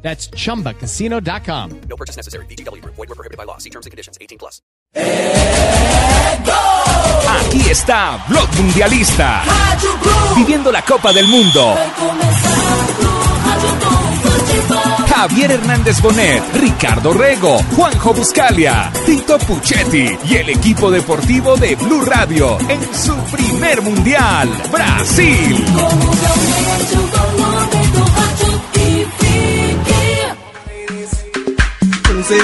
[0.00, 1.80] That's chumbacasino.com.
[1.88, 2.46] No purchase necessary.
[2.46, 2.82] BGW.
[2.84, 3.58] Void were prohibited by law.
[3.58, 4.16] See terms and conditions.
[4.20, 4.62] 18 plus.
[7.28, 9.42] Aquí está Blog Mundialista.
[10.36, 11.76] Viviendo la Copa del Mundo.
[15.08, 22.02] Javier Hernández Bonet, Ricardo Rego, Juanjo Buscalia, Tito Puchetti y el equipo deportivo de Blue
[22.02, 25.64] Radio en su primer mundial, Brasil.
[32.28, 32.36] ¿Qué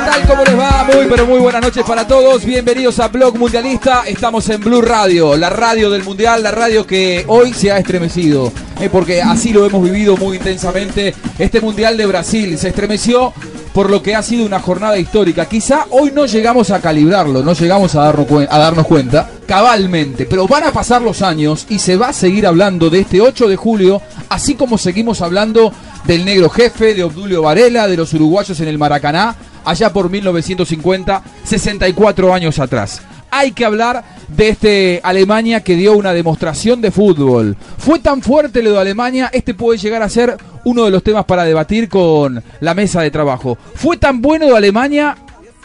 [0.00, 0.26] tal?
[0.26, 0.84] ¿Cómo les va?
[0.84, 2.44] Muy, pero muy buenas noches para todos.
[2.44, 4.02] Bienvenidos a Blog Mundialista.
[4.06, 8.52] Estamos en Blue Radio, la radio del Mundial, la radio que hoy se ha estremecido.
[8.80, 11.14] eh, porque así lo hemos vivido muy intensamente.
[11.38, 13.32] Este Mundial de Brasil se estremeció
[13.74, 15.46] por lo que ha sido una jornada histórica.
[15.46, 20.62] Quizá hoy no llegamos a calibrarlo, no llegamos a a darnos cuenta cabalmente, pero van
[20.62, 24.00] a pasar los años y se va a seguir hablando de este 8 de julio,
[24.28, 25.72] así como seguimos hablando
[26.04, 31.22] del negro jefe, de Obdulio Varela, de los uruguayos en el Maracaná, allá por 1950,
[31.42, 33.02] 64 años atrás.
[33.36, 37.56] Hay que hablar de este Alemania que dio una demostración de fútbol.
[37.78, 41.24] Fue tan fuerte lo de Alemania, este puede llegar a ser uno de los temas
[41.24, 43.58] para debatir con la mesa de trabajo.
[43.74, 45.16] ¿Fue tan bueno de Alemania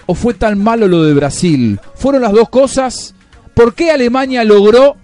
[0.07, 1.79] o fue tan malo lo de Brasil?
[1.93, 3.13] ¿Fueron las dos cosas?
[3.53, 4.97] ¿Por qué Alemania logró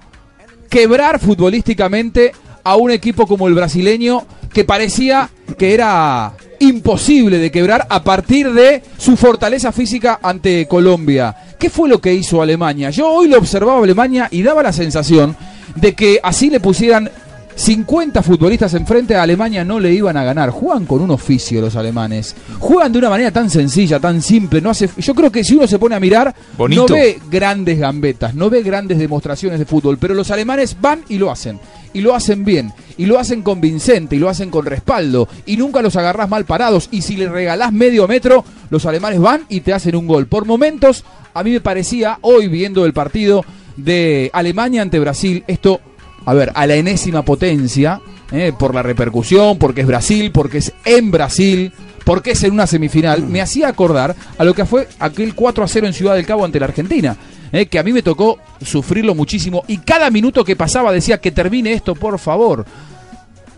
[0.67, 2.31] quebrar futbolísticamente
[2.63, 8.53] a un equipo como el brasileño que parecía que era imposible de quebrar a partir
[8.53, 11.35] de su fortaleza física ante Colombia.
[11.59, 12.89] ¿Qué fue lo que hizo Alemania?
[12.89, 15.35] Yo hoy lo observaba a Alemania y daba la sensación
[15.75, 17.11] de que así le pusieran
[17.55, 20.51] 50 futbolistas enfrente a Alemania no le iban a ganar.
[20.51, 22.33] Juegan con un oficio los alemanes.
[22.57, 24.61] Juegan de una manera tan sencilla, tan simple.
[24.61, 26.85] No hace, yo creo que si uno se pone a mirar, Bonito.
[26.87, 31.17] no ve grandes gambetas, no ve grandes demostraciones de fútbol, pero los alemanes van y
[31.17, 31.59] lo hacen.
[31.95, 35.81] Y lo hacen bien, y lo hacen convincente, y lo hacen con respaldo, y nunca
[35.81, 36.89] los agarrás mal parados.
[36.91, 40.27] Y si le regalás medio metro, los alemanes van y te hacen un gol.
[40.27, 43.43] Por momentos, a mí me parecía, hoy viendo el partido
[43.77, 45.81] de Alemania ante Brasil, esto,
[46.25, 48.01] a ver, a la enésima potencia,
[48.31, 51.71] eh, por la repercusión, porque es Brasil, porque es en Brasil,
[52.03, 55.67] porque es en una semifinal, me hacía acordar a lo que fue aquel 4 a
[55.67, 57.17] 0 en Ciudad del Cabo ante la Argentina.
[57.51, 61.31] Eh, que a mí me tocó sufrirlo muchísimo y cada minuto que pasaba decía que
[61.31, 62.65] termine esto, por favor.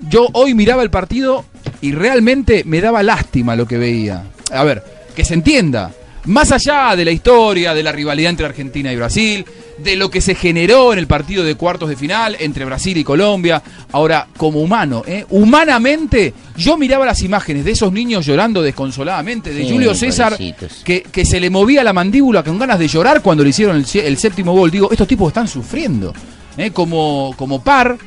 [0.10, 1.46] Yo hoy miraba el partido
[1.82, 4.24] y realmente me daba lástima lo que veía.
[4.52, 4.84] A ver,
[5.16, 5.92] que se entienda.
[6.28, 9.46] Más allá de la historia, de la rivalidad entre Argentina y Brasil,
[9.78, 13.04] de lo que se generó en el partido de cuartos de final entre Brasil y
[13.06, 15.26] Colombia, ahora como humano, ¿eh?
[15.30, 20.38] humanamente, yo miraba las imágenes de esos niños llorando desconsoladamente, de Sí, Julio César,
[20.84, 24.18] que, que se le movía la mandíbula con ganas de llorar cuando le hicieron el
[24.18, 24.70] séptimo gol.
[24.70, 26.14] Digo, estos tipos están sufriendo,
[26.58, 26.72] ¿eh?
[26.72, 27.98] como, como par,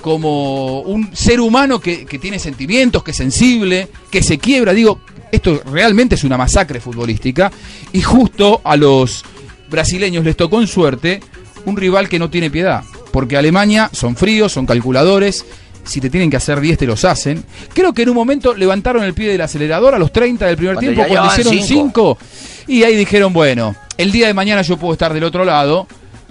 [0.00, 4.72] como un ser humano que, que tiene sentimientos, que es sensible, que se quiebra.
[4.72, 5.00] Digo,
[5.32, 7.50] esto realmente es una masacre futbolística.
[7.92, 9.24] Y justo a los
[9.70, 11.20] brasileños les tocó en suerte
[11.64, 12.82] un rival que no tiene piedad.
[13.12, 15.44] Porque Alemania son fríos, son calculadores.
[15.84, 17.44] Si te tienen que hacer 10, te los hacen.
[17.72, 20.74] Creo que en un momento levantaron el pie del acelerador a los 30 del primer
[20.74, 22.18] Cuando tiempo, cuando hicieron cinco.
[22.20, 22.68] 5.
[22.68, 25.86] Y ahí dijeron, bueno, el día de mañana yo puedo estar del otro lado.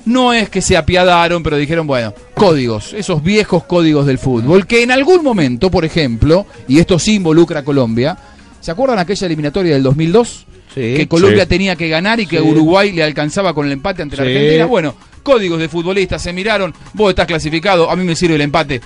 [0.06, 4.82] No es que se apiadaron, pero dijeron, bueno, códigos, esos viejos códigos del fútbol, que
[4.82, 8.18] en algún momento, por ejemplo, y esto sí involucra a Colombia,
[8.62, 10.46] ¿se acuerdan aquella eliminatoria del 2002?
[10.76, 11.50] que Colombia Sí.
[11.50, 12.44] tenía que ganar y que Sí.
[12.44, 14.30] Uruguay le alcanzaba con el empate ante la Sí.
[14.30, 14.66] Argentina.
[14.66, 18.80] Bueno, códigos de futbolistas se miraron, vos estás clasificado, a mí me sirve el empate,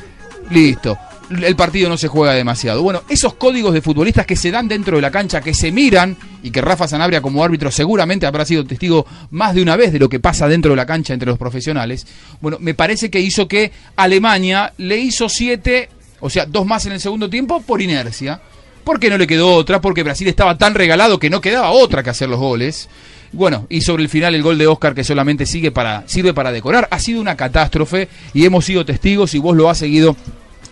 [0.51, 0.97] listo.
[1.29, 2.81] El partido no se juega demasiado.
[2.81, 6.15] Bueno, esos códigos de futbolistas que se dan dentro de la cancha, que se miran,
[6.43, 9.99] y que Rafa Sanabria como árbitro seguramente habrá sido testigo más de una vez de
[9.99, 12.07] lo que pasa dentro de la cancha entre los profesionales,
[12.39, 15.89] bueno, me parece que hizo que Alemania le hizo siete,
[16.21, 18.41] o sea, dos más en el segundo tiempo por inercia.
[18.83, 22.09] Porque no le quedó otra, porque Brasil estaba tan regalado que no quedaba otra que
[22.09, 22.89] hacer los goles.
[23.33, 26.51] Bueno, y sobre el final el gol de Oscar que solamente sigue para, sirve para
[26.51, 26.87] decorar.
[26.91, 30.15] Ha sido una catástrofe y hemos sido testigos y vos lo has seguido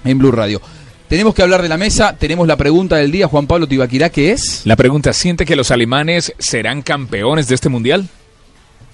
[0.04, 0.62] en Blue Radio.
[1.08, 4.32] Tenemos que hablar de la mesa, tenemos la pregunta del día, Juan Pablo Tibaquirá, que
[4.32, 4.62] es...
[4.66, 8.08] La pregunta, ¿siente que los alemanes serán campeones de este mundial?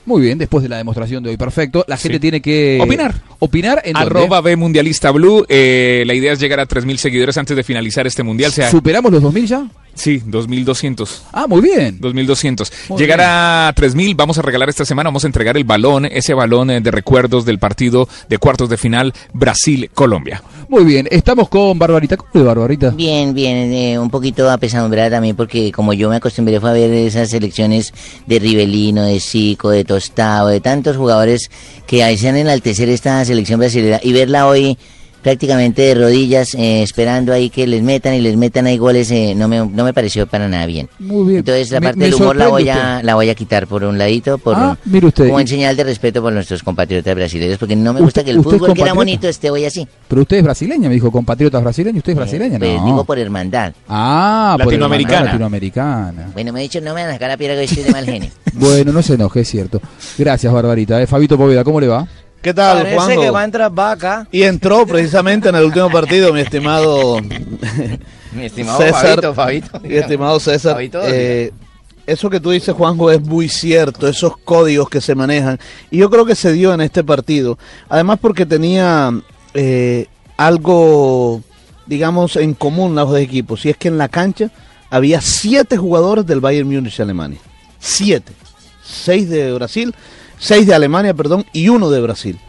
[0.05, 1.83] Muy bien, después de la demostración de hoy, perfecto.
[1.87, 2.19] La gente Sí.
[2.21, 3.15] tiene que Opinar.
[3.39, 3.97] Opinar en?
[3.97, 5.45] Arroba B Mundialista Blue.
[5.49, 8.51] Eh, la idea es llegar a 3.000 seguidores antes de finalizar este mundial.
[8.51, 9.65] Sea, ¿Superamos los 2000 ya?
[9.95, 11.21] Sí, 2.200.
[11.31, 11.97] Ah, muy bien.
[11.99, 12.71] 2200.
[12.89, 13.29] Muy Llegar bien.
[13.31, 16.81] a 3000, vamos a regalar esta semana, vamos a entregar el balón, ese balón eh,
[16.81, 20.43] de recuerdos del partido de cuartos de final Brasil-Colombia.
[20.69, 22.17] Muy bien, estamos con Barbarita.
[22.17, 22.89] ¿Cómo va, Barbarita?
[22.89, 26.91] Bien, bien, eh, un poquito apesadumbrada también porque como yo me acostumbré fue a ver
[26.91, 27.93] esas selecciones
[28.25, 31.49] de Rivelino, de Zico, de Tostado, de tantos jugadores
[31.87, 34.77] que hacían enaltecer esta selección brasileña y verla hoy
[35.25, 39.33] prácticamente de rodillas eh, esperando ahí que les metan y les metan ahí goles eh,
[39.35, 40.87] no me no me pareció para nada bien.
[40.99, 41.37] Muy bien.
[41.39, 43.83] Entonces la Me- parte me del humor la voy a la voy a quitar por
[43.83, 45.25] un ladito por Ah, mire usted.
[45.25, 48.23] como Y- en señal de respeto por nuestros compatriotas brasileños porque no me ¿Usted- gusta
[48.23, 49.87] que el fútbol que era bonito esté hoy así.
[50.07, 51.97] Pero usted es brasileña, me dijo, compatriotas brasileños.
[51.97, 52.59] ¿Usted es brasileña?
[52.59, 52.85] Pues no.
[52.85, 53.73] digo por hermandad.
[53.89, 55.15] Ah, por Latinoamericana.
[55.15, 56.29] hermandad latinoamericana.
[56.33, 58.05] Bueno, me he dicho no me van a sacar la piedra que estoy de mal
[58.05, 58.29] genio.
[58.53, 59.81] Bueno, no se enoje, es cierto.
[60.17, 61.01] Gracias, Barbarita.
[61.01, 62.07] Eh, Fabito Poveda, ¿cómo le va?
[62.45, 63.21] ¿Qué tal, Parece Juanjo?
[63.21, 64.27] que va a entrar vaca.
[64.31, 67.19] Y entró precisamente en el último partido, mi estimado
[68.33, 69.01] Mi estimado César.
[69.01, 69.79] Fabito, Fabito.
[69.79, 70.73] Mi estimado César.
[70.73, 71.51] Fabito, eh,
[72.05, 75.57] eso que tú dices, Juanjo, es muy cierto, esos códigos que se manejan.
[75.89, 77.57] Y yo creo que se dio en este partido.
[77.89, 79.11] Además porque tenía
[79.55, 80.05] eh,
[80.37, 81.41] algo,
[81.87, 83.65] digamos, en común los dos equipos.
[83.65, 84.51] Y es que en la cancha
[84.91, 87.39] había siete jugadores del Bayern Múnich Alemania.
[87.79, 88.33] Siete.
[88.83, 89.95] Seis de Brasil,
[90.37, 92.39] seis de Alemania, perdón, y uno de Brasil.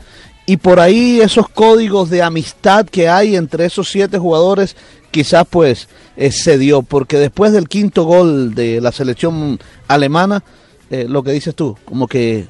[0.47, 4.77] Y por ahí esos códigos de amistad que hay entre esos siete jugadores,
[5.11, 10.45] quizás pues eh, se dio, porque después del quinto gol de la selección alemana,
[10.91, 12.47] eh, lo que dices tú, como que,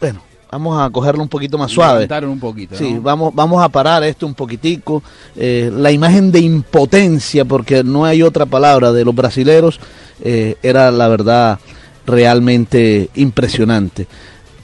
[0.00, 0.22] bueno,
[0.54, 2.08] vamos a cogerlo un poquito más suave.
[2.22, 2.76] Un poquito.
[2.76, 5.02] Sí, vamos, vamos a parar esto un poquitico.
[5.36, 9.80] Eh, la imagen de impotencia, porque no hay otra palabra, de los brasileros,
[10.22, 11.58] eh, era la verdad
[12.06, 14.06] realmente impresionante.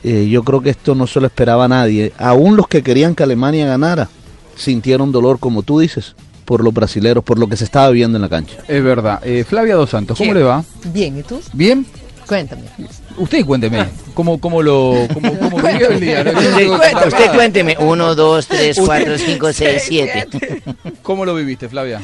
[0.02, 2.12] Eh, yo creo que esto no se lo esperaba nadie.
[2.18, 4.08] Aún los que querían que Alemania ganara
[4.56, 6.14] sintieron dolor, como tú dices,
[6.44, 8.56] por los brasileros, por lo que se estaba viendo en la cancha.
[8.66, 9.20] Es verdad.
[9.24, 10.64] Eh, Flavia Dos Santos, ¿cómo le va?
[10.92, 11.40] Bien, ¿y tú?
[11.52, 11.86] ¿Bien?
[12.26, 12.62] Cuéntame.
[13.16, 16.22] Usted cuénteme, ¿cómo, cómo lo cómo, cómo vivió el día?
[16.22, 17.76] No, Usted, usted cuénteme.
[17.80, 20.28] Uno, dos, tres, cuatro, cinco, seis, siete.
[21.02, 22.00] ¿Cómo lo viviste, Flavia?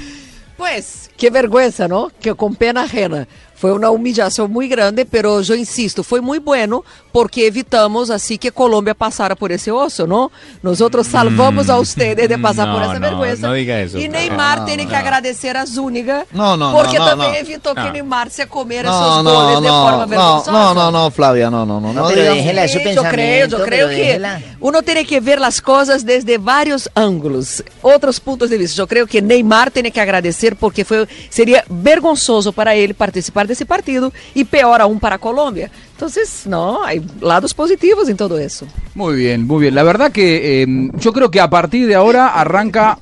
[0.56, 2.10] Pues, que vergüenza, ¿no?
[2.20, 3.28] Que con pena ajena.
[3.56, 8.50] Foi uma humilhação muito grande, pero eu insisto, foi muito bueno porque evitamos assim que
[8.50, 10.30] Colômbia passara por esse osso, não?
[10.62, 13.48] Nós outros salvamos a ustedes de passar por no, essa no, vergüenza.
[13.48, 14.98] no diga eso, E por Neymar tem No, que no.
[14.98, 17.36] agradecer a Zúñiga, No, no, porque no, no, também no.
[17.36, 17.92] evitou que No.
[17.92, 20.52] Neymar se comera No, seus no, goles de forma no, no, vergonzosa.
[20.52, 21.92] no, no, no, Flavia, no, no, no.
[21.94, 24.42] No, no pero déjela Sí, yo creo, pensamiento, yo creo que déjela.
[24.60, 28.76] uno tiene que ver las cosas desde varios ángulos, otros puntos de vista.
[28.76, 33.54] Yo creo que Neymar tiene que agradecer porque fue, sería vergonzoso para él participar de
[33.54, 35.70] ese partido y peor aún para Colombia.
[35.92, 38.66] Entonces, no, hay lados positivos en todo eso.
[38.94, 39.74] Muy bien, muy bien.
[39.74, 40.66] La verdad que eh,
[40.98, 42.98] yo creo que a partir de ahora arranca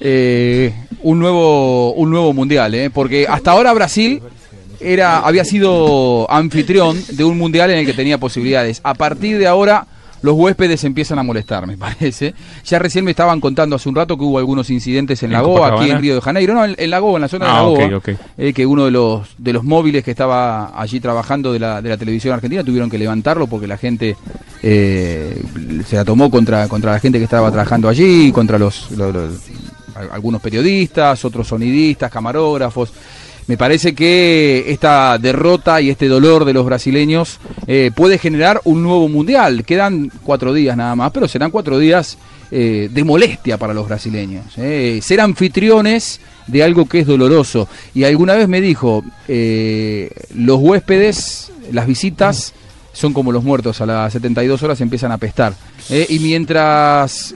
[0.00, 2.90] eh, un nuevo un nuevo mundial, ¿eh?
[2.90, 4.22] porque hasta ahora Brasil
[4.80, 8.80] era había sido anfitrión de un mundial en el que tenía posibilidades.
[8.82, 9.86] A partir de ahora
[10.22, 12.34] los huéspedes empiezan a molestar, me parece.
[12.64, 15.52] Ya recién me estaban contando hace un rato que hubo algunos incidentes en ¿En Lagoa,
[15.52, 15.92] aquí Copacabana?
[15.94, 17.92] en Río de Janeiro, no, en, en Lagoa, en la zona de Ah, Lagoa, ok,
[17.96, 18.08] ok.
[18.38, 21.88] eh, que uno de los de los móviles que estaba allí trabajando de la, de
[21.88, 24.16] la televisión argentina tuvieron que levantarlo porque la gente
[24.62, 25.42] eh,
[25.86, 29.40] se la tomó contra, contra la gente que estaba trabajando allí, contra los, los-
[30.10, 32.92] algunos periodistas, otros sonidistas, camarógrafos.
[33.48, 38.82] Me parece que esta derrota y este dolor de los brasileños eh, puede generar un
[38.82, 39.64] nuevo mundial.
[39.64, 42.18] Quedan cuatro días nada más, pero serán cuatro días
[42.52, 44.44] eh, de molestia para los brasileños.
[44.58, 45.00] eh.
[45.02, 47.68] Ser anfitriones de algo que es doloroso.
[47.94, 52.54] Y alguna vez me dijo, los huéspedes, las visitas,
[52.92, 55.54] son como los muertos, a las 72 horas empiezan a pestar.
[56.08, 57.34] y mientras,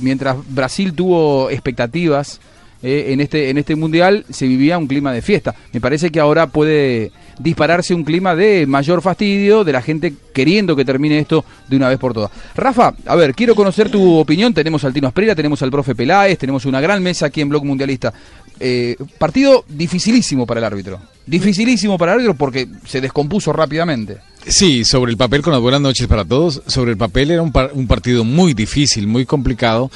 [0.00, 2.40] mientras Brasil tuvo expectativas
[2.82, 5.54] eh, en, este, en este mundial, se vivía un clima de fiesta.
[5.72, 10.74] Me parece que ahora puede dispararse un clima de mayor fastidio, de la gente queriendo
[10.74, 12.30] que termine esto de una vez por todas.
[12.54, 14.54] Rafa, a ver, quiero conocer tu opinión.
[14.54, 17.64] Tenemos al Tino Asprilla, tenemos al profe Peláez, tenemos una gran mesa aquí en Blog
[17.64, 18.12] Mundialista.
[18.58, 20.98] Eh, partido dificilísimo para el árbitro.
[21.26, 24.16] Dificilísimo para el árbitro porque se descompuso rápidamente.
[24.46, 27.52] Sí, sobre el papel, con las buenas noches para todos, sobre el papel era un,
[27.52, 29.90] par- un partido muy difícil, muy complicado,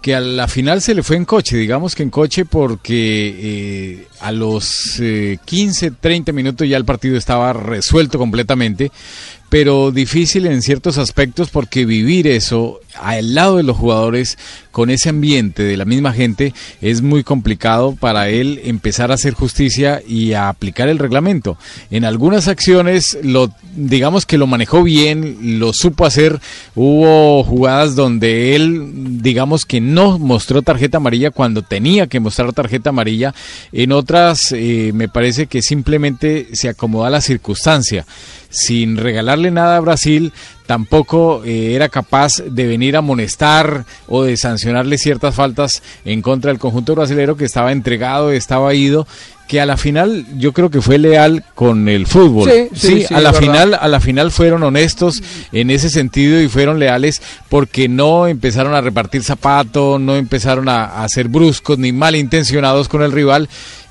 [0.00, 4.08] que a la final se le fue en coche, digamos que en coche porque eh,
[4.20, 8.90] a los eh, 15, 30 minutos ya el partido estaba resuelto completamente,
[9.58, 14.36] pero difícil en ciertos aspectos porque vivir eso al lado de los jugadores
[14.70, 19.32] con ese ambiente de la misma gente es muy complicado para él empezar a hacer
[19.32, 21.56] justicia y a aplicar el reglamento.
[21.90, 26.38] En algunas acciones lo digamos que lo manejó bien, lo supo hacer.
[26.74, 32.90] Hubo jugadas donde él digamos que no mostró tarjeta amarilla cuando tenía que mostrar tarjeta
[32.90, 33.34] amarilla.
[33.72, 38.04] En otras eh, me parece que simplemente se acomoda la circunstancia
[38.50, 40.32] sin regalarle nada a Brasil,
[40.66, 46.50] tampoco eh, era capaz de venir a amonestar o de sancionarle ciertas faltas en contra
[46.50, 49.06] del conjunto brasilero que estaba entregado, estaba ido
[49.46, 52.50] que a la final yo creo que fue leal con el fútbol.
[52.74, 55.22] Sí, a la final a la final fueron honestos
[55.52, 61.02] en ese sentido y fueron leales porque no empezaron a repartir zapatos, no empezaron a,
[61.02, 63.48] a ser bruscos ni malintencionados con el rival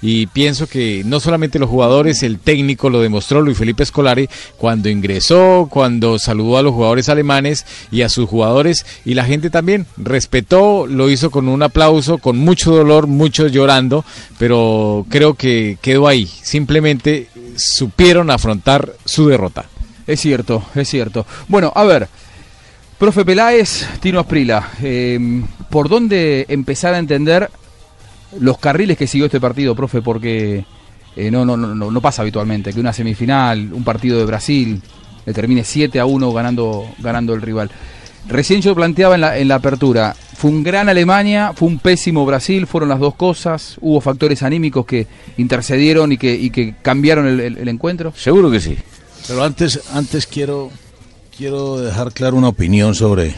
[0.08, 4.88] y pienso que no solamente los jugadores, el técnico lo demostró Luis Felipe Scolari cuando
[4.88, 9.88] ingresó, cuando saludó a los jugadores alemanes y a sus jugadores y la gente también
[9.98, 14.06] respetó, lo hizo con un aplauso, con mucho dolor, muchos llorando,
[14.38, 19.66] pero creo que quedó ahí, simplemente supieron afrontar su derrota.
[20.06, 21.26] Es cierto, es cierto.
[21.48, 22.08] Bueno, a ver,
[23.00, 27.50] profe Peláez, Tino Asprila, eh, ¿por dónde empezar a entender
[28.40, 30.66] los carriles que siguió este partido, profe, porque
[31.16, 34.82] eh, no, no, no, no pasa habitualmente que una semifinal, un partido de Brasil,
[35.26, 37.72] le termine 7 a 1 ganando, ganando el rival.
[38.28, 42.26] Recién yo planteaba en la, en la apertura, fue un gran Alemania, fue un pésimo
[42.26, 47.28] Brasil, fueron las dos cosas, hubo factores anímicos que intercedieron y que, y que cambiaron
[47.28, 48.14] el, el, el encuentro.
[48.16, 48.78] Seguro que sí.
[49.28, 50.72] Pero antes, antes quiero,
[51.38, 53.36] quiero dejar claro una opinión sobre,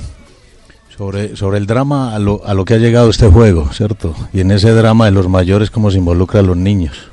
[0.97, 4.15] sobre, sobre el drama a lo, a lo que ha llegado este juego, ¿cierto?
[4.33, 7.09] Y en ese drama de los mayores, cómo se involucra a los niños.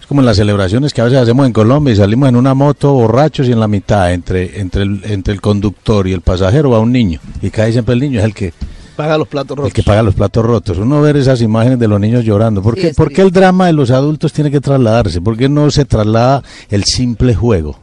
[0.00, 2.54] Es como en las celebraciones que a veces hacemos en Colombia y salimos en una
[2.54, 6.70] moto borrachos y en la mitad, entre, entre, el, entre el conductor y el pasajero
[6.70, 7.18] va un niño.
[7.40, 8.52] Y cae siempre el niño, es el que
[8.94, 9.70] paga los platos rotos.
[9.70, 10.76] El que paga los platos rotos.
[10.76, 12.62] Uno ver esas imágenes de los niños llorando.
[12.62, 15.22] ¿Por qué, ¿por qué el drama de los adultos tiene que trasladarse?
[15.22, 17.78] ¿Por qué no se traslada el simple juego?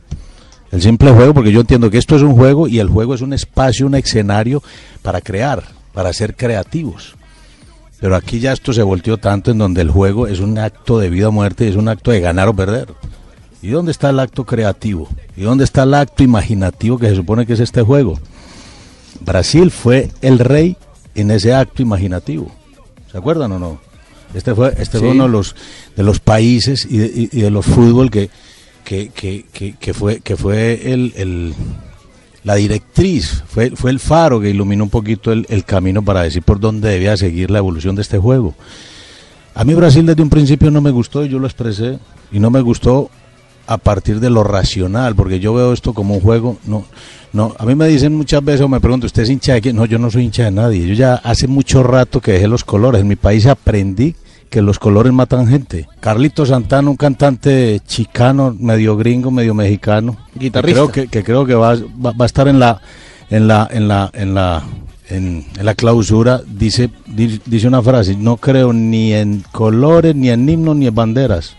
[0.72, 3.22] El simple juego, porque yo entiendo que esto es un juego y el juego es
[3.22, 4.62] un espacio, un escenario
[5.02, 7.16] para crear, para ser creativos.
[8.00, 11.10] Pero aquí ya esto se volteó tanto en donde el juego es un acto de
[11.10, 12.88] vida o muerte, es un acto de ganar o perder.
[13.62, 15.10] ¿Y dónde está el acto creativo?
[15.36, 18.18] ¿Y dónde está el acto imaginativo que se supone que es este juego?
[19.20, 20.78] Brasil fue el rey
[21.16, 22.52] en ese acto imaginativo.
[23.12, 23.82] ¿Se acuerdan o no?
[24.34, 25.00] Este fue, este sí.
[25.00, 25.56] fue uno de los,
[25.98, 28.30] de los países y de, y, y de los fútbol que,
[28.90, 31.54] que, que, que, fue, que fue el, el,
[32.44, 36.42] la directriz, fue, fue el faro que iluminó un poquito el, el, camino para decir
[36.42, 38.56] por dónde debía seguir la evolución de este juego.
[39.54, 42.00] A mí Brasil desde un principio no me gustó y yo lo expresé,
[42.32, 43.12] y no me gustó
[43.68, 46.84] a partir de lo racional, porque yo veo esto como un juego, no,
[47.32, 49.76] no, a mí me dicen muchas veces o me preguntan, ¿usted es hincha de quién?
[49.76, 52.64] No, yo no soy hincha de nadie, yo ya hace mucho rato que dejé los
[52.64, 54.16] colores, en mi país aprendí
[54.50, 55.88] que los colores matan gente.
[56.00, 61.56] Carlito Santana, un cantante chicano, medio gringo, medio mexicano, guitarrista, creo que, que creo que
[61.56, 62.82] va, va, va, a estar en la
[63.30, 64.64] en la en la en la
[65.10, 70.48] en, en la clausura dice dice una frase, no creo ni en colores, ni en
[70.48, 71.56] himnos, ni en banderas.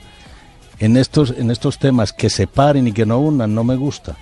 [0.79, 4.17] En estos en estos temas que separen y que no unan, no me gusta.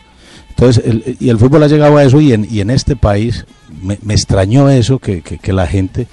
[0.50, 3.46] Entonces, el, y el fútbol ha llegado a eso y en, y en este país
[3.80, 6.08] me, me extrañó eso, que, que, que la gente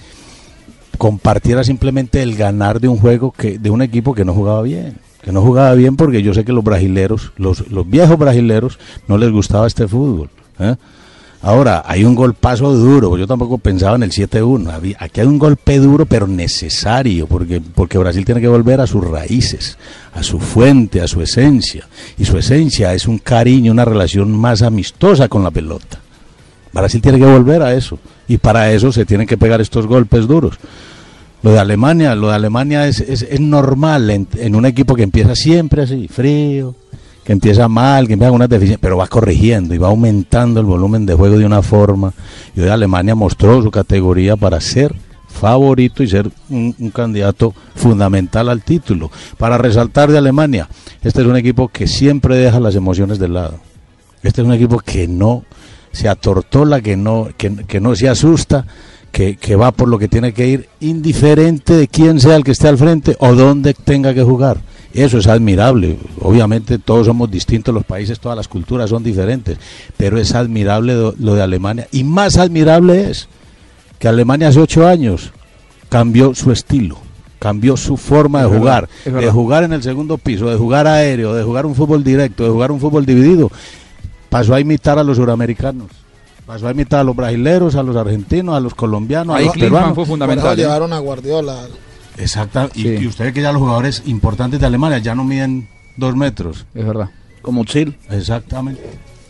[0.97, 4.97] compartiera simplemente el ganar de un juego que de un equipo que no jugaba bien
[5.21, 9.17] que no jugaba bien porque yo sé que los brasileros los, los viejos brasileros no
[9.17, 10.75] les gustaba este fútbol ¿eh?
[11.41, 15.79] ahora hay un golpazo duro yo tampoco pensaba en el 7-1 aquí hay un golpe
[15.79, 19.77] duro pero necesario porque, porque Brasil tiene que volver a sus raíces
[20.13, 21.87] a su fuente, a su esencia
[22.17, 25.99] y su esencia es un cariño, una relación más amistosa con la pelota
[26.75, 27.97] Brasil tiene que volver a eso
[28.27, 30.57] y para eso se tienen que pegar estos golpes duros.
[31.45, 35.35] Lo de Alemania, lo de Alemania es, es, es normal en, un equipo que empieza
[35.35, 36.73] siempre así, frío,
[37.23, 40.65] que empieza mal, que empieza con una deficiencia, pero va corrigiendo y va aumentando el
[40.65, 42.13] volumen de juego de una forma.
[42.55, 44.95] Y hoy Alemania mostró su categoría para ser
[45.27, 49.11] favorito y ser un, un, candidato fundamental al título.
[49.37, 50.67] Para resaltar de Alemania,
[51.03, 53.59] este es un equipo que siempre deja las emociones de lado.
[54.23, 55.43] Este es un equipo que no
[55.91, 58.65] se atortola, que no, que, que no se asusta,
[59.15, 62.51] que, que, va por lo que tiene que ir, indiferente de quién sea el que
[62.51, 64.57] esté al frente o dónde tenga que jugar.
[64.93, 65.97] Eso es admirable.
[66.19, 69.57] Obviamente todos somos distintos, los países, todas las culturas son diferentes,
[69.95, 71.87] pero es admirable lo, lo de Alemania.
[71.93, 73.29] Y más admirable es
[73.99, 75.31] que Alemania hace ocho años
[75.87, 76.97] cambió su estilo
[77.39, 81.43] cambió su forma de jugar, de jugar en el segundo piso, de jugar aéreo, de
[81.43, 83.51] jugar un fútbol directo, de jugar un fútbol dividido
[84.29, 86.04] pasó a imitar a los suramericanos.
[86.45, 89.55] Pasó a imitar a los brasileros, a los argentinos, a los colombianos, a Ahí los
[89.55, 89.89] peruanos.
[89.89, 90.53] fue Por eso fundamental.
[90.53, 90.61] ¿eh?
[90.61, 91.67] llevaron a Guardiola.
[92.17, 92.69] Exacto.
[92.75, 92.97] Y, Sí.
[93.01, 96.65] y ustedes que ya los jugadores importantes de Alemania ya no miden dos metros.
[96.75, 97.09] Es verdad.
[97.41, 97.93] Como Chile.
[98.09, 98.81] Exactamente.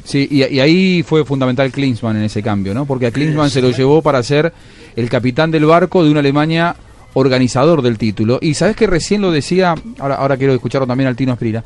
[0.04, 2.86] Sí, y, y ahí fue fundamental Klinsmann en ese cambio, ¿no?
[2.86, 4.54] Porque a Klinsmann se lo llevó para ser
[4.96, 6.76] el capitán del barco de una Alemania
[7.16, 8.38] organizador del título.
[8.42, 11.64] Y sabes que recién lo decía, ahora, ahora quiero escucharlo también al Tino Esprira,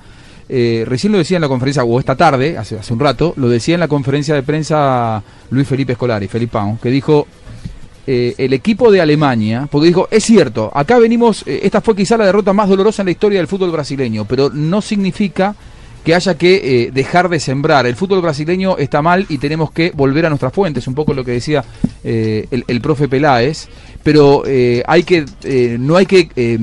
[0.51, 3.75] eh, recién lo decía en la conferencia, o esta tarde, hace, un rato, lo decía
[3.75, 7.27] en la conferencia de prensa Luis Felipe Escolari, Felipe Pau, que dijo,
[8.07, 12.17] eh, el equipo de Alemania, porque dijo, es cierto, acá venimos, eh, esta fue quizá
[12.17, 15.55] la derrota más dolorosa en la historia del fútbol brasileño, pero no significa
[16.03, 17.85] que haya que dejar de sembrar.
[17.85, 21.25] El fútbol brasileño está mal y tenemos que volver a nuestras fuentes, un poco lo
[21.25, 21.63] que decía
[22.03, 23.67] el, profe Peláez,
[24.01, 24.43] pero
[24.87, 25.25] hay que,
[25.77, 26.57] no hay que eh,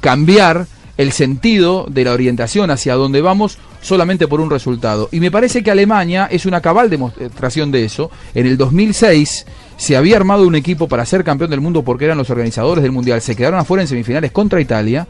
[0.00, 0.66] cambiar
[0.96, 5.08] el sentido de la orientación hacia donde vamos solamente por un resultado.
[5.12, 8.10] Y me parece que Alemania es una cabal demostración de eso.
[8.34, 9.46] En el 2006
[9.76, 12.92] se había armado un equipo para ser campeón del mundo porque eran los organizadores del
[12.92, 13.20] Mundial.
[13.20, 15.06] Se quedaron afuera en semifinales contra Italia.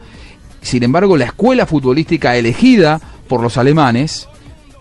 [0.61, 4.27] Sin embargo, la escuela futbolística elegida por los alemanes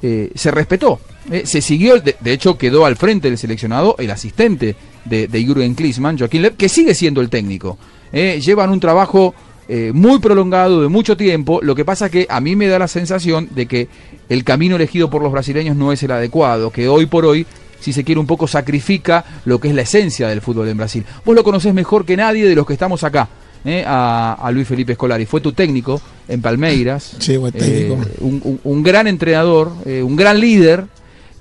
[0.02, 1.00] eh, se respetó.
[1.30, 6.18] Eh, se siguió, de, hecho quedó al frente del seleccionado el asistente de, Jürgen Klinsmann,
[6.18, 7.78] Joaquín Lev, que sigue siendo el técnico.
[8.12, 9.34] Eh, llevan un trabajo
[9.68, 11.61] eh, muy prolongado de mucho tiempo.
[11.62, 13.88] Lo que pasa que a mí me da la sensación de que
[14.28, 17.47] el camino elegido por los brasileños no es el adecuado, que hoy por hoy,
[17.80, 21.04] si se quiere un poco, sacrifica lo que es la esencia del fútbol en Brasil.
[21.25, 23.28] Vos lo conocés mejor que nadie de los que estamos acá.
[23.66, 25.25] eh, a, a Luis Felipe Scolari.
[25.25, 27.16] Fue tu técnico en Palmeiras.
[27.18, 27.94] Sí, técnico.
[28.04, 30.85] Eh, un, un- un gran entrenador, eh, un gran líder,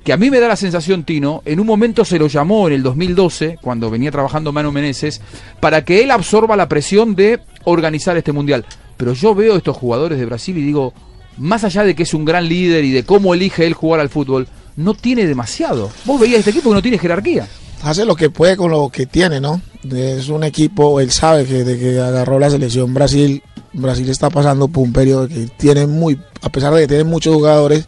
[0.03, 2.73] que a mí me da la sensación, Tino, en un momento se lo llamó en
[2.73, 5.21] el 2012, cuando venía trabajando Manu Meneses,
[5.59, 8.65] para que él absorba la presión de organizar este mundial.
[8.97, 10.93] Pero yo veo a estos jugadores de Brasil y digo,
[11.37, 14.09] más allá de que es un gran líder y de cómo elige él jugar al
[14.09, 15.89] fútbol, no tiene demasiado.
[16.05, 17.47] Vos veías este equipo que no tiene jerarquía.
[17.83, 19.61] hace lo que puede con lo que tiene, ¿no?
[19.89, 23.41] Es un equipo, él sabe que de que agarró la selección Brasil,
[23.71, 27.33] Brasil está pasando por un periodo que tiene muy, a pesar de que tiene muchos
[27.33, 27.87] jugadores,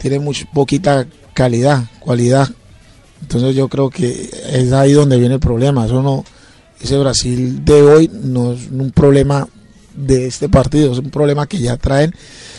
[0.00, 2.48] tiene much, poquita calidad, cualidad.
[3.20, 5.84] Entonces yo creo que es ahí donde viene el problema.
[5.84, 6.24] Eso no,
[6.80, 9.46] ese Brasil de hoy no es un problema
[9.94, 12.14] de este partido, es un problema que ya traen,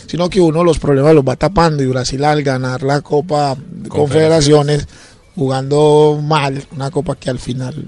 [0.06, 3.88] sino que uno los problemas los va tapando y Brasil al ganar la Copa de
[3.88, 4.86] Confederaciones
[5.34, 7.86] jugando mal, una copa que al final,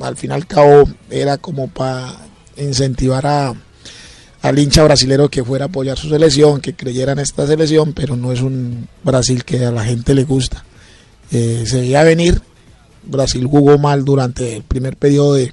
[0.00, 2.14] al final cabo era como para
[2.56, 3.54] incentivar a
[4.48, 8.16] al hincha brasilero que fuera a apoyar su selección, que creyera en esta selección, pero
[8.16, 10.64] no es un Brasil que a la gente le gusta.
[11.30, 12.40] Eh, se veía venir,
[13.04, 15.52] Brasil jugó mal durante el primer periodo de,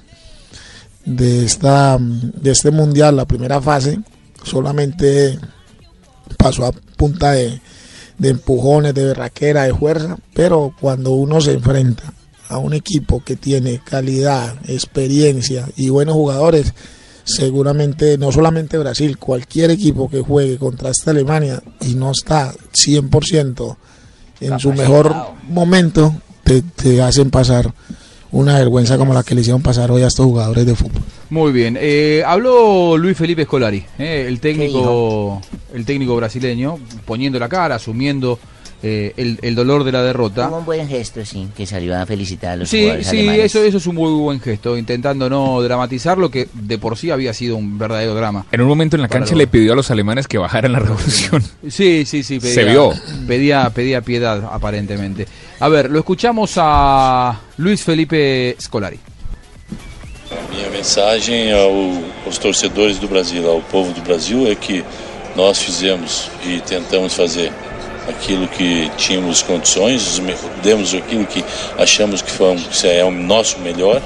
[1.04, 3.98] de, esta, de este mundial, la primera fase,
[4.42, 5.38] solamente
[6.38, 7.60] pasó a punta de,
[8.18, 12.12] de empujones, de berraquera, de fuerza, pero cuando uno se enfrenta
[12.48, 16.72] a un equipo que tiene calidad, experiencia y buenos jugadores,
[17.26, 23.76] seguramente no solamente Brasil, cualquier equipo que juegue contra esta Alemania y no está 100%
[24.40, 25.14] en su mejor
[25.48, 27.72] momento, te, te hacen pasar
[28.30, 31.02] una vergüenza como la que le hicieron pasar hoy a estos jugadores de fútbol.
[31.30, 31.76] Muy bien.
[31.80, 35.40] Eh, habló Luis Felipe Scolari, eh, el técnico,
[35.74, 38.38] el técnico brasileño, poniendo la cara, asumiendo
[38.82, 40.44] eh, el, el dolor de la derrota.
[40.46, 43.44] Como un buen gesto, sí, que salió a felicitar a los Sí, jugadores sí, alemanes.
[43.46, 47.10] eso, eso es un muy buen gesto, intentando no dramatizar lo que de por sí
[47.10, 48.46] había sido un verdadero drama.
[48.52, 50.78] En un momento en la cancha los- le pidió a los alemanes que bajaran la
[50.80, 51.42] revolución.
[51.68, 52.38] Sí, sí, sí.
[52.38, 52.92] Pedía, Se vio.
[53.26, 55.26] Pedía, pedía piedad, aparentemente.
[55.60, 58.98] A ver, lo escuchamos a Luis Felipe Scolari.
[60.50, 64.84] Minha mensagem ao- aos torcedores do Brasil, ao povo do Brasil, é que
[65.36, 67.52] nós fizemos e tentamos fazer
[68.08, 70.20] aquilo que tínhamos condições,
[70.62, 71.44] demos aquilo que
[71.78, 74.00] achamos que, foi que é o nosso melhor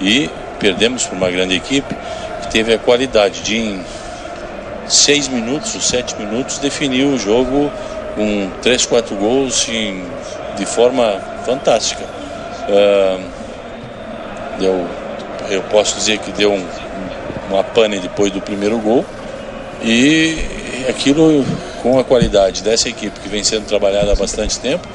[0.00, 1.94] e perdemos para uma grande equipe
[2.42, 3.80] que teve a qualidade de em
[4.86, 7.70] seis minutos sete minutos definir o jogo
[8.14, 10.04] com três, quatro gols em-
[10.56, 12.04] de forma fantástica.
[12.68, 13.18] Ah,
[14.58, 14.86] deu,
[15.48, 16.66] eu posso dizer que deu um,
[17.48, 19.04] uma pane depois do primeiro gol
[19.82, 20.36] e
[20.88, 21.44] aquilo
[21.82, 24.86] com a qualidade dessa equipe que vem sendo trabalhada há bastante tempo,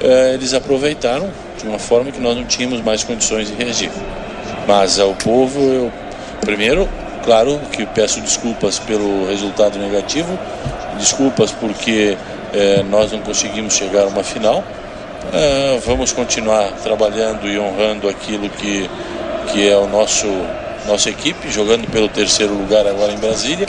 [0.00, 3.90] eh, eles aproveitaram de uma forma que nós não tínhamos mais condições de reagir.
[4.66, 5.92] Mas ao povo, eu
[6.40, 6.88] primeiro,
[7.24, 10.38] claro que peço desculpas pelo resultado negativo,
[10.98, 12.16] desculpas porque
[12.52, 14.64] eh, nós não conseguimos chegar a uma final.
[15.32, 18.88] Eh, vamos continuar trabalhando e honrando aquilo que,
[19.52, 20.26] que é o nosso
[20.86, 23.66] nossa equipe, jogando pelo terceiro lugar agora em Brasília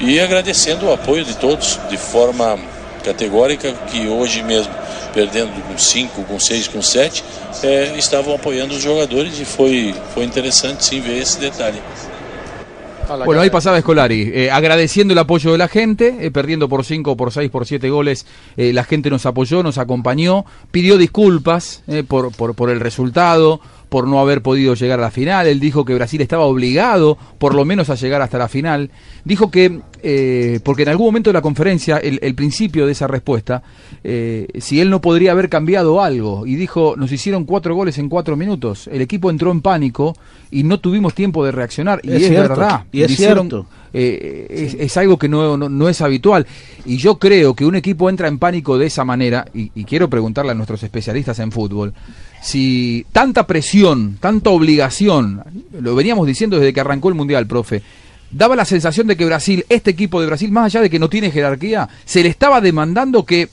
[0.00, 2.58] e agradecendo o apoio de todos de forma
[3.04, 4.72] categórica que hoje mesmo
[5.14, 7.24] perdendo com 5, com 6, com 7,
[7.62, 11.80] é, estavam apoiando os jogadores e foi, foi interessante sim ver esse detalhe.
[13.24, 17.16] Bueno, ahí pasaba Escolari, eh, agradeciendo el apoyo de la gente, eh, perdiendo por 5,
[17.16, 22.02] por 6, por 7 goles, eh, la gente nos apoyó, nos acompañó, pidió disculpas eh,
[22.02, 25.84] por, por, por el resultado, por no haber podido llegar a la final, él dijo
[25.84, 28.90] que Brasil estaba obligado por lo menos a llegar hasta la final,
[29.24, 33.06] dijo que, eh, porque en algún momento de la conferencia, el, el principio de esa
[33.06, 33.62] respuesta,
[34.02, 38.08] eh, si él no podría haber cambiado algo, y dijo, nos hicieron cuatro goles en
[38.08, 40.16] cuatro minutos, el equipo entró en pánico
[40.50, 43.66] y no tuvimos tiempo de reaccionar, y Es es, cierto, verdad, y es hicieron- cierto.
[43.98, 46.46] Eh, es, es algo que no, no, no es habitual.
[46.84, 50.10] Y yo creo que un equipo entra en pánico de esa manera, y, y quiero
[50.10, 51.94] preguntarle a nuestros especialistas en fútbol,
[52.42, 55.42] si tanta presión, tanta obligación,
[55.80, 57.82] lo veníamos diciendo desde que arrancó el Mundial, profe,
[58.30, 61.08] daba la sensación de que Brasil, este equipo de Brasil, más allá de que no
[61.08, 63.48] tiene jerarquía, se le estaba demandando que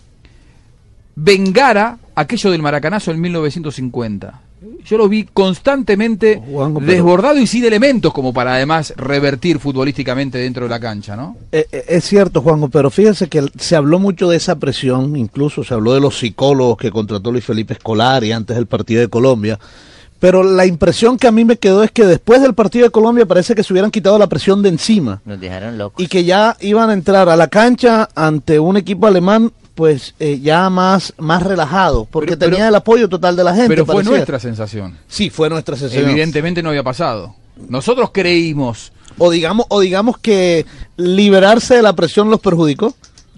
[1.15, 4.41] vengara aquello del maracanazo en 1950.
[4.85, 10.63] Yo lo vi constantemente pero- desbordado y sin elementos como para además revertir futbolísticamente dentro
[10.65, 11.37] de la cancha, ¿no?
[11.51, 15.63] Eh, eh, es cierto, Juanjo, pero fíjese que se habló mucho de esa presión, incluso
[15.63, 19.59] se habló de los psicólogos que contrató Luis Felipe Escolari antes del partido de Colombia.
[20.19, 23.25] Pero la impresión que a mí me quedó es que después del partido de Colombia
[23.25, 26.01] parece que se hubieran quitado la presión de encima Nos dejaron locos.
[26.01, 30.39] y que ya iban a entrar a la cancha ante un equipo alemán pues eh,
[30.41, 33.69] ya más, más relajado, porque Pero- pero- tenía el apoyo total de la gente.
[33.69, 34.11] Pero fue parecía.
[34.17, 34.97] nuestra sensación.
[35.07, 36.09] Sí, fue nuestra sensación.
[36.09, 37.35] Evidentemente no había pasado.
[37.69, 38.91] Nosotros creímos.
[39.19, 40.65] o digamos o digamos que
[40.97, 42.95] liberarse de la presión los perjudicó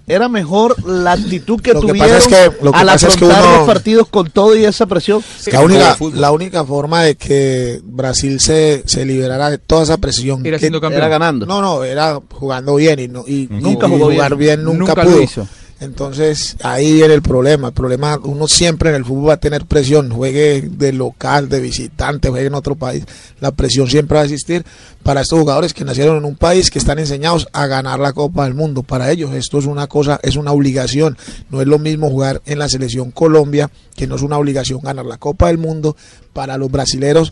[0.08, 3.08] era mejor la actitud que Lo que tuvieron pasa es que- lo que al pasa
[3.08, 5.21] es que afrontar uno- los partidos con todo y esa presión
[5.52, 10.45] La única, la única forma de que Brasil se, se liberara de toda esa presión
[10.45, 11.02] Era que- siendo campeón.
[11.02, 14.63] era ganando No, no, era jugando bien y, no, y, Nunca y jugó jugar bien,
[14.63, 15.15] nunca, Nunca pudo.
[15.17, 15.48] lo hizo.
[15.86, 17.67] Entonces ahí viene el problema.
[17.67, 21.60] El problema, uno siempre en el fútbol va a tener presión, juegue de local, de
[21.60, 23.06] visitante, juegue en otro país.
[23.39, 24.65] La presión siempre va a existir
[25.04, 28.43] para estos jugadores que nacieron en un país que están enseñados a ganar la Copa
[28.43, 28.84] del Mundo.
[28.84, 31.17] Para ellos esto es una cosa, es una obligación.
[31.50, 35.06] No es lo mismo jugar en la selección Colombia, que no es una obligación ganar
[35.06, 35.95] la Copa del Mundo.
[36.34, 37.32] Para los brasileros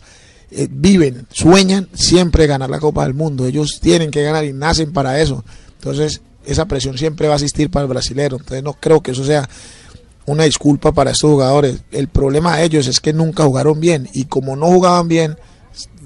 [0.50, 3.46] eh, viven, sueñan siempre ganar la Copa del Mundo.
[3.46, 5.44] Ellos tienen que ganar y nacen para eso.
[5.78, 8.36] Entonces, esa presión siempre va a existir para el brasilero.
[8.36, 9.48] Entonces, no creo que eso sea
[10.26, 11.82] una disculpa para estos jugadores.
[11.92, 15.36] El problema de ellos es que nunca jugaron bien y como no jugaban bien,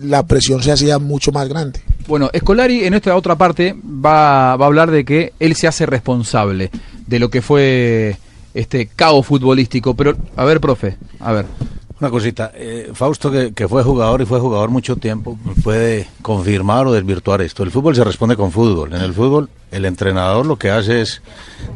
[0.00, 1.80] la presión se hacía mucho más grande.
[2.06, 5.86] Bueno, Escolari en esta otra parte va, va a hablar de que él se hace
[5.86, 6.70] responsable
[7.06, 8.16] de lo que fue
[8.54, 9.94] este caos futbolístico.
[9.94, 11.46] Pero, a ver, profe, a ver.
[12.00, 16.92] Una cosita, eh, Fausto que, fue jugador y fue jugador mucho tiempo, puede confirmar o
[16.92, 17.64] desvirtuar esto.
[17.64, 18.92] El fútbol se responde con fútbol.
[18.94, 21.20] En el fútbol el entrenador lo que hace es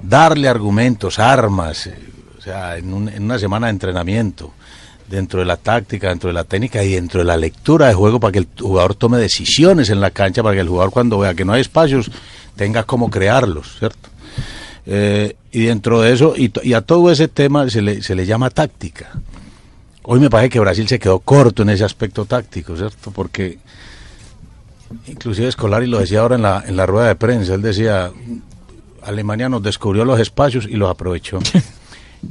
[0.02, 1.98] darle argumentos, armas, eh,
[2.38, 4.52] o sea, en, un- una semana de entrenamiento,
[5.10, 8.20] dentro de la táctica, dentro de la técnica y dentro de la lectura de juego
[8.20, 11.34] para que el jugador tome decisiones en la cancha, para que el jugador cuando vea
[11.34, 12.10] que no hay espacios
[12.54, 14.08] tenga cómo crearlos, ¿cierto?
[14.86, 18.24] Eh, y dentro de eso, y, y a todo ese tema se le, se le
[18.24, 19.10] llama táctica.
[20.04, 23.10] Hoy me parece que Brasil se quedó corto en ese aspecto táctico, ¿cierto?
[23.12, 23.58] Porque
[25.06, 28.10] inclusive Escolari lo decía ahora en la, en la rueda de prensa, él decía,
[29.02, 31.38] Alemania nos descubrió los espacios y los aprovechó.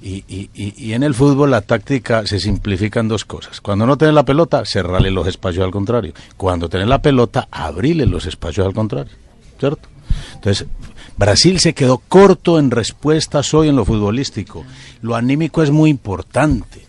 [0.01, 3.60] Y, y- y- y en el fútbol la táctica se simplifica en dos cosas.
[3.60, 6.13] Cuando no tenés la pelota, cerrarle los espacios al contrario.
[6.38, 9.12] Cuando tenés la pelota, abrirle los espacios al contrario.
[9.60, 9.89] ¿Cierto?
[10.36, 10.65] Entonces,
[11.17, 14.63] Brasil se quedó corto en respuestas hoy en lo futbolístico.
[15.01, 16.86] Lo anímico es muy importante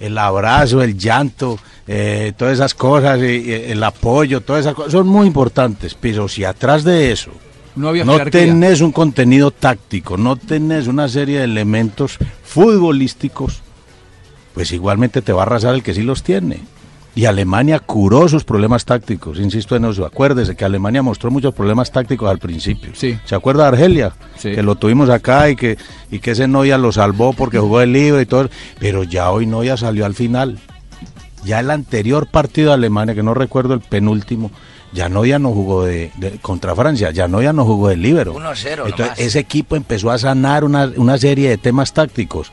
[0.00, 5.26] el abrazo, el llanto, eh, todas esas cosas, el apoyo, todas esas cosas son muy
[5.26, 5.96] importantes.
[5.98, 7.30] Pero si atrás de eso
[7.74, 13.62] No había no tenés un contenido táctico, no tenés una serie de elementos futbolísticos,
[14.54, 16.60] pues igualmente te va a arrasar el que sí los tiene.
[17.16, 20.04] Y Alemania curó sus problemas tácticos, insisto en eso.
[20.06, 22.90] Acuérdese que Alemania mostró muchos problemas tácticos al principio.
[22.94, 23.18] Sí.
[23.24, 24.12] ¿Se acuerda de Argelia?
[24.36, 24.52] Sí.
[24.52, 25.78] Que lo tuvimos acá y que,
[26.10, 28.48] y que ese Noya lo salvó porque jugó el libre y todo.
[28.78, 30.58] Pero ya hoy Noya salió al final.
[31.42, 34.50] Ya el anterior partido de Alemania, que no recuerdo el penúltimo,
[34.92, 38.34] ya Noya no jugó de, de- contra Francia, ya Noya no jugó de libero.
[38.34, 39.18] 1-0 Entonces, nomás.
[39.18, 42.50] ese equipo empezó a sanar una, una serie de temas tácticos.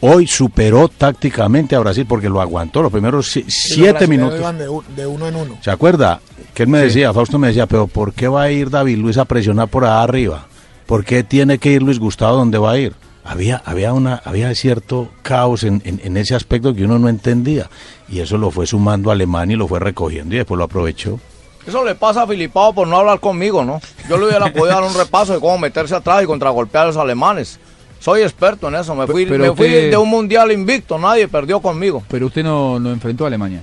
[0.00, 4.38] Hoy superó tácticamente a Brasil porque lo aguantó los primeros si- Y los siete minutos.
[4.38, 5.58] iban de, un- de uno en uno.
[5.62, 6.20] ¿Se acuerda?
[6.54, 9.16] Que él me decía, Fausto me decía, pero ¿por qué va a ir David Luis
[9.18, 10.46] a presionar por allá arriba?
[10.86, 12.94] ¿Por qué tiene que ir Luis Gustavo donde va a ir?
[13.24, 17.68] Había, había, una, había cierto caos en, en- en ese aspecto que uno no entendía.
[18.08, 21.18] Y eso lo fue sumando a Alemania y lo fue recogiendo y después lo aprovechó.
[21.66, 23.80] Eso le pasa a Filipao por no hablar conmigo, ¿no?
[24.08, 26.96] Yo le hubiera podido dar un repaso de cómo meterse atrás y contragolpear a los
[26.96, 27.58] alemanes.
[28.00, 28.94] Soy experto en eso.
[28.94, 30.98] Me fui, pero me fui usted- de un mundial invicto.
[30.98, 32.02] Nadie perdió conmigo.
[32.08, 33.62] Pero usted no, no enfrentó a Alemania.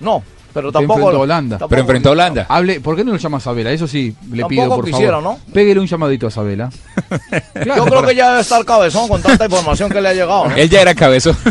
[0.00, 0.98] No, pero Usted tampoco.
[1.00, 1.58] enfrentó a Holanda.
[1.58, 2.46] tampoco- Pero enfrentó a Holanda.
[2.48, 3.70] Hable, ¿Por qué no lo llama a Sabela?
[3.72, 5.38] Eso sí, le Tampoco pido, por quisiera, favor.
[5.46, 5.52] ¿no?
[5.52, 6.70] Pégale un llamadito a Sabela.
[7.66, 10.48] Yo creo que ya debe estar cabezón con tanta información que le ha llegado.
[10.48, 10.56] ¿no?
[10.56, 11.36] Él ya era cabezón.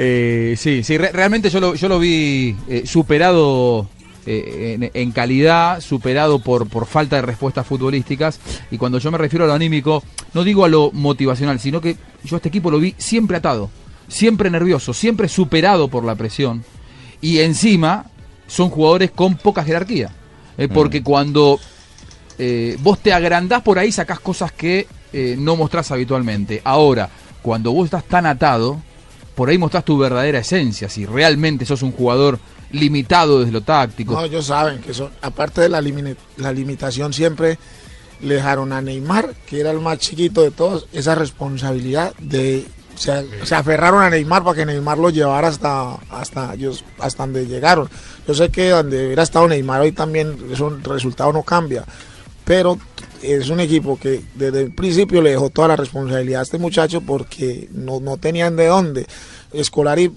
[0.00, 3.88] Eh, sí, sí, re- realmente yo lo, yo lo vi eh, superado
[4.30, 8.38] eh, en, en calidad, superado por, por falta de respuestas futbolísticas.
[8.70, 10.02] Y cuando yo me refiero a lo anímico,
[10.34, 13.70] no digo a lo motivacional, sino que yo a este equipo lo vi siempre atado,
[14.06, 16.64] siempre nervioso, siempre superado por la presión.
[17.20, 18.06] Y encima
[18.46, 20.10] son jugadores con poca jerarquía.
[20.58, 21.60] Eh, porque cuando
[22.38, 26.60] eh, vos te agrandás por ahí, sacás cosas que eh, no mostrás habitualmente.
[26.64, 27.08] Ahora,
[27.42, 28.82] cuando vos estás tan atado,
[29.36, 34.14] por ahí mostrás tu verdadera esencia, si realmente sos un jugador limitado desde lo táctico.
[34.14, 35.82] No, ellos saben que son, aparte de la,
[36.36, 37.58] la limitación, siempre
[38.20, 42.66] le dejaron a Neymar, que era el más chiquito de todos, esa responsabilidad de.
[42.96, 47.46] Se, se aferraron a Neymar para que Neymar lo llevara hasta, hasta ellos, hasta donde
[47.46, 47.88] llegaron.
[48.26, 51.84] Yo sé que donde hubiera estado Neymar hoy también eso, el resultado no cambia.
[52.44, 52.76] Pero
[53.22, 57.00] es un equipo que desde el principio le dejó toda la responsabilidad a este muchacho
[57.00, 59.06] porque no, no tenían de dónde.
[59.52, 60.10] Escolari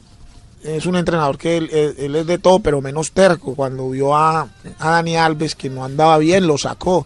[0.64, 3.56] es un entrenador que él, es de todo, pero menos terco.
[3.56, 4.42] Cuando vio a,
[4.80, 7.06] a Dani Alves que no andaba bien, lo sacó.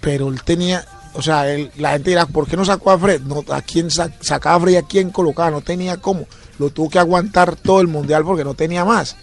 [0.00, 3.20] Pero él tenía, o sea, él- la gente dirá, ¿por qué no sacó a Fred?
[3.22, 5.50] No, ¿A quién sa- sacaba a Fred y a quién colocaba?
[5.50, 6.26] No tenía cómo.
[6.58, 9.16] Lo tuvo que aguantar todo el mundial porque no tenía más.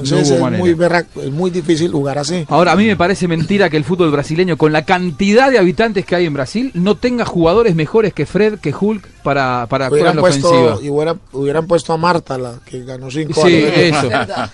[0.00, 2.44] Entonces No es, muy berra- es muy difícil jugar así.
[2.48, 6.04] Ahora, a mí me parece mentira que el fútbol brasileño, con la cantidad de habitantes
[6.06, 9.92] que hay en Brasil, no tenga jugadores mejores que Fred, que Hulk, para, para jugar
[9.92, 10.78] Hubieran la puesto, ofensiva.
[10.86, 14.04] y hubieran, hubieran puesto a Marta, la que ganó cinco Sí, años.
[14.04, 14.08] eso.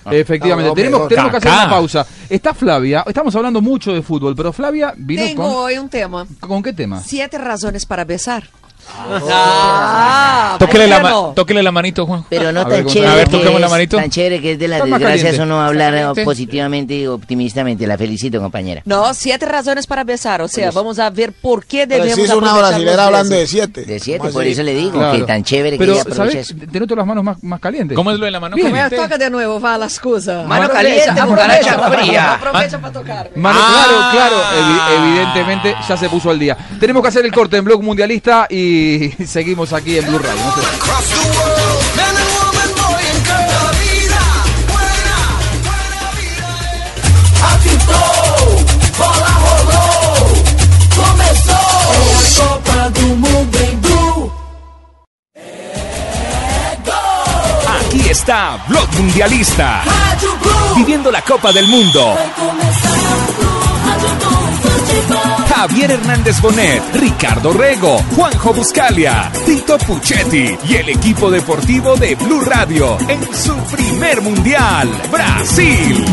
[0.10, 0.68] Efectivamente.
[0.70, 2.06] No, tenemos, tenemos que hacer una pausa.
[2.28, 5.52] Está Flavia, estamos hablando mucho de fútbol, pero Flavia vino Tengo con...
[5.64, 6.26] hoy un tema.
[6.40, 7.00] ¿Con qué tema?
[7.00, 8.44] Siete razones para besar.
[8.90, 12.24] Ah, Tóquele la, ma- tóquele la manito, Juan.
[12.28, 13.96] Pero no A ver, tan ¿cómo- chévere, A ver, que toquemos la es, manito.
[13.96, 15.42] tan chévere que es de las desgracias caliente.
[15.42, 16.24] uno hablar eh, Caliente.
[16.24, 17.86] positivamente y optimistamente.
[17.86, 18.82] La felicito, compañera.
[18.84, 20.42] No, siete razones para besar.
[20.42, 23.46] O sea, vamos a ver por qué Pero debemos si es una brasilera hablando de
[23.46, 23.82] siete.
[23.84, 24.52] De siete, ¿Cómo por así?
[24.52, 25.18] eso le digo Claro.
[25.18, 26.70] que tan chévere que Pero, ella aprovecha ¿sabes?
[26.72, 27.94] Te noto las manos más, más calientes.
[27.96, 28.68] ¿Cómo es lo de la mano Bien.
[28.72, 28.96] Caliente?
[28.96, 30.42] toca de nuevo, va la excusa.
[30.44, 31.26] Mano caliente, aprovecha,
[31.76, 32.34] cucaracha fría.
[32.34, 33.30] Aprovecha para tocarme.
[33.36, 34.10] Mano, Ah.
[34.12, 36.56] claro, claro, evi- evidentemente ya se puso al día.
[36.80, 38.67] Tenemos que hacer el corte en Blog Mundialista y
[39.26, 40.42] seguimos aquí en Blue Radio.
[40.44, 40.78] No se-
[57.80, 59.82] Aquí está Blog Mundialista.
[60.76, 62.14] Viviendo la Copa del Mundo.
[65.58, 72.42] Javier Hernández Bonet, Ricardo Rego, Juanjo Buscalia, Tito Puchetti y el equipo deportivo de Blue
[72.42, 76.04] Radio en su primer mundial, Brasil.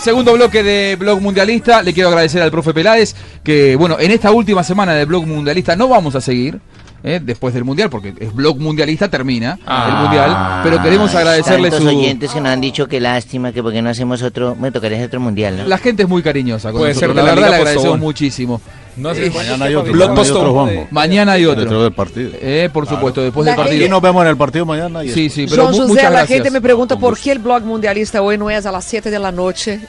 [0.00, 1.82] Segundo bloque de Blog Mundialista.
[1.82, 5.76] Le quiero agradecer al profe Peláez que, bueno, en esta última semana de Blog Mundialista
[5.76, 6.58] no vamos a seguir.
[7.02, 11.90] eh, después del mundial, porque es blog mundialista, termina el mundial, pero queremos agradecerle Tantos
[11.90, 11.96] su.
[11.96, 15.06] oyentes que nos han dicho que lástima, que porque no hacemos otro, me tocaría hacer
[15.08, 15.64] otro mundial, ¿no?
[15.66, 18.60] La gente es muy cariñosa con Puede nosotros, ser la la verdad le agradecemos muchísimo.
[19.00, 19.92] No sé, Eh, Mañana hay otro.
[19.92, 20.52] Blog mañana hay otro.
[20.52, 20.86] Juanjo.
[20.90, 21.60] Mañana hay otro.
[21.60, 22.30] Dentro del partido.
[22.40, 23.88] Eh, por supuesto, después La del Y partido.
[23.88, 25.04] nos vemos en el partido mañana.
[25.04, 26.36] Y Sí, sí, pero João mu- José, muchas la gracias.
[26.36, 29.18] gente me pregunta por qué el blog mundialista hoy no es a las 7 de
[29.18, 29.80] la noche.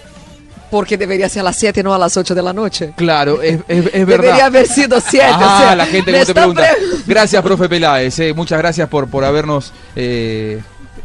[0.69, 2.93] Porque debería ser a las 7 y no a las 8 de la noche.
[2.95, 4.23] Claro, es, es, es verdad.
[4.23, 5.25] Debería haber sido 7.
[5.29, 6.61] Ah, o sea, la gente como te pregunta.
[6.61, 8.17] pre- Gracias, profe Peláez.
[8.19, 10.61] eh, muchas gracias por, por habernos eh,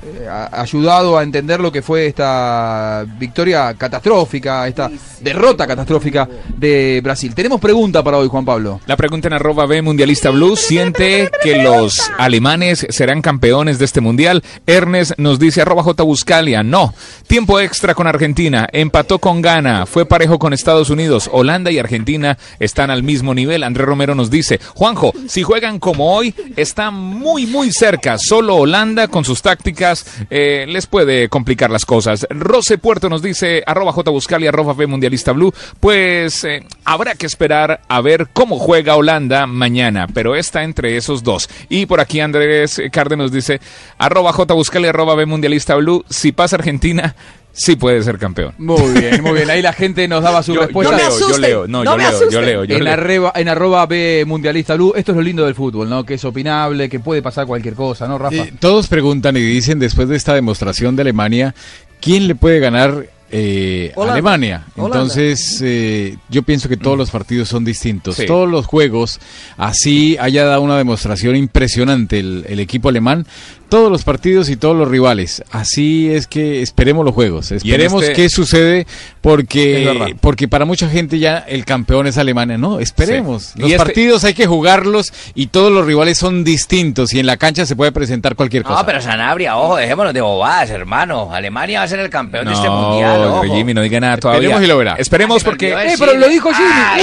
[0.07, 4.91] eh, ayudado a entender lo que fue esta victoria catastrófica, esta
[5.21, 7.35] derrota catastrófica de Brasil.
[7.35, 8.81] Tenemos pregunta para hoy, Juan Pablo.
[8.87, 10.57] La pregunta en arroba B Mundialista Blue.
[10.57, 14.45] ¿Siente que los alemanes serán campeones de este mundial?
[14.67, 16.63] Ernest nos dice arroba J Buscalia.
[16.63, 16.95] No.
[17.27, 18.69] Tiempo extra con Argentina.
[18.73, 19.87] Empató con Ghana.
[19.87, 21.29] Fue parejo con Estados Unidos.
[21.33, 23.65] Holanda y Argentina están al mismo nivel.
[23.65, 28.19] Andrés Romero nos dice, Juanjo, si juegan como hoy, está muy, muy cerca.
[28.19, 29.96] Solo Holanda con sus tácticas
[30.31, 32.27] eh, les puede complicar las cosas.
[32.31, 35.55] Rose Puerto nos dice arroba J Buscalia, arroba B Mundialista Blue.
[35.81, 41.23] Pues eh, habrá que esperar a ver cómo juega Holanda mañana, pero está entre esos
[41.23, 41.49] dos.
[41.69, 43.61] Y por aquí Andrés Cárdenas dice
[43.99, 46.05] arroba J Buscalia, arroba B Mundialista Blue.
[46.09, 47.15] Si pasa Argentina,
[47.57, 48.53] sí puede ser campeón.
[48.59, 49.51] Muy bien, muy bien.
[49.51, 50.97] Ahí la gente nos daba su Yo- respuesta.
[50.97, 52.93] yo leo, yo leo, no, No yo me leo, yo leo, yo en, leo.
[52.93, 54.93] arroba, en arroba B Mundialista Blue.
[54.95, 56.05] Esto es lo lindo del fútbol, ¿no?
[56.05, 58.37] Que es opinable, que puede pasar cualquier cosa, ¿no, Rafa?
[58.37, 61.55] Eh, todos preguntan y dicen después de esta demostración de Alemania,
[62.01, 63.93] ¿quién le puede ganar eh.
[63.97, 64.67] Alemania?
[64.77, 64.99] Holanda.
[64.99, 68.17] Entonces, eh, yo pienso que todos los partidos son distintos.
[68.17, 68.27] Sí.
[68.27, 69.19] Todos los juegos,
[69.57, 73.27] así haya dado una demostración impresionante el, el equipo alemán,
[73.69, 75.43] todos los partidos y todos los rivales.
[75.51, 78.87] Así es que esperemos los juegos, esperemos este- qué sucede,
[79.21, 82.59] porque, porque para mucha gente ya el campeón es Alemania.
[82.59, 83.53] No, esperemos.
[83.55, 83.59] Sí.
[83.61, 87.37] Los este- partidos hay que jugarlos y todos los rivales son distintos y en la
[87.37, 88.81] cancha se puede presentar cualquier cosa.
[88.81, 91.33] No, pero Sanabria, ojo, dejémonos de bobadas, hermano.
[91.35, 93.43] Alemania va a ser el campeón de este mundial, ojo.
[93.45, 94.41] Jimmy, no diga nada todavía.
[94.49, 94.95] Esperemos y lo verá.
[94.97, 95.73] Esperemos porque...
[95.73, 96.69] Eh, pero lo dijo Jimmy.
[96.73, 97.03] Ay,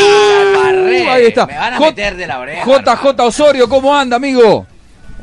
[1.05, 1.45] Uh, ahí está.
[1.45, 2.63] Me van a J- meter de la oreja.
[2.65, 4.65] JJ Osorio, ¿cómo anda, amigo?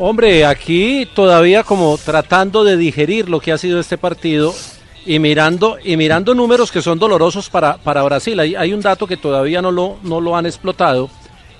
[0.02, 4.54] Hombre, aquí todavía como tratando de digerir lo que ha sido este partido
[5.04, 8.40] y mirando y mirando números que son dolorosos para, para Brasil.
[8.40, 11.10] Hay, hay un dato que todavía no lo, no lo han explotado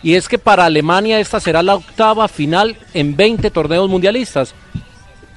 [0.03, 4.55] y es que para Alemania esta será la octava final en 20 torneos mundialistas.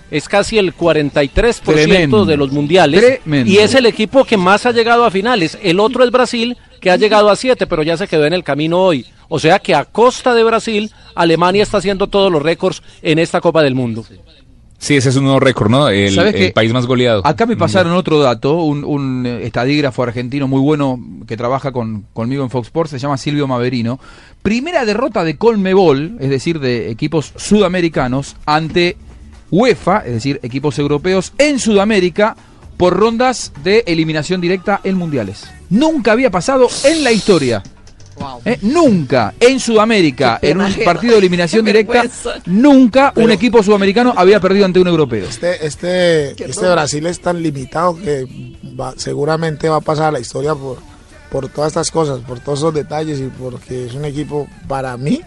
[0.10, 2.24] Es casi el 43% Tremendo.
[2.24, 3.52] de los mundiales Tremendo.
[3.52, 5.58] y es el equipo que más ha llegado a finales.
[5.62, 8.46] El otro es Brasil, que ha llegado a 7, pero ya se quedó en el
[8.46, 9.06] camino hoy.
[9.36, 13.42] O sea que a costa de Brasil, Alemania está haciendo todos los récords en esta
[13.42, 14.06] Copa del Mundo.
[14.78, 15.90] Sí, ese es un nuevo récord, ¿no?
[15.90, 16.52] El, ¿Sabes el qué?
[16.52, 17.26] país más goleado.
[17.26, 22.06] Acá me pasaron otro dato, un, un eh, estadígrafo argentino muy bueno que trabaja con,
[22.14, 24.00] conmigo en Fox Sports, se llama Silvio Maverino.
[24.44, 28.98] Primera derrota de Colmebol, es decir, de equipos sudamericanos, ante
[29.50, 32.38] UEFA, es decir, equipos europeos en Sudamérica,
[32.78, 35.50] por rondas de eliminación directa en mundiales.
[35.72, 37.64] Nunca había pasado en la historia.
[38.20, 38.42] Wow.
[38.46, 38.58] ¿eh?
[38.62, 42.04] Nunca en Sudamérica, en un partido de eliminación directa,
[42.46, 45.26] nunca un equipo sudamericano había perdido ante un europeo.
[45.28, 46.70] Este, este, este.
[46.72, 48.26] Brasil es tan limitado que
[48.80, 50.78] va- seguramente va a pasar a la historia por,
[51.32, 55.22] por todas estas cosas, por todos esos detalles y porque es un equipo, para mí,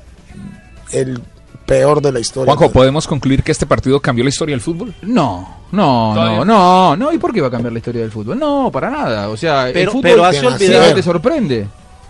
[0.92, 1.20] el
[1.66, 2.54] peor de la historia.
[2.54, 4.94] Juanjo, ¿podemos concluir que este partido cambió la historia del fútbol?
[5.02, 7.12] No, no, Todavía no, no, no.
[7.12, 8.38] ¿Y por qué va a cambiar la historia del fútbol?
[8.38, 9.28] No, para nada.
[9.30, 11.66] O sea, el fútbol pero hace olvidar- te sorprende.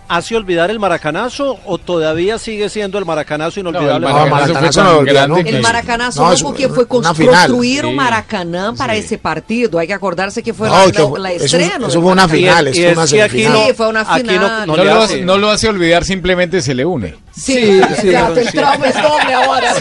[0.09, 4.07] ¿Hace olvidar el maracanazo o todavía sigue siendo el maracanazo inolvidable?
[4.07, 7.09] el No, Maracanazo Maracanazo fue no que- El Maracanazo No, no, es porque fue una
[7.11, 7.33] cons- final.
[7.35, 7.95] construir un Sí.
[7.97, 8.99] Maracanã para Sí.
[8.99, 9.79] ese partido.
[9.79, 11.87] Hay que acordarse que fue No, la, que la- fue- la eso- estreno.
[11.87, 12.37] eso del fue una Maracaná.
[12.39, 13.67] final, Y es- y una es que aquí semifinal.
[13.67, 14.67] Sí, fue una aquí no- final.
[14.67, 17.15] no No lo, hace- hace, no lo hace olvidar, simplemente se le une.
[17.37, 19.73] Sí, Sí, sí, el es doble ahora.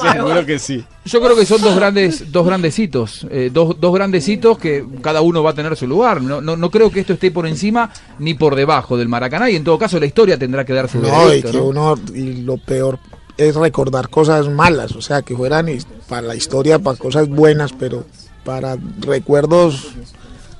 [0.00, 0.82] seguro que sí.
[1.04, 5.42] Yo creo que son dos grandes, dos grandecitos, eh, dos, dos grandecitos que cada uno
[5.42, 6.22] va a tener su lugar.
[6.22, 9.56] No, no, no creo que esto esté por encima ni por debajo del Maracaná y
[9.56, 11.64] en todo caso la historia tendrá que dar su No, y veredicto, que ¿no?
[11.64, 12.98] uno, y lo peor
[13.36, 15.66] es recordar cosas malas, o sea, que fueran
[16.08, 18.04] para la historia, para cosas buenas, pero
[18.44, 19.88] para recuerdos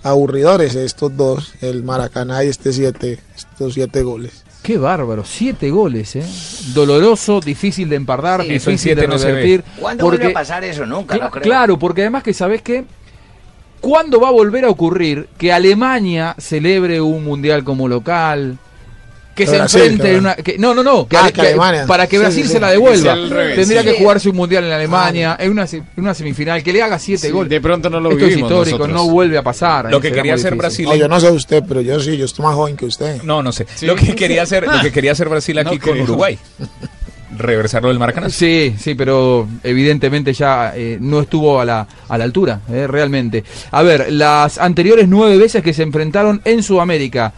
[0.03, 4.45] aburridores, estos dos, el Maracaná y este siete, estos siete goles.
[4.63, 6.25] Qué bárbaro, siete goles, ¿eh?
[6.75, 8.49] Doloroso, difícil de empardar, Sí.
[8.53, 9.65] Difícil de no revertir.
[9.79, 10.85] ¿Cuándo vuelve a pasar eso?
[10.85, 11.43] Nunca, no creo.
[11.43, 12.85] Claro, porque además que sabes que
[13.81, 18.59] ¿cuándo va a volver a ocurrir que Alemania celebre un mundial como local?
[19.35, 20.35] Que se Brasil, enfrente que una.
[20.35, 21.07] que- no, no, no.
[21.09, 21.87] que- Ah, que- que Alemania.
[21.87, 23.15] para que Brasil sí, se la devuelva.
[23.15, 23.89] Revés, Tendría sí.
[23.89, 26.99] que jugarse un mundial en Alemania, en una, se- en una semifinal, que le haga
[26.99, 27.49] siete Sí, goles.
[27.49, 29.07] de pronto no lo Esto es vivimos histórico, nosotros.
[29.07, 29.91] no vuelve a pasar.
[29.91, 30.55] Lo que quería hacer.
[30.57, 33.23] Brasil No, yo no sé usted, pero yo sí, yo estoy más joven que usted.
[33.23, 33.67] No, no sé.
[33.83, 36.05] Lo que quería hacer, lo que quería hacer Brasil aquí No con creo.
[36.05, 36.39] Uruguay.
[37.39, 38.29] Reversarlo del Maracaná.
[38.29, 43.45] Sí, sí, pero evidentemente ya eh, no estuvo a la, a la altura, eh, realmente.
[43.71, 47.33] A ver, las anteriores nueve veces que se enfrentaron en Sudamérica,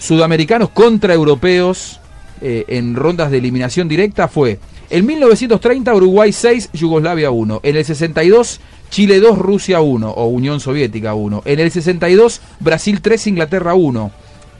[0.00, 2.00] sudamericanos contra europeos
[2.40, 4.58] eh, en rondas de eliminación directa fue
[4.88, 7.60] en 1930 Uruguay 6, Yugoslavia 1.
[7.62, 8.60] En el 62
[8.90, 11.42] Chile 2, Rusia 1 o Unión Soviética 1.
[11.44, 14.10] En el 62 Brasil 3, Inglaterra 1.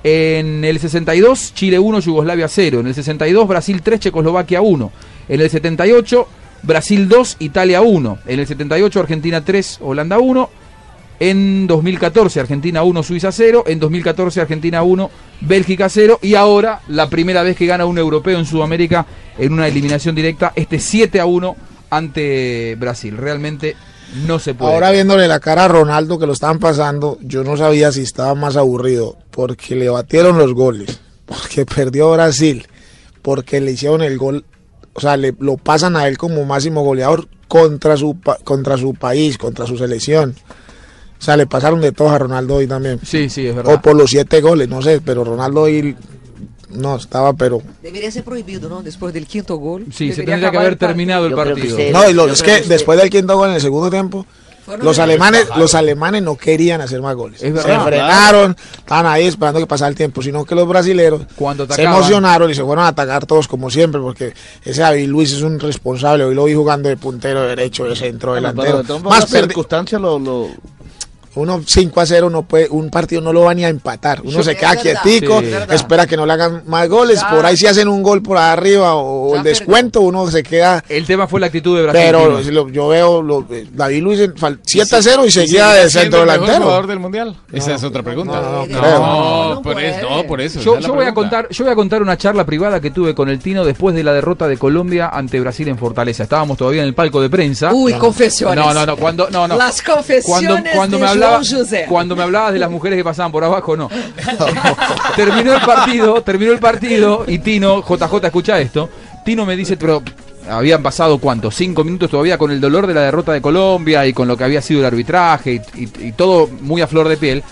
[0.04, 2.80] En el 62, Chile 1, Yugoslavia 0.
[2.80, 4.92] En el 62, Brasil 3, Checoslovaquia 1.
[5.28, 6.28] En el 78,
[6.62, 8.18] Brasil 2, Italia 1.
[8.26, 10.48] En el 78, Argentina 3, Holanda 1.
[11.20, 13.64] En 2014, Argentina 1, Suiza 0.
[13.66, 15.10] En 2014, Argentina 1,
[15.42, 16.18] Bélgica 0.
[16.22, 19.06] Y ahora, la primera vez que gana un europeo en Sudamérica
[19.38, 21.56] en una eliminación directa, este 7 a 1
[21.90, 23.18] ante Brasil.
[23.18, 23.76] Realmente
[24.26, 24.72] no se puede.
[24.72, 28.34] Ahora viéndole la cara a Ronaldo que lo estaban pasando, yo no sabía si estaba
[28.34, 32.66] más aburrido porque le batieron los goles, porque perdió Brasil,
[33.20, 34.44] porque le hicieron el gol,
[34.94, 39.36] o sea, le, lo pasan a él como máximo goleador contra su contra su país,
[39.36, 40.34] contra su selección.
[41.20, 42.98] O sea, le pasaron de todos a Ronaldo hoy también.
[43.04, 43.74] Sí, sí, es verdad.
[43.74, 45.94] O por los siete goles, no sé, pero Ronaldo hoy
[46.70, 48.82] no estaba, pero Debería ser prohibido, ¿no?
[48.82, 49.86] Después del quinto gol.
[49.92, 51.66] Sí, se tendría que haber terminado el que partido.
[51.76, 54.24] usted- no, y lo- es que usted- después del quinto gol en el segundo tiempo
[54.82, 57.42] Los alemanes, los alemanes no querían hacer más goles.
[57.42, 57.84] Es se verdad.
[57.84, 62.48] frenaron, estaban ahí esperando que pasara el tiempo, sino que los brasileros Cuando se emocionaron
[62.48, 64.32] y se fueron a atacar todos como siempre, porque
[64.64, 66.22] ese David Luis es un responsable.
[66.22, 68.82] Hoy lo vi jugando de puntero derecho, de centro, Bueno, delantero.
[68.86, 70.48] pero Más circunstancias lo, lo-
[71.34, 74.20] uno 5 a 0 no puede, un partido no lo va ni a empatar.
[74.24, 75.50] Uno se queda quietico, sí.
[75.70, 77.22] Espera que no le hagan más goles.
[77.24, 80.82] Por ahí si hacen un gol por arriba o, el descuento, uno se queda.
[80.88, 82.00] El tema fue la actitud de Brasil.
[82.04, 85.68] Pero lo- yo veo lo- David Luis en fal- 7 a 0 y ¿Y seguía
[85.70, 86.62] de centro el delantero.
[86.62, 87.36] jugador del mundial?
[87.52, 88.40] Esa es otra pregunta.
[88.40, 89.62] no, no No, creo.
[89.62, 90.60] por eso, no, por eso.
[90.60, 93.38] Yo, voy a contar, yo voy a contar una charla privada que tuve con el
[93.38, 96.22] Tino después de la derrota de Colombia ante Brasil en Fortaleza.
[96.24, 97.72] Estábamos todavía en el palco de prensa.
[97.72, 98.64] Uy, confesiones.
[98.64, 99.56] No, no, no, cuando no, no.
[99.56, 101.42] Las confesiones cuando, cuando de me hablaba,
[101.88, 103.88] cuando me hablabas de las mujeres que pasaban por abajo, no.
[105.16, 108.88] terminó el partido, terminó el partido y Tino, JJ, escucha esto.
[109.24, 110.02] Tino me dice, pero
[110.48, 114.12] habían pasado cuánto, cinco minutos todavía con el dolor de la derrota de Colombia y
[114.12, 117.16] con lo que había sido el arbitraje y, y- y todo muy a flor de
[117.16, 117.42] piel.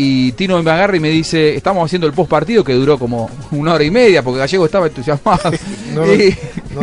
[0.00, 3.28] Y Tino me agarra y me dice, estamos haciendo el post partido que duró como
[3.50, 5.50] una hora y media porque Gallego estaba entusiasmado.
[5.94, 6.36] No, y,
[6.74, 6.82] no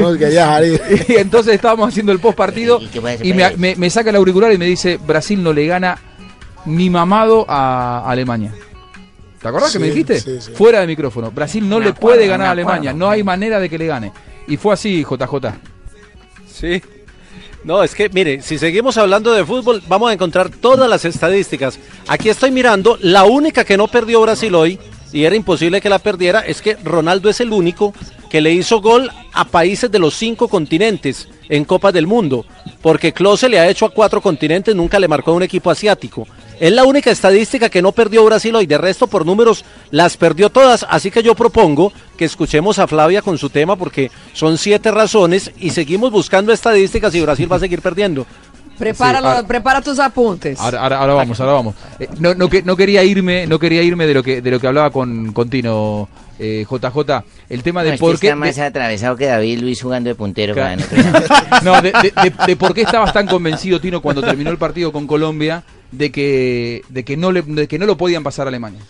[1.08, 2.80] y entonces estábamos haciendo el post partido
[3.24, 3.34] y
[3.78, 5.98] me saca el auricular y me dice, Brasil no le gana
[6.66, 8.54] ni mamado a Alemania.
[9.42, 10.20] ¿Te acordás que me dijiste?
[10.20, 10.52] sí, sí.
[10.54, 11.32] Fuera de micrófono.
[11.32, 12.52] Brasil no Me le acuerdo, puede ganar a.
[12.52, 12.94] Alemania.
[12.94, 14.12] No hay manera de que le gane.
[14.48, 15.54] Y fue así, JJ.
[16.52, 16.82] Sí.
[17.64, 21.80] No, es que, mire, si seguimos hablando de fútbol, vamos a encontrar todas las estadísticas.
[22.08, 24.80] Aquí estoy mirando, la única que no perdió Brasil hoy,
[25.12, 27.94] y era imposible que la perdiera, es que Ronaldo es el único
[28.30, 32.46] que le hizo gol a países de los cinco continentes en Copas del Mundo,
[32.84, 36.28] porque Klose le ha hecho a cuatro continentes, nunca le marcó a un equipo asiático.
[36.60, 40.50] Es la única estadística que no perdió Brasil hoy, de resto por números las perdió
[40.50, 44.90] todas, así que yo propongo que escuchemos a Flavia con su tema porque son siete
[44.92, 48.26] razones y seguimos buscando estadísticas y Brasil va a seguir perdiendo.
[48.78, 50.60] Prepara, Sí, ahora- prepara tus apuntes.
[50.60, 51.76] Ahora, ahora, ahora vamos, ahora vamos.
[52.00, 54.60] Eh, no, no, que- no quería irme, no quería irme de lo que de lo
[54.60, 57.24] que hablaba con, con Tino eh, JJ.
[57.50, 59.82] El tema de No, es que por qué está más de- atravesado que David Luis
[59.82, 60.54] jugando de puntero.
[60.54, 60.82] Claro.
[60.90, 64.50] para no No, de, de- de- de por qué estabas tan convencido, Tino, cuando terminó
[64.52, 68.24] el partido con Colombia, de que, de que no le, de que no lo podían
[68.24, 68.82] pasar a Alemania.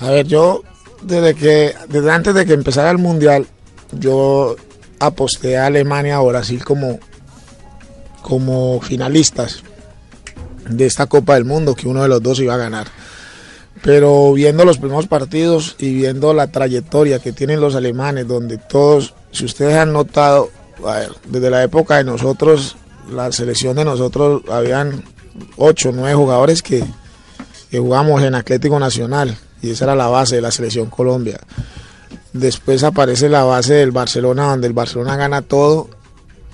[0.00, 0.62] A ver, yo
[1.02, 3.46] desde que desde antes de que empezara el mundial,
[3.92, 4.56] yo
[5.00, 6.98] aposté a Alemania o Brasil como
[8.22, 9.62] como finalistas
[10.68, 12.88] de esta Copa del Mundo, que uno de los dos iba a ganar.
[13.82, 19.14] Pero viendo los primeros partidos y viendo la trayectoria que tienen los alemanes, donde todos,
[19.32, 20.50] si ustedes han notado,
[20.84, 22.76] a ver, desde la época de nosotros,
[23.10, 25.04] la selección de nosotros, habían
[25.56, 26.84] ocho, nueve jugadores que,
[27.70, 31.40] que jugamos en Atlético Nacional y esa era la base de la selección Colombia.
[32.32, 35.88] Después aparece la base del Barcelona, donde el Barcelona gana todo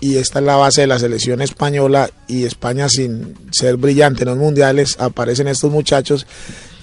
[0.00, 4.30] y esta es la base de la selección española y España sin ser brillante en
[4.30, 6.26] los mundiales, aparecen estos muchachos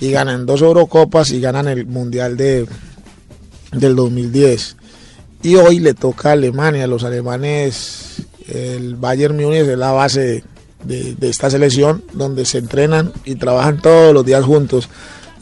[0.01, 2.67] y ganan dos Eurocopas y ganan el Mundial de,
[3.71, 4.75] del 2010.
[5.43, 10.43] Y hoy le toca a Alemania, los alemanes, el Bayern Múnich es la base
[10.83, 14.89] de, de esta selección donde se entrenan y trabajan todos los días juntos.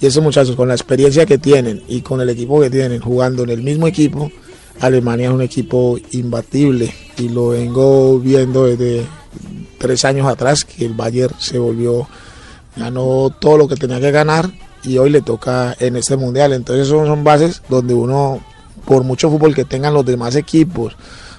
[0.01, 3.43] Y esos muchachos con la experiencia que tienen y con el equipo que tienen jugando
[3.43, 4.31] en el mismo equipo,
[4.79, 9.05] Alemania es un equipo imbatible y lo vengo viendo desde
[9.77, 12.07] tres años atrás que el Bayern se volvió,
[12.79, 14.49] ganó todo lo que tenía que ganar
[14.83, 16.53] y hoy le toca en este mundial.
[16.53, 18.39] Entonces son, son bases donde uno,
[18.85, 20.95] por mucho fútbol que tengan los demás equipos,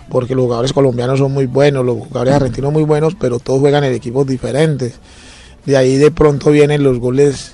[0.08, 3.84] porque los jugadores colombianos son muy buenos, los jugadores argentinos muy buenos, pero todos juegan
[3.84, 4.94] en equipos diferentes.
[5.64, 7.52] De ahí de pronto vienen los goles,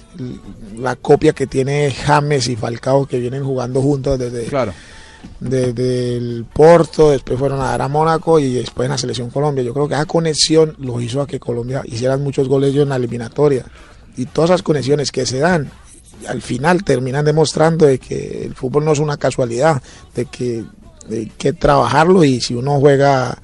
[0.78, 4.72] la copia que tiene James y Falcao que vienen jugando juntos desde, Claro.
[5.40, 9.64] Desde el Porto, después fueron a dar a Mónaco y después en la selección Colombia.
[9.64, 12.88] Yo creo que esa conexión lo hizo a que Colombia hicieran muchos goles yo en
[12.88, 13.64] la eliminatoria.
[14.16, 15.70] Y todas esas conexiones que se dan,
[16.28, 19.82] al final terminan demostrando de que el fútbol no es una casualidad,
[20.14, 20.64] de que
[21.10, 23.38] hay que trabajarlo y si uno juega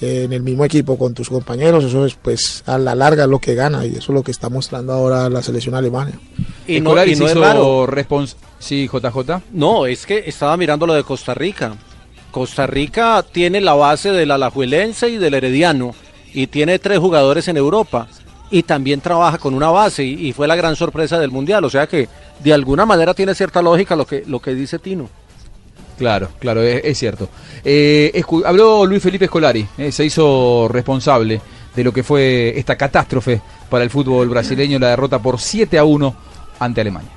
[0.00, 3.54] en el mismo equipo con tus compañeros, eso es pues a la larga lo que
[3.54, 6.12] gana y eso es lo que está mostrando ahora la selección alemana.
[6.66, 7.86] Y no, y no es raro.
[8.64, 9.42] Sí, JJ.
[9.52, 11.74] No, es que estaba mirando lo de Costa Rica.
[12.30, 15.94] Costa Rica tiene la base del Alajuelense y del Herediano
[16.32, 18.08] y tiene tres jugadores en Europa
[18.50, 21.62] y también trabaja con una base y, y fue la gran sorpresa del mundial.
[21.64, 22.08] O sea que
[22.42, 25.10] de alguna manera tiene cierta lógica lo que lo que dice Tino.
[25.98, 27.28] Claro, claro, es, es cierto.
[27.64, 31.40] Eh, escu- habló Luis Felipe Scolari, eh, se hizo responsable
[31.76, 35.84] de lo que fue esta catástrofe para el fútbol brasileño, la derrota por 7 a
[35.84, 36.14] 1
[36.58, 37.10] ante Alemania.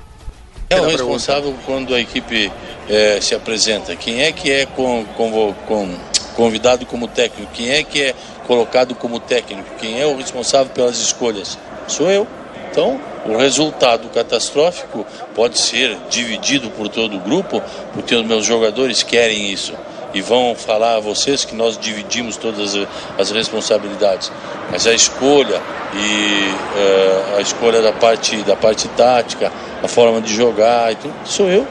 [0.70, 2.52] É o responsável quando a equipe
[2.90, 3.96] eh, se apresenta?
[3.96, 5.96] Quem é que é com, convo- com-
[6.36, 7.50] convidado como técnico?
[7.54, 8.14] Quem é que é
[8.46, 9.68] colocado como técnico.
[9.78, 11.58] Quem é o responsável pelas escolhas?
[11.86, 12.26] Sou eu.
[12.70, 17.62] Então, o resultado catastrófico pode ser dividido por todo o grupo,
[17.94, 19.74] porque os meus jogadores querem isso
[20.14, 22.74] e vão falar a vocês que nós dividimos todas
[23.18, 24.30] as responsabilidades.
[24.70, 25.60] Mas a escolha
[25.94, 29.50] e eh, a escolha da parte da parte tática,
[29.82, 31.66] a forma de jogar e tudo, sou eu.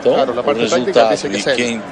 [0.00, 1.82] Então, Claro, la o resultado que e quem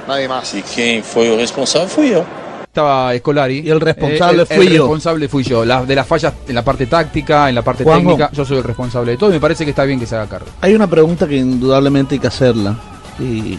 [0.55, 2.25] e quem foi o responsável fui eu.
[2.67, 3.61] Estaba Escolari.
[3.65, 4.83] Y el responsable fui el yo.
[4.83, 5.65] responsable fui yo.
[5.65, 8.11] La- de las fallas en la parte táctica, en la parte Juanjo.
[8.11, 10.15] técnica, yo soy el responsable de todo y me parece que está bien que se
[10.15, 10.47] haga cargo.
[10.61, 12.75] Hay una pregunta que indudablemente hay que hacerla
[13.19, 13.57] y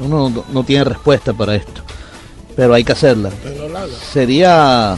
[0.00, 1.82] uno no- no tiene respuesta para esto,
[2.56, 3.30] pero hay que hacerla.
[4.12, 4.96] Sería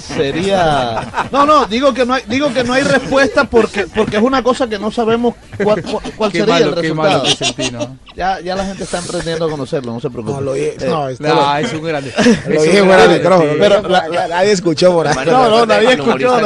[0.00, 4.22] sería No, no, digo que no hay digo que no hay respuesta porque porque es
[4.22, 5.82] una cosa que no sabemos cuál,
[6.16, 7.96] cuál- sería malo, el qué malo resultado.
[8.16, 10.34] Ya ya la gente está aprendiendo a conocerlo, no se preocupe.
[10.34, 12.12] No, lo dije- Eh, no, No, es un grande.
[12.48, 13.56] Lo Es dije un fuera del grande, micrófono, sí.
[13.60, 15.14] pero la- la- nadie escuchó por ahí.
[15.26, 16.38] No, no, nadie escuchó,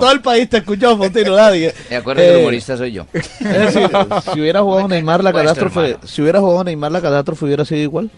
[0.00, 1.74] todo el país te escuchó, Fontino, nadie.
[1.90, 3.06] Me acuerdo que el Eh, humorista soy yo.
[3.12, 3.90] Es decir,
[4.32, 8.10] si hubiera jugado Neymar la catástrofe, si hubiera jugado Neymar la catástrofe hubiera sido igual.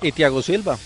[0.00, 0.76] Y Thiago Silva.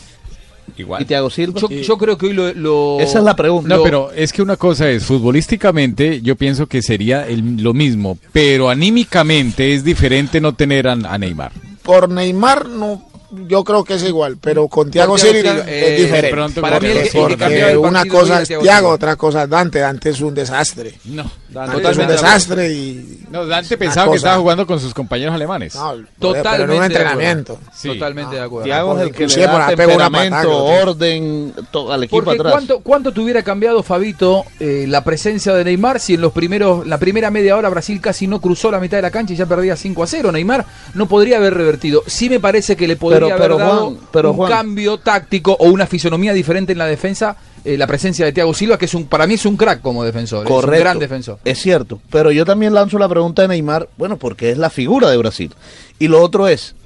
[0.77, 1.03] Igual.
[1.03, 1.61] Y Thiago Silva.
[1.61, 3.69] Yo, yo creo que hoy lo, lo- Esa es la pregunta.
[3.69, 7.73] No, lo- pero es que una cosa es, futbolísticamente yo pienso que sería el- lo
[7.75, 11.53] mismo, pero anímicamente es diferente no tener a, a Neymar.
[11.83, 16.31] Por Neymar no, yo creo que es igual, pero con Thiago Silva es eh, diferente.
[16.31, 18.83] pronto para mí el que- el que Porque una cosa es Silva.
[18.83, 19.81] otra cosa es Dante.
[19.81, 20.95] Dante es un desastre.
[21.05, 25.35] No, Dante es un desastre y no Dante pensaba que estaba jugando con sus compañeros
[25.35, 25.75] alemanes.
[25.75, 26.85] No, Totalmente pero en un de acuerdo.
[26.87, 27.59] entrenamiento.
[27.75, 27.89] Sí.
[27.89, 28.65] Totalmente de acuerdo.
[28.65, 32.53] Thiago es el que le da temperamento, orden to- al equipo Porque atrás.
[32.53, 36.87] ¿cuánto, ¿cuánto te hubiera cambiado, Fabito, eh, la presencia de Neymar si en los primeros,
[36.87, 39.47] la primera media hora Brasil casi no cruzó la mitad de la cancha y ya
[39.47, 40.33] perdía 5 a 0?
[40.33, 40.65] Neymar
[40.95, 42.03] no podría haber revertido.
[42.07, 44.51] Sí me parece que le podría Pero- haber pero, dado Juan, pero, un Juan.
[44.51, 48.79] cambio táctico o una fisonomía diferente en la defensa eh, la presencia de Thiago Silva,
[48.79, 50.85] que es un para mí es un crack como defensor, es un Correcto.
[50.85, 51.39] gran defensor.
[51.45, 55.11] Es cierto, pero yo también lanzo la pregunta de Neymar, bueno, porque es la figura
[55.11, 55.53] de Brasil.
[55.99, 56.77] Y lo otro es,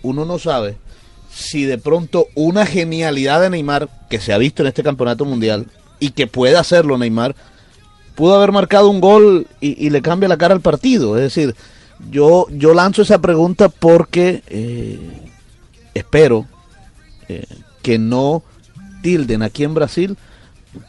[0.00, 0.76] uno no sabe
[1.34, 5.66] si de pronto una genialidad de Neymar que se ha visto en este campeonato mundial
[6.00, 7.34] y que puede hacerlo Neymar,
[8.14, 11.16] pudo haber marcado un gol y, y le cambia la cara al partido.
[11.16, 11.54] Es decir,
[12.10, 14.98] yo, yo lanzo esa pregunta porque eh,
[15.94, 16.46] espero
[17.28, 17.44] eh,
[17.82, 18.42] que no
[19.02, 20.16] tilden aquí en Brasil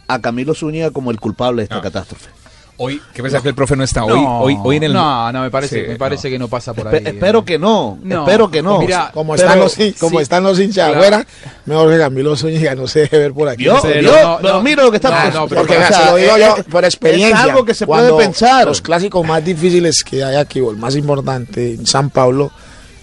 [0.07, 2.29] a Camilo Zúñiga como el culpable de esta catástrofe.
[2.75, 4.03] Hoy, ¿qué pasa que el profe no está?
[4.03, 4.93] Hoy, No, hoy, hoy en el.
[4.93, 6.31] no, no, me parece, Sí, me parece no.
[6.33, 7.13] que no pasa por Espe- ahí.
[7.15, 8.79] espero que no, No, espero que no.
[8.79, 10.23] mira, Como, Pero- están, los, como sí.
[10.23, 10.93] están los hinchas Claro.
[10.95, 11.27] afuera,
[11.65, 13.63] mejor que Camilo Zúñiga no se deje ver por aquí.
[13.65, 13.75] ¿Vio?
[13.75, 14.63] no, pero no.
[14.63, 15.39] mira lo que está No, pasando.
[15.41, 17.37] no, Porque O sea, se lo digo es- yo por experiencia.
[17.37, 18.65] Es algo que se puede pensar.
[18.65, 22.51] Los clásicos más difíciles que hay aquí, o el más importante en San Pablo,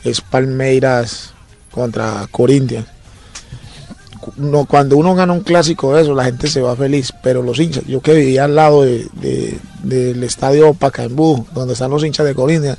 [0.02, 1.32] es Palmeiras
[1.70, 2.86] contra Corinthians.
[4.36, 7.58] No, cuando uno gana un clásico de eso, la gente se va feliz, pero los
[7.58, 12.26] hinchas, yo que vivía al lado de, de- del estadio Pacaembu, donde están los hinchas
[12.26, 12.76] de Corinthians,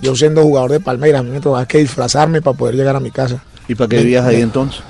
[0.00, 3.00] yo siendo jugador de Palmeiras, a mí me tocaba que disfrazarme para poder llegar a
[3.00, 3.42] mi casa.
[3.68, 4.80] ¿Y para qué vivías ahí entonces?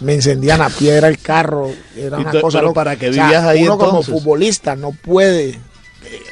[0.00, 2.72] me encendían a piedra el carro, era una cosa pero.
[2.72, 5.58] ¿para qué O sea, vivías ahí uno como futbolista no puede, eh,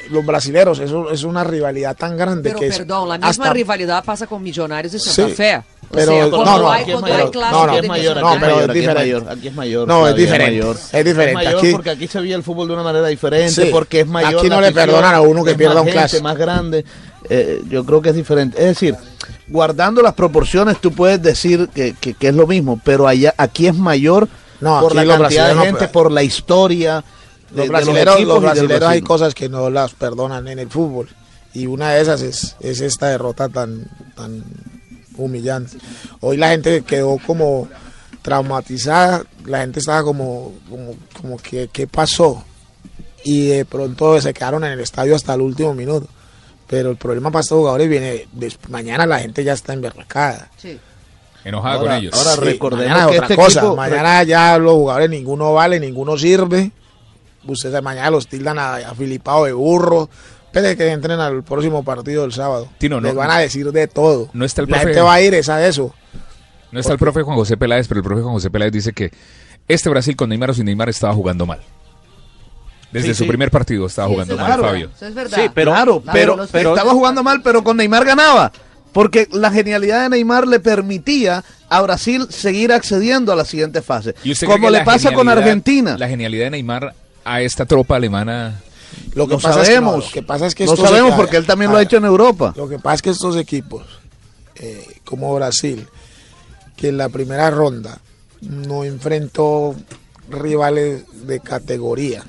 [0.09, 3.53] los brasileros, eso es una rivalidad tan grande Pero que es perdón, la misma hasta-
[3.53, 5.61] rivalidad pasa con Millonarios de Santa Sí, Fe.
[5.91, 8.21] O pero sea, no, cuando no, hay, No, no, de aquí es mayor, Millonarios.
[8.21, 8.93] no, pero es aquí es diferente.
[9.13, 9.87] mayor, aquí es mayor.
[9.87, 10.75] No, es diferente, mayor.
[10.91, 13.69] es diferente, mayor aquí- porque aquí se veía el fútbol de una manera diferente, Sí,
[13.71, 14.39] porque es mayor.
[14.39, 16.23] aquí no le perdonan a uno que pierda un gente, clásico.
[16.23, 16.85] más grande.
[17.29, 18.57] Eh, yo creo que es diferente.
[18.59, 18.95] Es decir,
[19.47, 23.65] guardando las proporciones, tú puedes decir que, que- que es lo mismo, pero allá aquí
[23.67, 24.27] es mayor
[24.61, 27.03] No, por aquí la cantidad de gente, por la historia.
[27.49, 30.69] de- Los de brasileros, equipos los brasileros hay cosas que no las perdonan en el
[30.69, 31.09] fútbol.
[31.55, 34.43] Y una de esas es, es esta derrota tan, tan
[35.25, 35.77] humillante.
[36.21, 37.67] Hoy la gente quedó como
[38.21, 42.43] traumatizada, la gente estaba como, como, como que, ¿qué pasó?
[43.23, 46.07] Y de pronto se quedaron en el estadio hasta el último minuto.
[46.67, 48.27] Pero el problema para estos jugadores viene,
[48.69, 50.49] mañana la gente ya está emberracada.
[51.43, 52.13] Enojada Ahora- con ellos.
[52.13, 53.59] ahora Sí, recordemos mañana que otra este cosa.
[53.61, 56.71] equipo- mañana ya los jugadores ninguno vale, ninguno sirve.
[57.47, 60.09] Ustedes mañana los tildan a, a Filipao de burro.
[60.51, 62.67] Espere que entren al próximo partido del sábado.
[62.79, 64.29] Tino, no- Les van a decir de todo.
[64.33, 65.93] No está el La profe- gente va a ir es a eso.
[66.71, 69.11] No está el profe Juan José Peláez, pero el profe Juan José Peláez dice que
[69.67, 71.59] este Brasil con Neymar o sin Neymar estaba jugando mal.
[72.91, 73.27] Desde Sí, su sí.
[73.27, 74.63] primer partido estaba Sí, jugando mal, verdad.
[74.69, 74.89] Fabio.
[74.95, 75.37] Eso es verdad.
[75.39, 78.51] Sí, pero, claro, pero, pero- estaba jugando mal, pero con Neymar ganaba.
[78.91, 84.15] Porque la genialidad de Neymar le permitía a Brasil seguir accediendo a la siguiente fase.
[84.23, 85.95] ¿Y usted cree Como que le la pasa con Argentina.
[85.99, 88.59] La genialidad de Neymar a esta tropa alemana.
[89.13, 90.05] Lo que No pasa es que no, sabemos.
[90.05, 92.05] lo que pasa es que no estos sabemos porque él también lo ha hecho en
[92.05, 92.53] Europa.
[92.55, 93.83] Lo que pasa es que estos equipos,
[94.55, 95.87] eh, como Brasil,
[96.75, 97.99] que en la primera ronda
[98.41, 99.75] no enfrentó
[100.29, 102.23] rivales de categoría,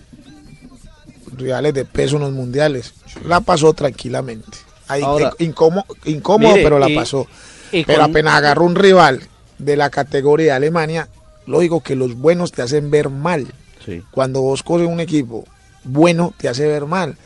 [1.37, 2.95] rivales de peso en los mundiales.
[3.27, 4.59] La pasó tranquilamente.
[4.89, 7.27] Ahí, Ahora- incómodo, incómodo Mire, pero la y- pasó.
[7.73, 9.21] y pero con- apenas agarró un rival
[9.59, 11.09] de la categoría de Alemania,
[11.47, 13.47] lógico que los buenos te hacen ver mal.
[13.85, 14.03] Sí.
[14.11, 15.45] Cuando vos coges un equipo
[15.85, 17.17] bueno, te hace ver mal.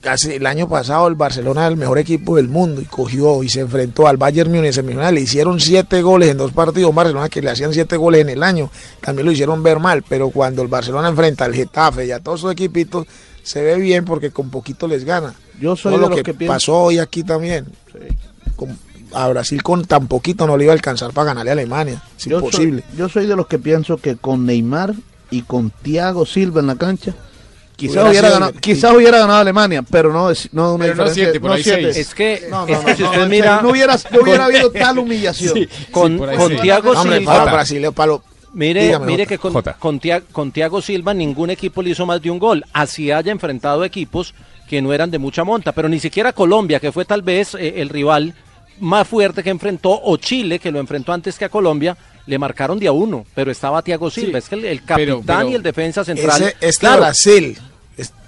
[0.00, 3.50] Casi el año pasado el Barcelona era el mejor equipo del mundo y cogió y
[3.50, 5.14] se enfrentó al Bayern Múnich en semifinal.
[5.14, 6.94] Le hicieron siete goles en dos partidos.
[6.94, 8.70] Barcelona que le hacían siete goles en el año.
[9.02, 10.02] También lo hicieron ver mal.
[10.08, 13.06] Pero cuando el Barcelona enfrenta al Getafe y a todos esos equipitos,
[13.42, 15.34] se ve bien porque con poquito les gana.
[15.60, 17.66] Yo soy de lo los que, que pienso- pasó hoy aquí también.
[18.56, 18.78] Con-
[19.12, 22.02] a Brasil con tan poquito no le iba a alcanzar para ganarle a Alemania.
[22.16, 22.84] Es Yo soy- imposible.
[22.96, 24.94] yo soy de los que pienso que con Neymar
[25.30, 27.14] y con Thiago Silva en la cancha,
[27.88, 31.52] quizás Hubiera ganado, quizás hubiera ganado Alemania, pero no, no una Pero no siete, por
[31.52, 31.92] ahí siete.
[31.92, 32.08] seis.
[32.08, 33.96] Es que, No, no, es no, que si no, usted en mira serio, no hubiera,
[34.10, 35.54] no hubiera habido tal humillación.
[35.54, 36.56] Sí, con, por ahí con sí.
[36.62, 38.22] Thiago Hombre, Silva, para Brasil, para lo-
[38.54, 39.74] Mire, Dígame, mire que con, Jota.
[39.78, 42.64] con, Tia- con Thiago Silva ningún equipo le hizo más de un gol.
[42.74, 44.34] Así haya enfrentado equipos
[44.68, 47.74] que no eran de mucha monta, pero ni siquiera Colombia, que fue tal vez eh,
[47.78, 48.34] el rival
[48.80, 52.78] más fuerte que enfrentó, o Chile, que lo enfrentó antes que a Colombia, le marcaron
[52.78, 54.38] de a uno, pero estaba Thiago Silva.
[54.38, 56.42] Es que el, el capitán pero- y el defensa central.
[56.42, 57.58] Ese- este claro, Brasil,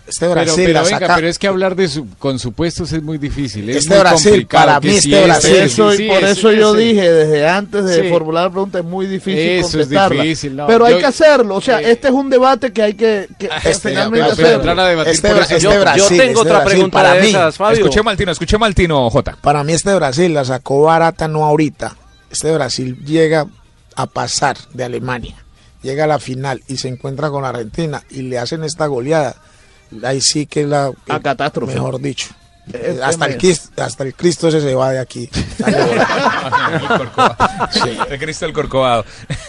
[0.07, 3.03] este Brasil pero la venga, saca- pero es que hablar de su- con supuestos es
[3.03, 3.69] muy difícil.
[3.71, 7.11] Es Este muy Brasil, para mí este Brasil- Eso, sí, sí, por eso yo dije
[7.11, 8.09] desde antes de Sí.
[8.11, 11.55] formular la pregunta es muy difícil Eso es difícil, no, pero hay que hacerlo.
[11.57, 14.37] O sea, eh, este es un debate que hay que, que- que Este, finalmente pero-
[14.37, 14.55] pero hacerlo.
[14.71, 15.71] entrar a debatir Este por Bra- eso- este yo,
[16.09, 17.79] tengo este otra Brasil, pregunta para de mí, esas, Fabio.
[17.85, 19.39] Escuché Maltino, escuché Maltino, J.
[19.41, 21.97] Para mí este Brasil la sacó barata no ahorita.
[22.31, 23.47] Este Brasil llega
[23.97, 25.37] a pasar de Alemania,
[25.83, 29.37] llega a la final y se encuentra con Argentina y le hacen esta goleada.
[30.03, 31.75] Ahí sí que es la A catástrofe.
[31.75, 32.29] mejor dicho.
[32.73, 35.29] Es- hasta, es- el Cristo, hasta el Cristo ese se va de aquí.
[35.59, 35.93] Volando.
[36.73, 37.37] el Corcovado.
[38.11, 39.05] El Cristo del Corcovado.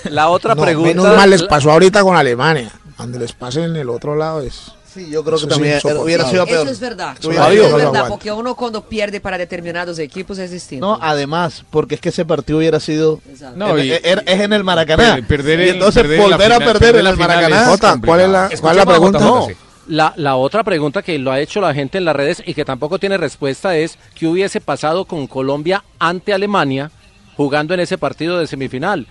[0.06, 0.88] La otra No, pregunta.
[0.90, 2.72] menos mal les pasó ahorita con Alemania.
[2.98, 4.72] Donde les pase en el otro lado es.
[4.94, 6.04] Sí, yo creo Eso que sí, también insoportable.
[6.06, 6.62] hubiera sido peor.
[6.64, 7.18] Eso es verdad.
[7.20, 10.86] Eso es verdad, porque uno cuando pierde para determinados equipos es distinto.
[10.86, 13.20] No, además, porque es que ese partido hubiera sido.
[13.30, 13.58] Exacto.
[13.58, 15.16] No, y- es, es- es en el Maracaná.
[15.16, 17.66] Per- perder y el- entonces perder en la volver a perder en la el Maracaná.
[17.66, 19.20] Jota, ¿cuál es la, cuál la Jota, pregunta?
[19.20, 19.48] Jota, No.
[19.48, 19.54] sí.
[19.88, 22.66] La, la otra pregunta que lo ha hecho la gente en las redes y que
[22.66, 26.92] tampoco tiene respuesta es qué hubiese pasado con Colombia ante Alemania
[27.38, 29.06] jugando en ese partido de semifinal.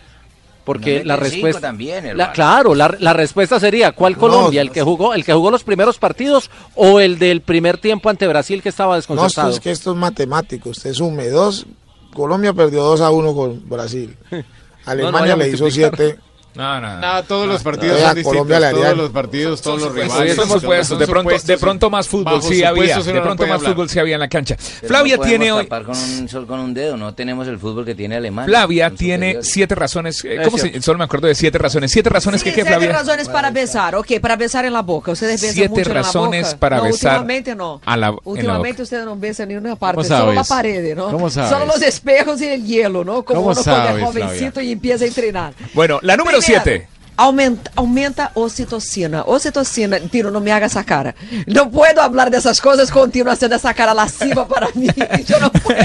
[0.64, 4.62] Porque No la respuesta también, la- claro, la, la respuesta sería ¿cuál Colombia?
[4.62, 8.26] ¿El que jugó el que jugó los primeros partidos o el del primer tiempo ante
[8.26, 9.50] Brasil que estaba No, esto desconcertado?
[9.52, 10.70] es que esto es matemático.
[10.70, 11.66] Usted sume dos.
[12.14, 14.16] Colombia perdió 2 a 1 con Brasil.
[14.86, 15.96] Alemania le hizo multiplicar.
[15.96, 16.18] 7.
[16.54, 17.00] No, no, no.
[17.00, 18.48] No, todos los partidos son distintos.
[18.70, 20.36] Todos los partidos, todos los rivales.
[20.36, 23.56] Son supuestos, son de pronto, supuestos, de pronto más fútbol sí había, de pronto más
[23.56, 23.72] hablar.
[23.72, 24.56] fútbol sí había en la cancha.
[24.56, 27.48] Pero Flavia no podemos tiene hoy, tapar con un sol con un dedo, no tenemos
[27.48, 28.46] el fútbol que tiene Alemania.
[28.48, 32.40] Flavia tiene siete razones, eh, ¿cómo se, solo me acuerdo de siete razones, siete razones
[32.40, 35.12] Sí, que qué siete Flavia, razones para besar, ok, para besar en la boca.
[35.12, 36.60] Ustedes besan Siete mucho razones en la boca.
[36.60, 37.80] para besar Últimamente no.
[37.84, 38.82] a la- últimamente boca.
[38.84, 41.10] ustedes no besan ni una parte, ¿Cómo solo la pared, ¿no?
[41.10, 41.50] ¿Cómo sabes?
[41.50, 43.24] Solo los espejos y el hielo, ¿no?
[43.24, 45.54] Como ¿Cómo uno cuando es jovencito y empieza a entrenar.
[45.74, 46.93] Bueno, la número Primero, siete.
[47.16, 49.22] Aumenta, aumenta ocitocina.
[49.22, 51.14] Ocitocina, Tiro, no me haga esa cara.
[51.46, 54.88] No puedo hablar de esas cosas continuo haciendo esa cara lasciva para mí.
[55.24, 55.78] Yo no puedo.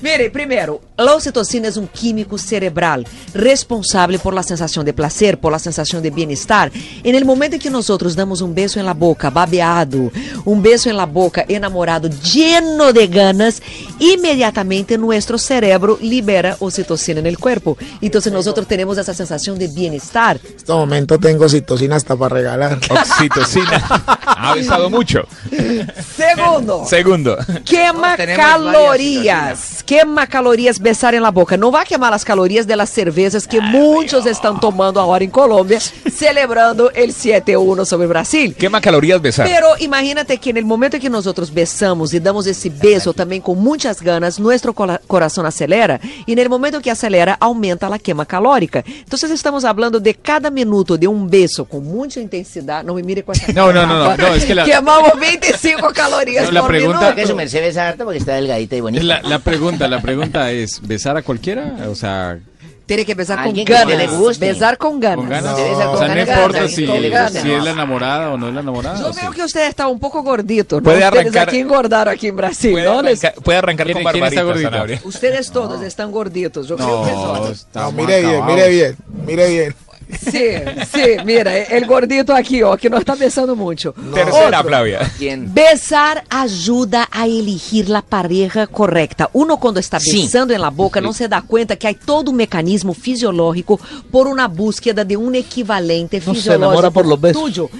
[0.00, 5.50] Mire, primero, la ocitocina es un químico cerebral responsable por la sensación de placer, por
[5.50, 6.70] la sensación de bienestar.
[7.02, 10.12] En el momento en que nosotros damos un beso en la boca, babeado,
[10.44, 13.60] un beso en la boca, enamorado, lleno de ganas,
[13.98, 17.76] inmediatamente nuestro cerebro libera ocitocina en el cuerpo.
[18.00, 20.19] Entonces nosotros tenemos esa sensación de bienestar.
[20.28, 22.78] En este momento tengo citocina hasta para regalar.
[22.90, 23.82] Oxitocina.
[24.26, 25.26] ha besado mucho.
[26.14, 26.84] Segundo.
[26.84, 27.38] Segundo.
[27.64, 29.82] Quema calorías.
[29.82, 31.56] Quema calorías besar en la boca.
[31.56, 35.30] No va a quemar las calorías de las cervezas que muchos están tomando ahora en
[35.30, 38.54] Colombia, celebrando el 7-1 sobre Brasil.
[38.54, 39.46] Quema calorías besar.
[39.46, 43.40] Pero imagínate que en el momento en que nosotros besamos y damos ese beso también
[43.40, 48.26] con muchas ganas, nuestro corazón acelera y en el momento que acelera aumenta la quema
[48.26, 48.84] calórica.
[48.86, 52.82] Entonces estamos hablando de cada minuto de un beso con mucha intensidad.
[52.84, 55.92] No me mire con esa No, no, no, no, no, es que la- Quemamos 25
[55.92, 57.14] calorías No, la por pregunta- minuto.
[57.16, 59.04] Que su merced besa harto porque está delgadita y bonita.
[59.04, 61.76] La, la pregunta, la pregunta es, ¿besar a cualquiera?
[61.88, 62.38] O sea,
[62.86, 63.96] Tiene que besar con que ganas.
[63.96, 64.52] le guste.
[64.52, 65.16] Besar con ganas.
[65.18, 65.56] ¿con ganas?
[65.56, 66.96] Debe ser o con sea, no ganas, importa ganas, si, con
[67.42, 68.98] si es la enamorada o no es la enamorada.
[68.98, 69.20] Yo o sí.
[69.22, 70.82] veo que usted está un poco gordito, ¿no?
[70.82, 72.98] Puede Ustedes arrancar- aquí engordaron aquí en Brasil, Puede ¿no?
[72.98, 74.98] Arrancar, puede arrancar ¿Quién- con barbarita.
[75.04, 76.66] Ustedes todos están gorditos.
[76.66, 77.56] Yo creo que No, son.
[77.74, 79.74] No, mire bien, mire bien, mire bien.
[80.18, 80.44] Sí,
[80.92, 83.92] sí, mira, el gordito aquí, ó, que no está pensando mucho.
[84.14, 84.68] Tercera, Otro.
[84.68, 85.10] Flavia.
[85.48, 89.30] Besar ajuda a elegir la pareja correcta.
[89.32, 90.22] Uno cuando está Sí.
[90.22, 93.78] besando en la boca no se da cuenta que hay todo un mecanismo fisiológico
[94.10, 97.42] por una búsqueda de un equivalente No, se fisiológico enamora por los besos.
[97.42, 97.70] tuyo.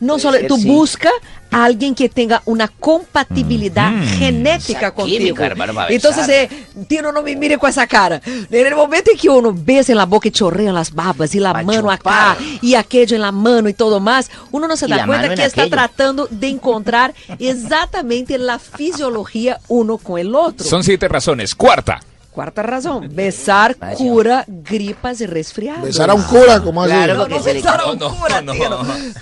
[0.00, 0.68] No Puede solo, tú sí.
[0.68, 1.10] busca
[1.50, 5.36] a alguien que tenga una compatibilidad genética Esa contigo.
[5.36, 6.48] química, Entonces, eh,
[6.88, 8.20] Tino, no me mire con esa cara.
[8.24, 11.40] En el momento en que uno besa en la boca y chorrea las babas y
[11.40, 11.94] la mano chupar.
[11.94, 15.44] acá y aquello en la mano y todo más, uno no se da cuenta que
[15.44, 15.76] está aquello.
[15.76, 20.66] tratando de encontrar exactamente la fisiología uno con el otro.
[20.66, 21.54] Son siete razones.
[21.54, 22.00] Cuarta.
[22.36, 23.96] Cuarta razón, besar Vaya.
[23.96, 25.84] cura gripas y resfriados.
[25.84, 26.92] Besar a un cura, como así?
[26.92, 28.52] Claro, No, porque no se le besar a un no, cura, no.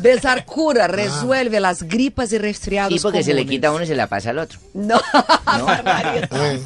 [0.00, 3.86] Besar cura resuelve las gripas y resfriados Sí, porque se le quita a uno y
[3.86, 4.58] se la pasa al otro.
[4.74, 4.96] No,
[6.32, 6.60] Eh,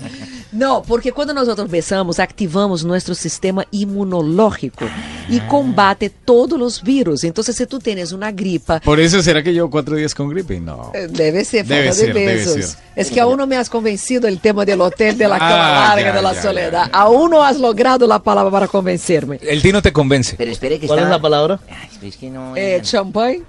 [0.53, 4.87] no, porque cuando nosotros besamos, activamos nuestro sistema inmunológico
[5.29, 7.25] y combate todos los virus.
[7.25, 10.59] Entonces, si tú tienes una gripa, Por eso será que llevo cuatro días con gripe.
[10.61, 10.91] No.
[10.95, 12.77] eh, debe ser falta Debe de ser, besos.
[12.97, 15.89] Es que aún no me has convencido el tema del hotel, de la cama Ah,
[15.95, 16.87] larga, ya, de la ya, soledad.
[16.87, 16.99] ya, ya.
[16.99, 19.39] Aún no has logrado la palabra para convencerme.
[19.43, 20.35] El Tino te convence.
[20.39, 21.61] Pero espere que ¿Cuál es está- la palabra?
[21.69, 22.57] Ay, es que no.
[22.57, 23.43] Eh, champagne,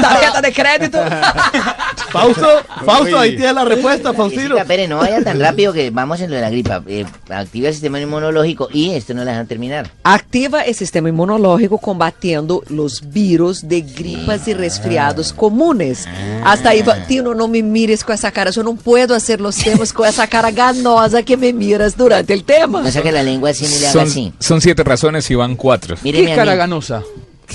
[0.00, 0.98] tarjeta de crédito.
[2.10, 2.46] Fausto,
[2.84, 4.56] Fausto, ahí tienes la respuesta, Faustino.
[4.66, 6.82] Pérez, no vaya tan rápido que vamos en lo de la gripa.
[6.86, 9.90] Eh, activa el sistema inmunológico y esto no la dejan terminar.
[10.04, 16.06] Activa el sistema inmunológico combatiendo los virus de gripas y resfriados comunes.
[16.44, 18.50] Hasta ahí, va- Tino, no me mires con esa cara.
[18.50, 22.44] Yo no puedo hacer los temas con esa cara ganosa que me miras durante el
[22.44, 22.82] tema.
[22.82, 24.32] No saque la lengua así ni le haga Son, así.
[24.38, 25.96] son siete razones y van cuatro.
[26.02, 26.58] Míreme ¿Qué cara mí.
[26.58, 27.02] ganosa?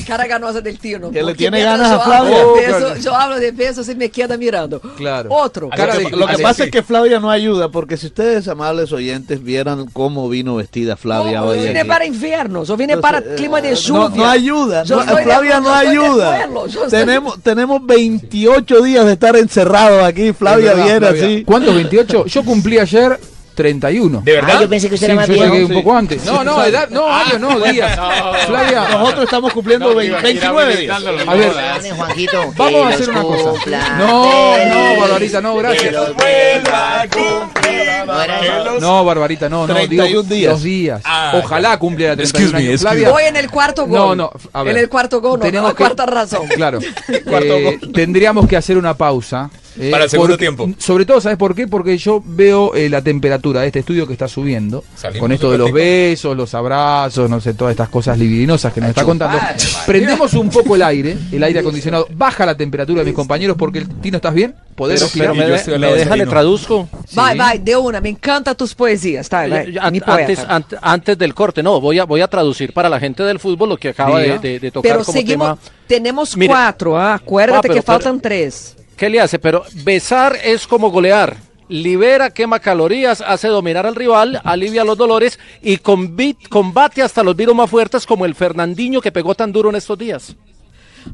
[0.06, 1.12] Cara ganosa del Tino.
[1.12, 2.78] Que le tiene ganas a yo hablo Flavia.
[2.78, 2.96] de Oh.
[2.98, 4.80] Yo hablo de besos y me queda mirando.
[4.80, 5.30] Claro.
[5.32, 5.70] Otro.
[5.70, 6.64] Cara Lo de- que, lo que Ale, pasa sí.
[6.64, 11.40] es que Flavia no ayuda, porque si ustedes, amables oyentes, vieran cómo vino vestida Flavia
[11.42, 11.58] No, hoy.
[11.58, 11.88] yo vine aquí.
[11.90, 14.10] para invierno, yo vine Entonces, para clima de eh, lluvia.
[14.10, 16.38] No, no ayuda, no, de- Flavia no ayuda.
[16.38, 20.34] pueblo, yo soy- tenemos, tenemos 28 días de estar encerrados aquí.
[20.34, 21.44] Flavia viene así.
[21.46, 21.76] ¿Cuántos?
[21.76, 22.26] ¿28?
[22.26, 23.20] Yo cumplí ayer
[23.58, 24.22] 31.
[24.24, 24.56] ¿De verdad?
[24.58, 25.54] Ah, yo pensé que usted Sí, era más viejo.
[25.68, 26.24] un poco antes.
[26.24, 28.00] No, no, edad, no, años, no, días.
[28.46, 31.04] Flavia, Nosotros estamos cumpliendo 20 29 días.
[31.04, 33.52] a ver, que vamos a hacer una cosa.
[33.98, 35.84] No, no, Barbarita, no, gracias.
[35.84, 37.78] que los vuelva a cumplir.
[38.06, 38.80] No.
[38.80, 40.52] No, Barbarita, no, no, 31 digo días.
[40.54, 41.02] dos días.
[41.04, 42.82] Ah, Ojalá cumpliera 31 Excuse me, años.
[42.82, 43.98] Flavia, Voy en el cuarto gol.
[44.00, 44.78] No, no, a ver.
[44.78, 46.48] En el cuarto gol, no, Tenemos la que- cuarta razón.
[46.48, 46.80] Claro.
[47.26, 47.92] Cuarto Eh, gol.
[47.92, 49.50] tendríamos que hacer una pausa.
[49.80, 50.70] Eh, Para el segundo porque- tiempo.
[50.78, 51.68] Sobre todo, ¿sabes por qué?
[51.68, 54.84] Porque yo veo eh, la temperatura de este estudio que está subiendo.
[54.96, 58.82] Salimos con esto de los besos, los abrazos, no sé, todas estas cosas libidinosas que
[58.82, 59.38] nos está contando.
[59.86, 62.08] Prendemos un poco el aire, el aire acondicionado.
[62.12, 64.56] Baja la temperatura de mis compañeros porque el Tino, ¿estás bien?
[64.76, 65.80] ¿Podés Pero, pero respirar?
[65.80, 66.88] me, yo deja, le traduzco.
[67.14, 67.40] Vai, Sí.
[67.40, 68.00] vai, de una.
[68.00, 69.28] Me encantan tus poesías.
[69.28, 70.56] Tá, Ya- mi an- antes, poeta.
[70.60, 73.70] ant- antes del corte, no, voy a, voy a traducir para la gente del fútbol
[73.70, 75.72] lo que acaba de, de- de tocar Pero como seguimos, tema.
[75.88, 78.76] tenemos cuatro, ah, acuérdate Ah, pero- que pero- faltan tres.
[78.98, 79.40] ¿Qué le hace?
[79.40, 81.38] Pero besar es como golear.
[81.70, 87.56] Libera, quema calorías, hace dominar al rival, alivia los dolores y combate hasta los virus
[87.56, 90.36] más fuertes como el Fernandinho que pegó tan duro en estos días.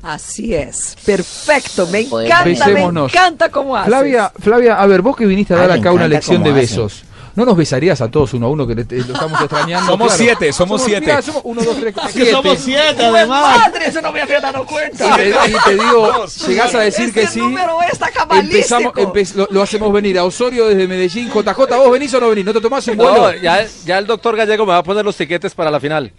[0.02, 0.96] Así es.
[1.06, 1.88] Perfecto.
[1.88, 3.90] Me encanta, me encanta cómo haces.
[3.90, 7.04] Flavia, Flavia, a ver, vos que viniste a dar acá una lección de hacen.
[7.36, 9.92] ¿No nos besarías a todos uno a uno que le- te- lo estamos extrañando?
[9.92, 11.22] Somos siete, somos siete.
[11.22, 13.60] somos uno, dos, tres, Que somos siete, además.
[13.66, 15.08] Madre, eso no me había dado cuenta.
[15.08, 17.40] Y te, y te digo, llegás a decir que sí.
[17.40, 21.30] número está Empezamos, empe- lo, lo hacemos venir a Osorio desde Medellín.
[21.32, 22.46] JJ, ¿vos venís o no venís?
[22.46, 23.32] ¿No te tomás un vuelo?
[23.32, 26.12] No, ya, ya el doctor Gallego me va a poner los tiquetes para la final.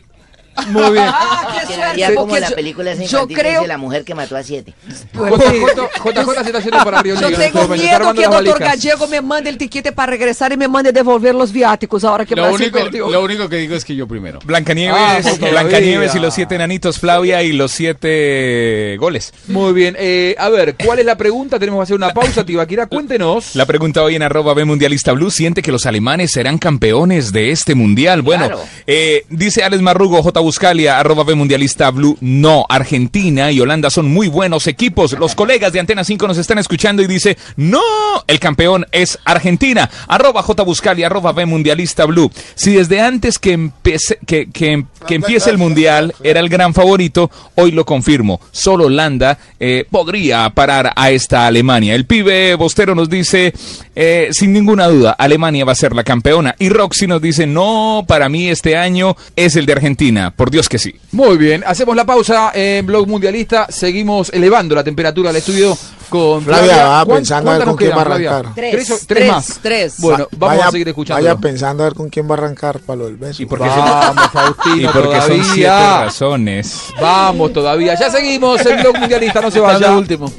[0.69, 1.05] Muy bien.
[1.07, 2.15] Ah, qué Quedaría suerte.
[2.23, 4.75] como la yo- película yo infantil creo dice la mujer que mató a siete.
[5.13, 8.59] JJ, yendo para Río Yo tengo miedo que el doctor.
[8.61, 12.35] Gallego me mande el tiquete para regresar y me mande devolver los viáticos ahora que
[12.37, 13.09] Lo Brasil único, perdió.
[13.11, 14.39] lo único que digo es que yo primero.
[14.45, 14.97] Blancanieves,
[15.27, 15.49] Ah.
[15.51, 19.33] Blancanieves y los siete enanitos, Flavia y los siete goles.
[19.49, 19.97] Muy bien.
[19.99, 21.59] Eh, a ver, ¿cuál es la pregunta?
[21.59, 22.87] Tenemos que hacer una pausa, Tibaquira.
[22.87, 23.55] Cuéntenos.
[23.57, 27.51] La pregunta hoy en arroba B Mundialista Blue, ¿siente que los alemanes serán campeones de
[27.51, 28.23] este mundial?
[28.23, 28.63] Bueno, Claro.
[28.87, 30.41] eh, dice Alex Marrugo, J.
[30.45, 35.13] Buscalia, arroba B Mundialista Blue, no, Argentina y Holanda son muy buenos equipos.
[35.19, 37.81] Los colegas de Antena 5 nos están escuchando y dice, no,
[38.27, 39.89] el campeón es Argentina.
[40.09, 40.63] Arroba J.
[40.65, 42.31] Buscalia, arroba B Mundialista Blue.
[42.55, 47.31] Si desde antes que, empece- que, que, que empiece el mundial era el gran favorito,
[47.55, 48.41] hoy lo confirmo.
[48.51, 51.95] Solo Holanda eh, podría parar a esta Alemania.
[51.95, 53.55] El pibe Bostero nos dice,
[53.95, 56.55] eh, sin ninguna duda, Alemania va a ser la campeona.
[56.59, 60.51] Y Roxy nos dice, no, para mí este este año es el de Argentina, por
[60.51, 60.95] Dios que sí.
[61.13, 65.77] Muy bien, hacemos la pausa en Blog Mundialista, seguimos elevando la temperatura del estudio
[66.09, 68.31] con Flavia, va ¿Cuán- pensando a ver con quién va a Flavia?
[68.37, 68.55] arrancar.
[68.55, 69.59] Tres, ¿Tres, tres más?
[69.63, 69.95] tres.
[69.99, 71.23] Bueno, vamos vaya, a seguir escuchando.
[71.23, 73.43] Vaya pensando a ver con quién va a arrancar para lo del beso.
[73.43, 75.45] Y porque Vamos, Faustino, Y porque son todavía.
[75.55, 76.81] siete razones.
[77.01, 79.93] Vamos todavía, ya seguimos en Blog Mundialista, no se vaya.
[79.97, 80.33] último.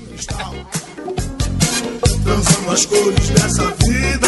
[2.26, 4.28] Dançando as cores dessa vida,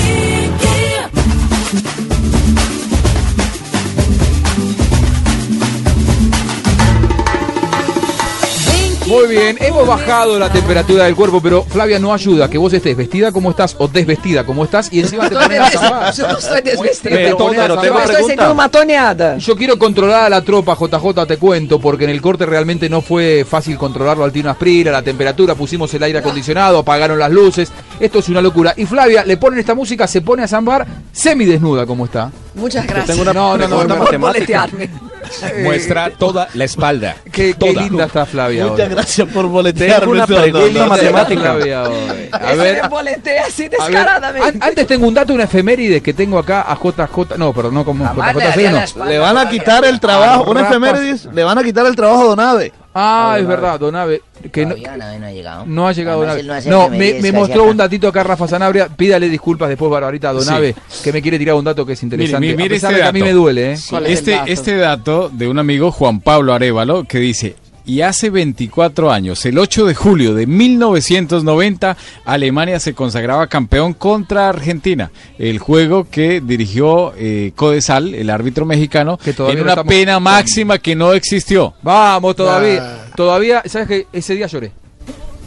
[9.11, 12.95] Muy bien, hemos bajado la temperatura del cuerpo, pero Flavia no ayuda que vos estés
[12.95, 16.11] vestida como estás o desvestida como estás y encima te pones a.
[16.11, 17.17] Yo no estoy desvestida.
[17.17, 18.19] Te pones a pero Estoy pregunta.
[18.21, 19.37] haciendo una toneada.
[19.37, 23.01] Yo quiero controlar a la tropa, JJ, te cuento, porque en el corte realmente no
[23.01, 27.69] fue fácil controlarlo al Tino Asprira, la temperatura, pusimos el aire acondicionado, apagaron las luces,
[28.01, 28.73] esto es una locura.
[28.75, 32.31] Y Flavia, le ponen esta música, se pone a zambar semidesnuda como está.
[32.55, 33.07] Muchas gracias.
[33.07, 34.89] tengo una No, no, no, no, por boletearme.
[35.63, 37.15] Muestra toda la espalda.
[37.25, 37.83] Qué, qué Toda.
[37.83, 38.95] linda está Flavia Muchas hoy.
[38.95, 40.11] gracias por boletearme.
[40.11, 41.41] Una pregunta matemática.
[41.41, 41.95] Flavia hoy.
[42.33, 44.47] A Ese ver, me boletea así ver, descaradamente.
[44.49, 47.85] an- antes tengo un dato, una efeméride que tengo acá a JJ, no, perdón, no
[47.85, 48.77] como Jamás le JJ, daría no.
[48.79, 49.09] espalda.
[49.09, 50.75] Le van a quitar el trabajo, una Rafa.
[50.75, 52.73] efemérides, le van a quitar el trabajo a Donave.
[52.93, 55.65] Ah, es verdad, Donave, que no, Todavía Donave no ha llegado.
[55.65, 58.87] No ha llegado Además, no me, mostró un datito acá Rafa Sanabria.
[58.89, 62.39] Pídale disculpas después, Barbarita, a Donave, que me quiere tirar un dato que es interesante.
[62.39, 63.29] Mire, mire a pesar este de que a mí dato.
[63.29, 63.77] me duele, ¿eh?
[63.89, 64.51] ¿Cuál es el Este, dato?
[64.51, 67.55] este dato de un amigo, Juan Pablo Arevalo, que dice,
[67.85, 74.49] y hace 24 años, el 8 de julio de 1990, Alemania se consagraba campeón contra
[74.49, 75.11] Argentina.
[75.37, 80.77] El juego que dirigió eh, Codesal, el árbitro mexicano, Que todavía en una pena máxima
[80.77, 81.73] que no existió.
[81.81, 83.05] Vamos, todavía.
[83.15, 84.07] Todavía, ¿sabes qué?
[84.13, 84.71] Ese día lloré.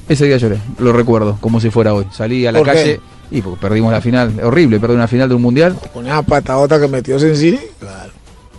[0.09, 2.07] Ese día lloré, lo recuerdo, como si fuera hoy.
[2.13, 2.75] Salí a la ¿Por qué?
[2.75, 4.33] calle y porque perdimos la final.
[4.43, 5.77] Horrible, perder una final de un mundial.
[5.93, 7.59] Con esa patadota que metió Sensini.
[7.81, 8.13] Claro.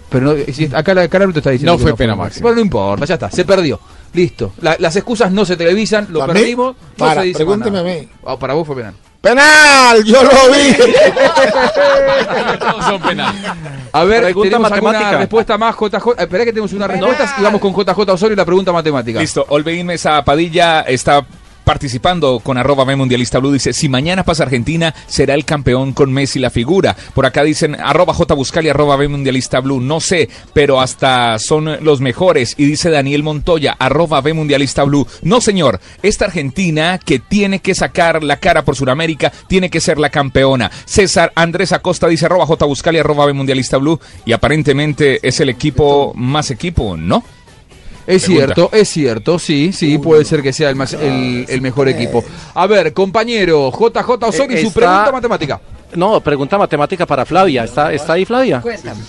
[0.10, 2.44] Pero no, si- acá, la- acá el árbitro está diciendo No que fue pena máxima.
[2.44, 3.80] Bueno, no importa, ya está, se perdió.
[4.14, 4.54] Listo.
[4.62, 6.40] La- las excusas no se televisan, lo ¿Para mí?
[6.40, 6.76] perdimos.
[6.76, 7.92] No Para, se dice pregúnteme nada.
[7.92, 8.08] a mí.
[8.26, 8.94] Ah, para vos fue penal.
[9.22, 10.04] ¡Penal!
[10.04, 10.76] ¡Yo lo vi!
[12.60, 13.42] Todos son penales.
[13.92, 15.18] A ver, Pregunta tenemos alguna matemática.
[15.20, 15.96] respuesta más, JJ.
[16.12, 19.20] Eh, Esperá que tenemos unas respuestas y vamos con JJ Osorio y la pregunta matemática.
[19.20, 21.26] Listo, Olvein Mesa Padilla está
[21.66, 23.52] participando con arroba Mundialista Blue.
[23.52, 26.96] Dice, si mañana pasa Argentina, será el campeón con Messi la figura.
[27.14, 29.82] Por acá dicen arroba J Buscali, arroba Mundialista Blue.
[29.82, 32.54] No sé, pero hasta son los mejores.
[32.58, 35.08] Y dice Daniel Montoya, arroba Mundialista Blue.
[35.24, 39.98] No señor, esta Argentina que tiene que sacar la cara por Sudamérica, tiene que ser
[39.98, 40.72] la campeona.
[40.86, 44.00] César Andrés Acosta dice arroba J Buscali, arroba Mundialista Blue.
[44.26, 47.24] Y aparentemente es el equipo más equipo, ¿no?
[48.08, 48.54] Es Pregunta.
[48.56, 52.24] cierto, es cierto, sí, sí, puede ser que sea el, más- el, el mejor equipo.
[52.54, 55.60] A ver, compañero, JJ Osorio y su pregunta matemática.
[55.96, 57.64] No, pregunta matemática para Flavia.
[57.64, 58.62] ¿Está, está ahí Flavia?
[58.62, 59.02] Cuéntame.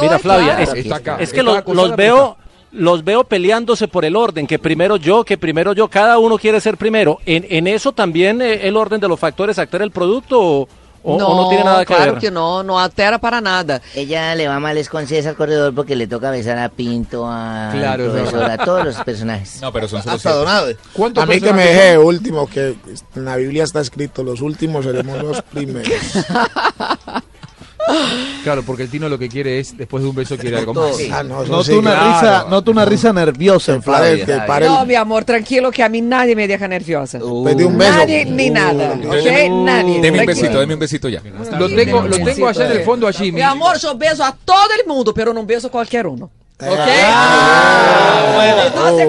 [0.00, 1.16] Mira, Flavia, es, Está acá.
[1.20, 2.36] es que Está los, veo
[2.72, 6.58] los veo peleándose por el orden, que primero yo, que primero yo, cada uno quiere
[6.60, 7.18] ser primero.
[7.26, 10.68] ¿En, en eso también eh, el orden de los factores altera el producto o,
[11.04, 12.20] o- o no, tiene nada que claro ver?
[12.20, 13.80] que no, no altera para nada.
[13.94, 17.70] Ella le va mal es con César Corredor porque le toca besar a Pinto, a
[17.72, 19.58] Claro, es profesor, a todos los personajes.
[19.60, 20.38] No, pero son solo Hasta siete.
[20.44, 20.76] Donave.
[20.92, 22.04] ¿Cuántos A mí que me personajes deje de son?
[22.06, 22.76] último, que
[23.16, 25.92] en la Biblia está escrito, los últimos seremos los primeros.
[28.42, 30.96] Claro, porque el Tino lo que quiere es, después de un beso, quiere algo más.
[31.10, 32.12] Ah, no, Noto sí, una claro.
[32.12, 34.46] risa, noto una risa nerviosa en Flavia.
[34.60, 37.18] No, mi amor, tranquilo que a mí nadie me deja nerviosa.
[37.18, 37.92] Pedí un beso.
[37.92, 39.50] Nadie ni nada, ¿ok?
[39.64, 40.00] Nadie.
[40.00, 41.22] Deme un besito, deme un besito ya.
[41.58, 43.32] Lo tengo, lo tengo allá en el fondo a Jimmy.
[43.32, 46.30] Mi amor, yo beso a todo el mundo, pero no beso a cualquier uno.
[46.60, 46.78] ¿Ok?
[47.04, 48.32] Ah,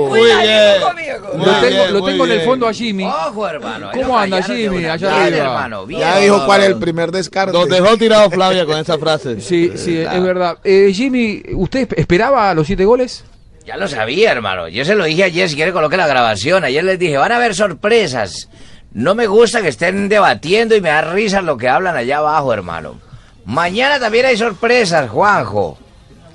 [0.10, 0.82] cuidadito bien.
[0.82, 1.46] conmigo.
[1.46, 3.06] Lo tengo, bien, lo tengo en el fondo a Jimmy.
[3.06, 3.92] Ojo, hermano.
[3.94, 4.86] ¿Cómo anda Jimmy?
[4.86, 5.38] Allá Bien, arriba.
[5.46, 6.00] hermano, bien.
[6.02, 7.54] Ya dijo cuál es el primer descarte.
[7.58, 9.40] Nos dejó tirado Flavia con esa frase.
[9.42, 10.58] Sí, sí, es verdad.
[10.64, 13.24] Eh, Jimmy, ¿usted esp- esperaba los siete goles?
[13.66, 14.68] Ya lo sabía, hermano.
[14.68, 16.64] Yo se lo dije ayer, si quiere coloque la grabación.
[16.64, 18.50] Ayer les dije, van a haber sorpresas.
[18.94, 22.52] No me gusta que estén debatiendo y me da risa lo que hablan allá abajo,
[22.54, 23.00] hermano.
[23.46, 25.78] Mañana también hay sorpresas, Juanjo.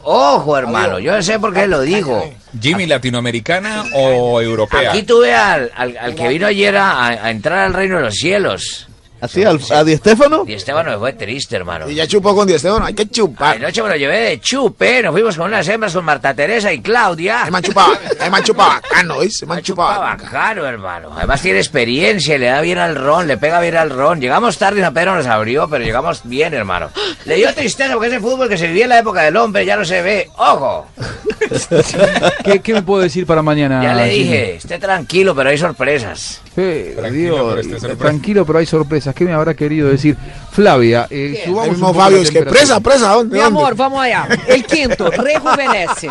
[0.02, 2.32] Ojo, hermano, yo sé por qué lo digo.
[2.60, 4.90] Jimmy, ¿latinoamericana o europea?
[4.90, 8.14] Aquí tuve al, al, al que vino ayer a, a entrar al reino de los
[8.14, 8.87] cielos.
[9.20, 9.42] ¿Así?
[9.44, 11.88] ¿Al- ¿A Di Esteban me fue triste, hermano.
[11.90, 13.56] Y ya chupó con Di Esteban, hay que chupar.
[13.56, 16.80] Anoche me lo llevé de chupe, nos fuimos con unas hembras con Marta Teresa y
[16.80, 17.42] Claudia.
[17.44, 17.88] Es manchupa,
[18.20, 19.44] es manchupa bacano, ¿oíste?
[19.44, 21.10] Es manchupa bacano, hermano.
[21.16, 24.20] Además tiene experiencia, le da bien al ron, le pega bien al ron.
[24.20, 26.90] Llegamos tarde y San Pedro nos abrió, pero llegamos bien, hermano.
[27.24, 29.76] Le dio tristeza porque ese fútbol que se vivía en la época del hombre ya
[29.76, 30.28] no se ve.
[30.36, 30.86] ¡Ojo!
[32.44, 33.82] ¿Qué, qué me puedo decir para mañana?
[33.82, 34.22] Ya le Jimmy?
[34.24, 36.40] dije, esté tranquilo, pero hay sorpresas.
[36.60, 37.96] Eh, Tranquilo, Dios, pero esté sorpresa.
[38.02, 39.14] tranquilo, pero hay sorpresas.
[39.14, 40.16] ¿Qué me habrá querido decir?
[40.50, 43.36] Flavia, eh, subamos mismo un poco Fabio, es que presa, presa, ¿dónde?
[43.36, 43.58] Mi dónde?
[43.60, 44.28] amor, vamos allá.
[44.48, 46.08] El quinto, rejuvenece.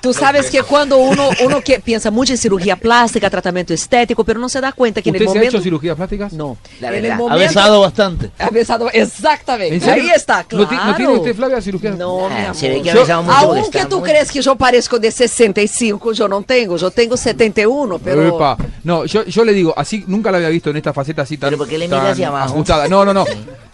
[0.00, 4.38] Tú sabes que cuando uno, uno que piensa mucho en cirugía plástica, tratamiento estético, pero
[4.38, 5.56] no se da cuenta que en el ¿Usted se ha momento...
[5.56, 6.32] hecho cirugías plásticas?
[6.34, 6.56] No.
[6.80, 7.14] La en el verdad.
[7.14, 7.38] Ha momento...
[7.48, 8.30] besado bastante.
[8.38, 9.90] Ha besado, exactamente.
[9.90, 10.68] Ahí está, claro.
[10.70, 11.90] ¿No, no tiene usted, Flavia, cirugía?
[11.90, 12.54] No, mi Ah, amor.
[12.54, 16.12] se ve que ha besado mucho Aunque tú muy- crees que yo parezco de 65,
[16.12, 16.76] yo no tengo.
[16.76, 18.36] Yo tengo 71, pero...
[18.36, 18.56] Epa.
[18.84, 21.48] No, yo, yo le digo, así nunca la había visto en esta faceta así tan,
[21.48, 22.54] ¿Pero por qué le mira tan hacia abajo?
[22.54, 22.88] ajustada.
[22.88, 23.24] No, no, no.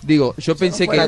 [0.02, 0.98] Digo, yo pensé que.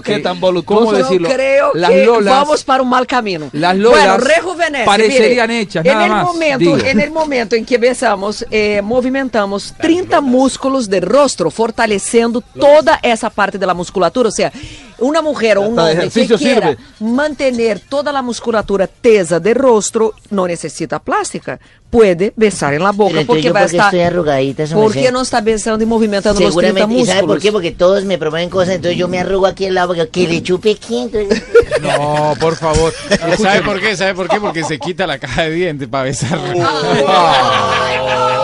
[0.64, 1.28] ¿Cómo Yo decirlo?
[1.28, 3.48] creo Las que lolas vamos para un mal camino.
[3.52, 4.18] Las lolas
[4.54, 6.76] bueno, parecerían mire, hechas, en nada el más, Momento, digo.
[6.78, 13.28] en el momento en que besamos, eh, movimentamos 30 músculos del rostro, fortalecendo toda esa
[13.30, 14.28] parte de la musculatura.
[14.28, 14.50] O sea,
[14.98, 16.78] una mujer o un hombre que quiera sirve.
[17.00, 21.58] mantener toda la musculatura tesa del rostro, no necesita plástica.
[21.96, 23.94] Puede besar en la boca Pero porque yo va a por qué estar...
[23.94, 25.02] estoy arrugadita, su ¿Por merced?
[25.02, 27.14] qué no está besando y movimentando los 30 Seguramente, ¿y músculos?
[27.14, 27.52] sabe por qué?
[27.52, 30.42] Porque todos me proponen cosas, entonces yo me arrugo aquí al lado, porque que le
[30.42, 31.10] chupe quién.
[31.80, 32.92] No, por favor.
[33.38, 33.96] ¿Sabe por qué?
[33.96, 34.40] ¿Sabe por qué?
[34.40, 36.38] Porque se quita la caja de dientes para besar.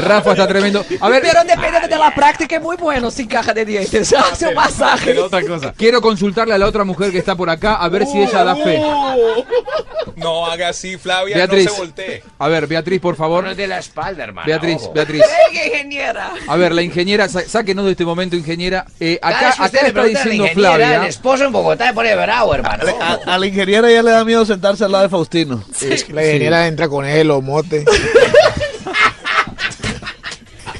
[0.00, 0.84] Rafa está tremendo.
[1.00, 4.12] A ver, Pero depende de la práctica, es muy bueno sin caja de dientes.
[4.32, 5.06] Hace un masaje.
[5.12, 5.72] Pero otra cosa.
[5.76, 8.56] quiero consultarle a la otra mujer que está por acá a ver si ella da
[8.56, 8.80] fe.
[10.16, 11.66] No haga así, Flavia, Beatriz.
[11.66, 12.22] no se voltee.
[12.38, 13.44] A ver, Beatriz, por favor.
[13.44, 14.46] No es de la espalda, hermano.
[14.46, 14.92] Beatriz, ojo.
[14.92, 15.22] Beatriz.
[15.50, 16.32] Venga, ingeniera.
[16.46, 18.86] A ver, la ingeniera, sáquenos de este momento, ingeniera.
[18.98, 21.06] Eh, acá acá le está pregunta a la diciendo El Flavia.
[21.06, 22.84] esposo en Bogotá se pone bravo, hermano.
[23.00, 25.62] A, a la ingeniera ya le da miedo sentarse al lado de Faustino.
[25.80, 27.84] Es que la ingeniera entra con él o mote.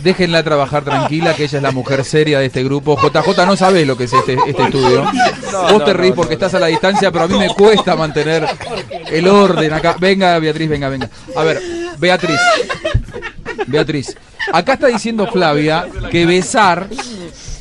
[0.07, 2.97] Déjenla trabajar tranquila, que ella es la mujer seria de este grupo.
[2.97, 5.05] JJ, no sabes lo que es este, este estudio.
[5.73, 8.47] Vos te reís porque estás a la distancia, pero a mí me cuesta mantener
[9.11, 9.97] el orden acá.
[9.99, 11.11] Venga, Beatriz, venga, venga.
[11.35, 11.61] A ver,
[11.99, 12.39] Beatriz.
[13.67, 14.17] Beatriz.
[14.53, 16.87] Acá está diciendo Flavia que besar,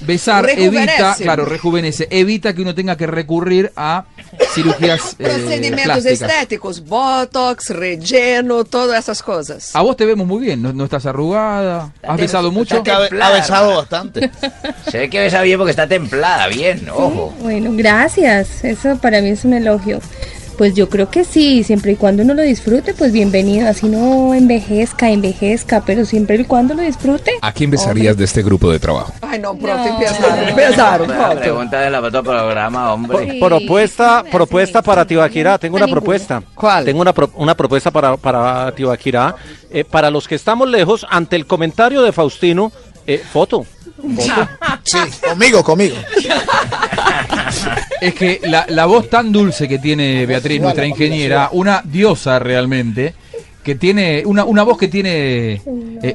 [0.01, 4.05] besar evita, claro, rejuvenece, evita que uno tenga que recurrir a
[4.53, 6.21] cirugías eh, Procedimientos plásticas.
[6.21, 9.75] estéticos, botox, relleno, todas esas cosas.
[9.75, 12.83] A vos te vemos muy bien, no, no estás arrugada, has besado mucho.
[12.83, 14.29] Que ha, ha besado bastante.
[14.89, 17.33] Se ve que besa bien porque está templada, bien, ojo.
[17.41, 18.63] Bueno, gracias.
[18.63, 19.99] Eso para mí es un elogio.
[20.57, 23.67] Pues yo creo que sí, siempre y cuando uno lo disfrute, pues bienvenido.
[23.67, 27.31] Así no envejezca, envejezca, pero siempre y cuando lo disfrute.
[27.41, 29.11] ¿A quién besarías de este grupo de trabajo?
[29.21, 33.31] Ay, no, pronto empezaron, empezaron, La pregunta del otro programa, hombre.
[33.33, 33.39] Sí.
[33.39, 34.85] Propuesta, Sí, propuesta sí.
[34.85, 35.57] para Tibaquirá.
[35.57, 36.41] Tengo una propuesta.
[36.53, 36.85] ¿Cuál?
[36.85, 39.35] Tengo una, pro- una propuesta para, para Tibaquirá.
[39.71, 42.71] Eh, para los que estamos lejos, ante el comentario de Faustino,
[43.07, 43.65] eh, foto.
[44.83, 45.95] Sí, conmigo, conmigo.
[48.01, 53.15] Es que la, la voz tan dulce que tiene Beatriz, nuestra ingeniera, una diosa realmente,
[53.63, 55.61] que tiene una, una voz que tiene eh,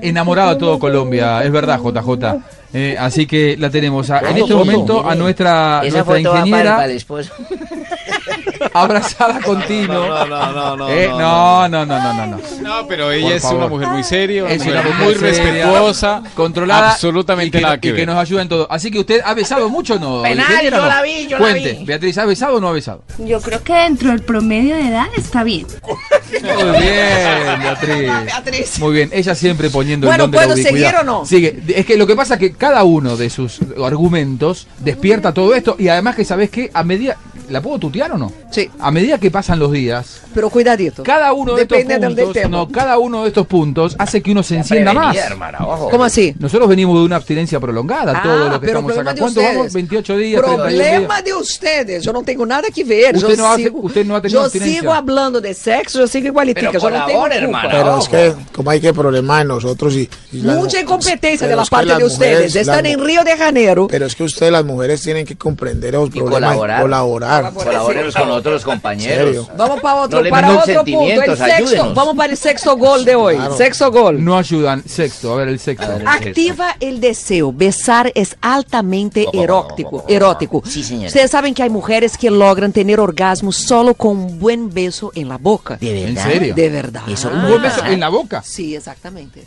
[0.02, 2.59] enamorado a todo Colombia, es verdad, JJ.
[2.72, 6.76] Eh, así que la tenemos a- en este momento a nuestra, Esa nuestra para, ingeniera
[6.76, 6.92] para
[8.74, 10.06] abrazada continuo.
[10.06, 12.38] No, no, no, no, Eh, no, no, no, no, no, no.
[12.62, 13.56] No, pero ella Por es favor.
[13.58, 17.60] una mujer muy seria, una Es mujer una mujer muy seria, respetuosa, controlada, absolutamente y
[17.60, 18.06] que, nada y que que ver.
[18.06, 18.66] nos ayuda en todo.
[18.70, 20.22] Así que usted ha besado mucho o no?
[20.22, 20.86] Penal, yo no?
[20.86, 21.84] la vi, yo la Cuente, vi.
[21.84, 23.02] Beatriz, ¿ha besado o no ha besado?
[23.18, 25.66] Yo creo que dentro del promedio de edad está bien.
[26.30, 28.10] Muy bien, Beatriz.
[28.26, 28.78] Beatriz.
[28.78, 31.26] Muy bien, ella siempre poniendo Bueno, el don de la ¿puedo seguir o no?
[31.26, 31.60] Sigue.
[31.74, 35.76] Es que lo que pasa es que cada uno de sus argumentos despierta todo esto
[35.78, 37.16] y además que sabes que a medida
[37.50, 38.32] ¿la puedo tutear o no?
[38.50, 41.02] Sí, A medida que pasan los días, pero cuidadito.
[41.02, 42.56] cada uno de Depende estos del, del puntos, tema.
[42.56, 45.16] no, cada uno de estos puntos hace que uno se encienda más.
[45.16, 45.90] Hermana, ojo.
[45.90, 46.34] ¿Cómo así?
[46.38, 49.20] Nosotros venimos de una abstinencia prolongada, Ah, todo lo que pero estamos problema acá.
[49.20, 49.56] ¿Cuánto ustedes.
[49.58, 49.72] vamos?
[49.72, 50.82] 28 días, 31 días.
[50.88, 53.16] Problema de ustedes, yo no tengo nada que ver.
[53.16, 54.80] Usted yo no hace- sigo, usted no ha tenido yo abstinencia.
[54.80, 57.68] sigo hablando de sexo, yo sigo igualitica, Pero yo no tengo hermana.
[57.70, 60.08] Pero es que, como hay que problema en nosotros y.
[60.32, 62.18] y Mucha mu- incompetencia de la parte de ustedes.
[62.36, 63.86] mujeres- Están las en Río de Janeiro.
[63.88, 66.78] Pero es que ustedes, las mujeres, tienen que comprender los Y problemas colaborar.
[66.78, 67.39] y colaborar.
[67.42, 67.64] Colaborar.
[67.64, 69.48] Colaboremos con otros compañeros.
[69.56, 71.02] Vamos para otro, No para otro punto.
[71.22, 73.38] El sexto, vamos para el sexto gol de hoy.
[73.56, 74.22] Sexto gol.
[74.24, 74.82] No ayudan.
[74.86, 75.86] Sexto, a ver, el sexto.
[76.06, 77.52] Activa el deseo.
[77.52, 80.04] Besar es altamente erótico.
[80.08, 80.62] erótico.
[80.66, 81.08] Sí, señora.
[81.08, 85.28] Ustedes saben que hay mujeres que logran tener orgasmo solo con un buen beso en
[85.28, 85.76] la boca.
[85.76, 86.30] ¿De ¿En verdad?
[86.30, 86.54] serio?
[86.54, 87.02] De verdad.
[87.08, 88.42] Eso, ¿Un buen beso en la boca?
[88.44, 89.44] Sí, exactamente.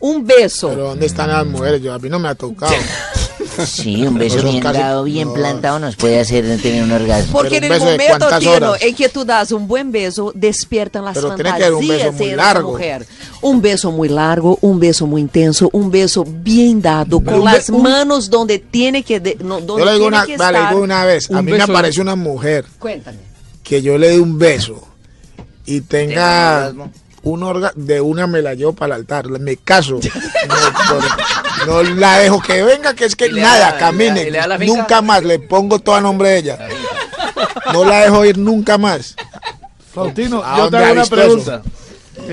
[0.00, 0.68] Un beso.
[0.70, 1.82] Pero ¿dónde están las mujeres?
[1.82, 2.72] Yo, a mí no me ha tocado.
[3.66, 5.34] Sí, un beso Eso bien casi- dado, bien no.
[5.34, 7.32] plantado nos puede hacer tener un orgasmo.
[7.32, 11.14] Porque en el de momento Tino, en que tú das un buen beso, despiertan las
[11.14, 13.06] Pero tiene que haber un beso fantasías en la mujer.
[13.42, 17.68] Un beso muy largo, un beso muy intenso, un beso bien dado, Pero con las
[17.70, 20.58] un- manos donde tiene que, de- no, donde Yo le digo tiene una, que vale,
[20.58, 20.70] estar.
[20.72, 21.30] digo una vez.
[21.30, 23.18] A mí me aparece una mujer Cuéntame.
[23.62, 24.86] que yo le dé un beso
[25.66, 26.72] y ¿Tenga
[27.22, 30.00] un de una me la llevo para el altar, me caso.
[31.66, 34.22] No, no la dejo que venga, que es que ¿Y le nada, da- camine.
[34.22, 34.76] y le da- y le da la finca?
[34.78, 36.58] nunca más, le pongo todo a nombre de ella.
[37.72, 39.14] No la dejo ir nunca más.
[39.92, 41.62] Faustino, ¿A yo te hago una pregunta.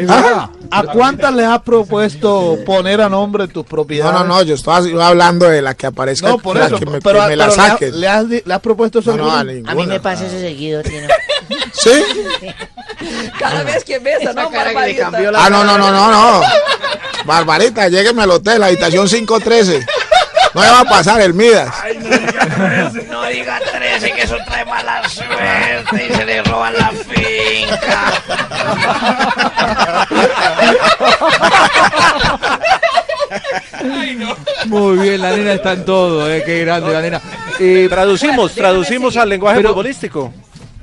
[0.10, 0.50] ¿Ah?
[0.72, 4.14] ¿A cuántas les has propuesto poner a nombre tus No, propiedades?
[4.14, 6.78] no, no, yo estoy hablando de la que aparezca, No, por la eso.
[6.80, 8.00] que me, pero que me la pero le has- saquen.
[8.00, 9.44] le, has, di- le has propuesto eso No, no, a A
[9.76, 11.08] mí me pasa eso seguido, Tino.
[11.74, 12.04] ¿Sí?
[13.39, 15.12] Cada vez que besa, ¿no, le Barbarita?
[15.12, 16.41] cambió la Ah, no, no, no, no, no.
[17.26, 19.86] Barbarita, llégueme al hotel, habitación 513.
[20.54, 21.74] No me va a pasar el Midas.
[23.10, 28.12] No diga 13 que eso trae mala suerte y se le roban la finca.
[34.66, 37.22] Muy bien, la nena está en todo, eh, qué grande la nena.
[37.60, 40.34] Eh, Traducimos, traducimos al lenguaje Pero- futbolístico.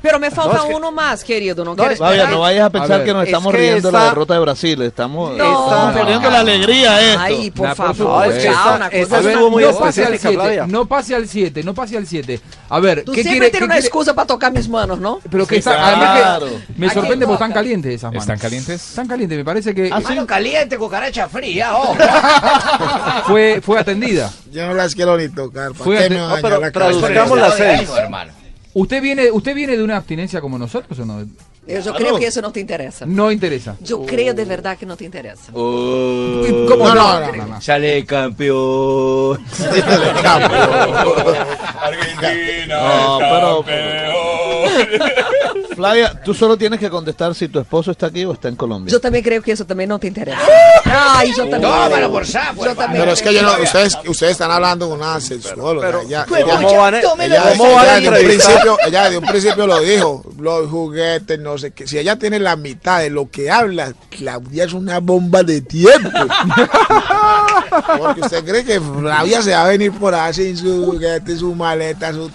[0.05, 1.65] Pero me falta No, es que- uno más, querido.
[1.65, 3.93] ¿No, quieres no vayas a pensar A ver, que nos es estamos que riendo de
[3.99, 4.83] la derrota de Brasil.
[4.83, 5.65] Estamos, No.
[5.65, 7.21] estamos poniendo la alegría a esto.
[7.23, 8.27] Ay, por Nah, favor.
[8.27, 10.67] es que una cosa muy no pase al específica, 7, Flavia.
[10.67, 12.39] no pase al 7, no pase al 7.
[12.69, 13.51] A ver, Tú ¿qué siempre quiere?
[13.51, 13.87] tienes qué una quiere?
[13.87, 15.21] excusa para tocar mis manos, ¿no?
[15.31, 16.47] Pero que Sí, está, claro.
[16.49, 18.25] que me ¿A sorprende porque están calientes esas manos.
[18.25, 18.89] ¿Están calientes?
[18.91, 21.97] Están calientes, me parece que Mano caliente, cucaracha fría, ojo.
[23.27, 24.31] fue, fue atendida.
[24.53, 25.73] Yo no las quiero ni tocar.
[25.73, 27.01] ¿Para Fue qué ante- me va a No, dañar pero la cabeza?
[27.01, 27.79] traduzcamos las seis.
[27.81, 28.44] Ánimo, hermano.
[28.75, 31.27] ¿Usted viene, ¿Usted viene de una abstinencia como nosotros o no?
[31.67, 33.07] Eu já creio que isso não te interessa.
[33.07, 33.75] No interesa.
[33.89, 35.51] Eu creio de verdade que não te interessa.
[35.51, 37.21] ¿Cómo No, no?
[37.21, 37.63] no, no, no.
[37.63, 39.41] Sale campeón.
[42.69, 44.34] No, pero,
[45.75, 48.93] Flavia, tú solo tienes que contestar si tu esposo está aquí o está en Colombia.
[48.93, 50.41] Eu também creio que isso também não te interessa.
[50.85, 51.61] Ai, eu também.
[51.61, 53.01] Tómalo por sapo, também.
[53.01, 56.03] Pero es que yo no, ustedes, ustedes están hablando con una sexuóloga.
[56.03, 57.43] ella, ella, ¿Cómo van a, ella, cómo ella
[57.75, 58.53] van a desde un entrevistar?
[58.53, 61.87] principio, ella desde un principio lo dijo, los juguetes, no sé qué.
[61.87, 66.11] Si ella tiene la mitad de lo que habla, Claudia es una bomba de tiempo.
[67.99, 71.55] Porque usted cree que Flavia se va a venir por ahí sin su juguete, su
[71.55, 72.31] maleta, su...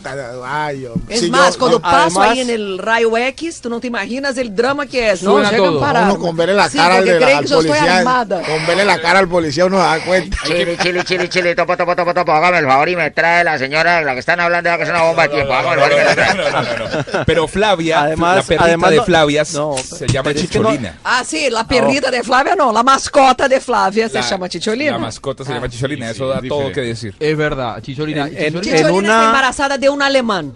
[0.45, 0.87] Ay.
[1.07, 3.87] Es Si más, yo- quando yo- passo además- aí no raio X, tu não te
[3.87, 5.79] imaginas o drama que Suena chegam todo.
[5.79, 6.03] parar.
[6.05, 8.03] uno con verle la Sí, cara al, de la- al policía,
[8.45, 10.37] con verle la cara al policía uno se da cuenta.
[10.45, 13.57] Chile, chile, chile, chile, topo, topo, topo, topo, hágame el favor y me trae la
[13.57, 15.53] señora, la que están hablando, que es una bomba de tiempo.
[15.53, 17.23] Hágame el favor y me trae.
[17.25, 20.97] Pero Flavia, Además- la perrita además de no- Flavia no, se llama es no- Chicholina.
[21.03, 24.91] Ah, sim, la perrita de Flávia não, la mascota de Flávia se La- chama Chicholina.
[24.93, 27.15] La mascota se llama Chicholina, eso da todo que decir.
[27.19, 28.27] Es verdad, Chicholina.
[28.27, 30.53] En- en- Chicholina- en una- está embarazada de un alemán.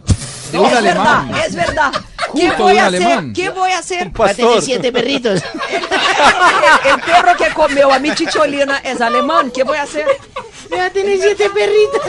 [0.52, 1.28] De un es alemán.
[1.30, 1.92] verdad, es verdad.
[2.36, 3.24] ¿Qué Justo voy a hacer?
[3.36, 4.08] ¿Qué voy a hacer?
[4.08, 4.62] Un pastor.
[4.62, 5.42] siete perritos.
[6.86, 9.52] El perro que comió a mi Chicholina es alemán.
[9.52, 10.06] ¿Qué voy a hacer?
[10.72, 12.02] Ya tiene siete perritos.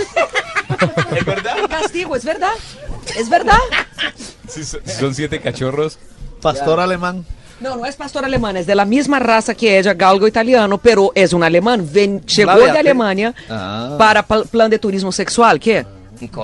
[1.17, 1.57] ¿Es verdad?
[1.69, 2.53] Castigo, es verdad.
[3.17, 3.59] Es verdad.
[4.49, 5.99] Si son, si son siete cachorros.
[6.41, 7.27] Pastor alemán.
[7.61, 11.13] No, no es pastor alemán, es de la misma raza que ella, galgo italiano, pero
[11.15, 11.89] es un alemán.
[11.93, 13.95] Ven, llegó Flavia, de te- Alemania Ah.
[13.99, 15.59] para plan de turismo sexual.
[15.61, 15.87] ¿Qué?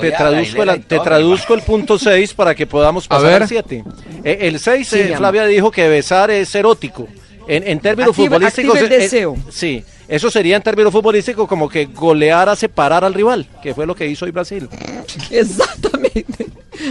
[0.01, 3.43] Te traduzco, el, te traduzco el punto 6 para que podamos pasar ver.
[3.43, 3.85] al 7.
[4.25, 5.17] el 6, Sí, amor.
[5.19, 7.07] Flavia dijo que besar es erótico.
[7.49, 8.75] En, en términos Activa- futbolísticos.
[8.75, 9.37] activa el eh, deseo.
[9.51, 13.87] sí, eso sería en términos futbolísticos como que golear a separar al rival, que fue
[13.87, 14.69] lo que hizo hoy Brasil.
[15.31, 16.47] Exactamente.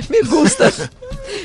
[0.10, 0.72] Me gusta.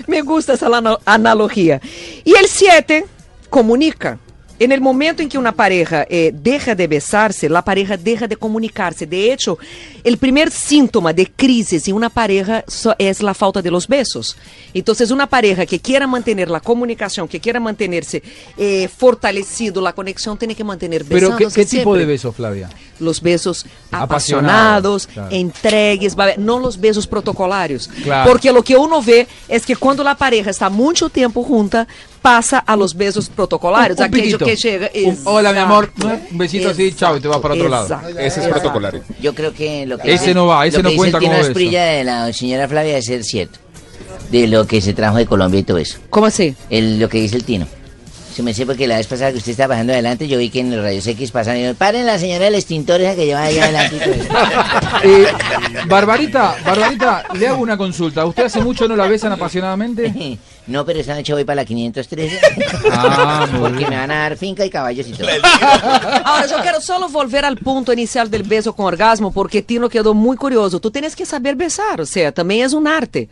[0.06, 1.80] Me gusta esa ana- analogía.
[2.24, 3.04] Y el 7
[3.50, 4.18] comunica.
[4.58, 8.36] En el momento en que una pareja eh, deja de besarse, la pareja deja de
[8.36, 9.04] comunicarse.
[9.04, 9.58] De hecho,
[10.04, 12.64] el primer síntoma de crisis en una pareja
[12.98, 14.36] es la falta de los besos.
[14.72, 18.22] Entonces, una pareja que quiera mantener la comunicación, que quiera mantenerse
[18.56, 22.70] eh, fortalecido la conexión, tiene que mantener Pero, ¿qué, tipo de beso, Flavia?
[23.00, 25.28] los besos Apasionados, apasionados, claro.
[25.34, 27.88] entregues, no los besos protocolarios.
[28.02, 28.30] Claro.
[28.30, 31.86] Porque lo que uno ve es que cuando la pareja está mucho tiempo junta,
[32.24, 33.98] pasa a los besos protocolarios.
[33.98, 34.46] Un- un aquello piquito.
[34.46, 34.90] que llega.
[35.04, 35.92] Un- hola, mi amor.
[36.30, 37.84] Un besito así, chao, y te vas para otro lado.
[38.08, 38.50] Ese es Exacto.
[38.52, 39.02] protocolario.
[39.20, 41.42] Yo creo que lo que Ese dice- no va, ese lo no cuenta dice como
[41.46, 41.58] beso.
[41.58, 43.58] De la señora Flavia es el 7.
[44.30, 45.98] de lo que se trajo de Colombia y todo eso.
[46.08, 46.56] ¿Cómo así?
[46.70, 47.66] El, lo que dice el Tino.
[48.34, 50.58] Se me sé porque la vez pasada que usted estaba bajando adelante, yo vi que
[50.58, 53.42] en los rayos X pasan y yo, paren la señora del extintor esa que lleva
[53.44, 53.96] ahí adelante.
[53.96, 54.24] y todo eso".
[55.04, 55.26] Eh,
[55.86, 58.24] Barbarita, Barbarita, le hago una consulta.
[58.24, 60.12] ¿Usted hace mucho no la besan apasionadamente?
[60.66, 62.40] No, pero esta noche voy para la 513.
[62.90, 65.28] Ah, porque me van a dar finca y caballos y todo.
[66.24, 70.14] Ahora, yo quiero solo volver al punto inicial del beso con orgasmo, porque Tino quedó
[70.14, 70.80] muy curioso.
[70.80, 73.28] Tú tienes que saber besar, o sea, también es un arte.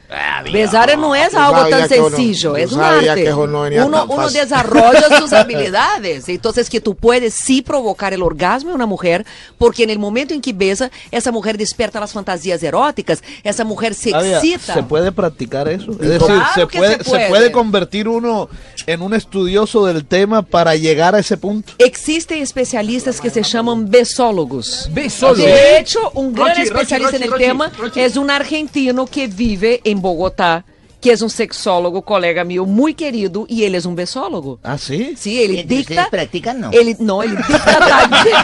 [0.53, 3.31] Besar no es algo sabía tan sencillo, es un arte.
[3.31, 6.29] no Uno, uno desarrolla sus habilidades.
[6.29, 9.25] Entonces, que tú puedes sí provocar el orgasmo en una mujer,
[9.57, 13.95] porque en el momento en que besa, esa mujer despierta las fantasías eróticas, esa mujer
[13.95, 14.75] se excita.
[14.75, 15.93] ¿Se puede practicar eso?
[15.93, 17.22] Es Claro decir, se que puede, se se puede.
[17.29, 18.49] Puede convertir uno
[18.87, 21.73] en un estudioso del tema para llegar a ese punto.
[21.79, 24.89] Existen especialistas que se llaman besólogos.
[24.93, 25.45] Besólogos.
[25.45, 28.01] De hecho, un gran Rochi, Rochi, especialista Rochi, en el Rochi, tema Rochi.
[28.01, 30.65] es un argentino que vive en Bogotá,
[31.01, 34.61] que es un sexólogo, colega mío muy querido, y él es un besólogo.
[34.63, 35.15] ¿Ah, sí?
[35.19, 36.09] Sí, él ¿Ustedes dicta.
[36.11, 36.71] practican, no?
[36.73, 37.79] Él, no, él dicta
[38.11, 38.35] talleres.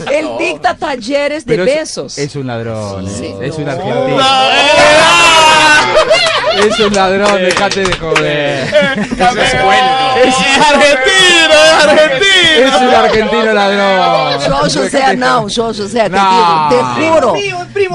[0.12, 2.18] él dicta talleres de Pero es- besos.
[2.18, 3.10] Es, un ladrón, eh.
[3.10, 3.34] Sí.
[3.40, 4.22] es un argentino.
[6.66, 8.64] Es un ladrón, dejate de joder.
[8.64, 8.72] Es
[9.20, 12.66] argentino, es argentino.
[12.66, 14.40] Es un argentino ladrón.
[14.46, 16.68] Yo, José, no, yo, José, te No.
[16.70, 17.34] te juro.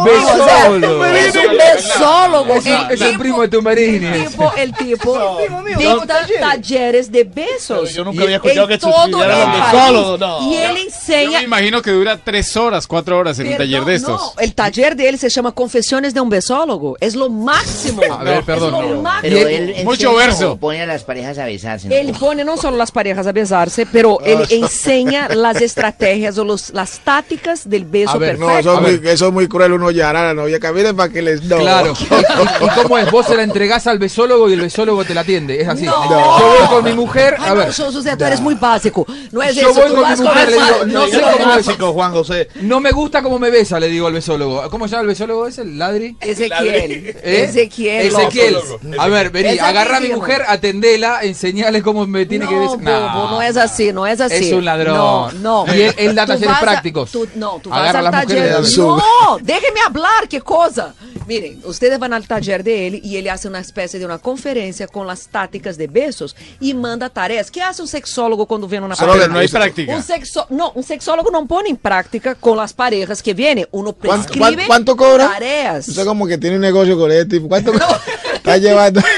[0.03, 1.05] Besólogo.
[1.05, 2.53] Es un besólogo.
[2.55, 4.05] Es, El es el primo de Tumberini.
[4.07, 5.37] El tipo, el tipo
[5.77, 7.93] dicta talleres de besos.
[7.93, 10.51] Yo nunca había escuchado que estudiaran besólogos, no.
[10.51, 11.39] Y él Yo enseña.
[11.39, 14.21] me imagino que dura tres horas, cuatro horas en un taller de estos.
[14.35, 16.97] no, el taller de él se llama Confesiones de un besólogo.
[16.99, 18.01] Es lo máximo.
[18.11, 19.01] A ver, perdón, Es lo no.
[19.01, 19.35] máximo.
[19.35, 20.51] Pero él Mucho verso.
[20.53, 21.87] o pone a las parejas a besarse.
[21.89, 21.95] ¿no?
[21.95, 26.71] Él pone no solo las parejas a besarse, pero él enseña las estrategias o los,
[26.71, 28.71] las tácticas del beso A ver, No, perfecto.
[28.71, 30.59] eso es, muy, eso es muy cruel uno llevar a la novia.
[30.95, 31.57] Para que les no.
[31.57, 31.93] Claro.
[31.99, 33.09] ¿Y, y- y cómo es?
[33.11, 35.61] Vos se la entregás al besólogo y el besólogo te la atiende.
[35.61, 35.85] Es así.
[35.85, 36.09] No.
[36.09, 37.35] Yo voy con mi mujer.
[37.39, 37.67] A ver.
[37.67, 39.05] no, yo, José, tú eres muy básico.
[39.31, 39.81] No es Yo eso.
[39.81, 41.45] voy con mi mujer, el- le digo, no sé cómo es.
[41.65, 42.47] Básico, Juan José.
[42.61, 44.69] No me gusta cómo me besa, le digo al besólogo.
[44.69, 45.61] ¿Cómo se llama el besólogo ese?
[45.63, 46.15] ¿El ladri?
[46.19, 46.91] Ezequiel.
[47.23, 47.43] ¿Eh?
[47.49, 48.05] Ezequiel.
[48.07, 48.44] Ezequiel.
[48.51, 48.79] Loco.
[48.99, 53.13] A ver, vení, agarra a mi mujer, atendela, enseñale cómo me tiene que besar.
[53.13, 54.47] bobo, no es así, no es así.
[54.47, 54.95] Es un ladrón.
[54.95, 55.31] No,
[55.65, 55.65] no.
[55.75, 57.11] Y él- él da talleres a- prácticos.
[57.11, 58.25] tú- no, tú Agarra vas a al
[58.63, 58.77] las.
[58.97, 60.93] No, déjeme hablar, qué cosa.
[61.27, 64.87] Miren, ustedes van al taller de él y él hace una especie de una conferencia
[64.87, 67.49] con las tácticas de besos y manda tareas.
[67.49, 69.27] ¿Qué hace un sexólogo cuando viene una Solo pareja?
[69.29, 69.95] no hay práctica.
[69.95, 73.67] Un sexo, no, un sexólogo no pone en práctica con las parejas que vienen.
[73.71, 75.29] Uno ¿Cuánto, prescribe cuán- cuánto cobra?
[75.29, 75.87] tareas.
[75.87, 77.47] Usted como que tiene un negocio con este tipo.
[77.47, 77.71] ¿Cuánto
[78.35, 79.01] está llevando?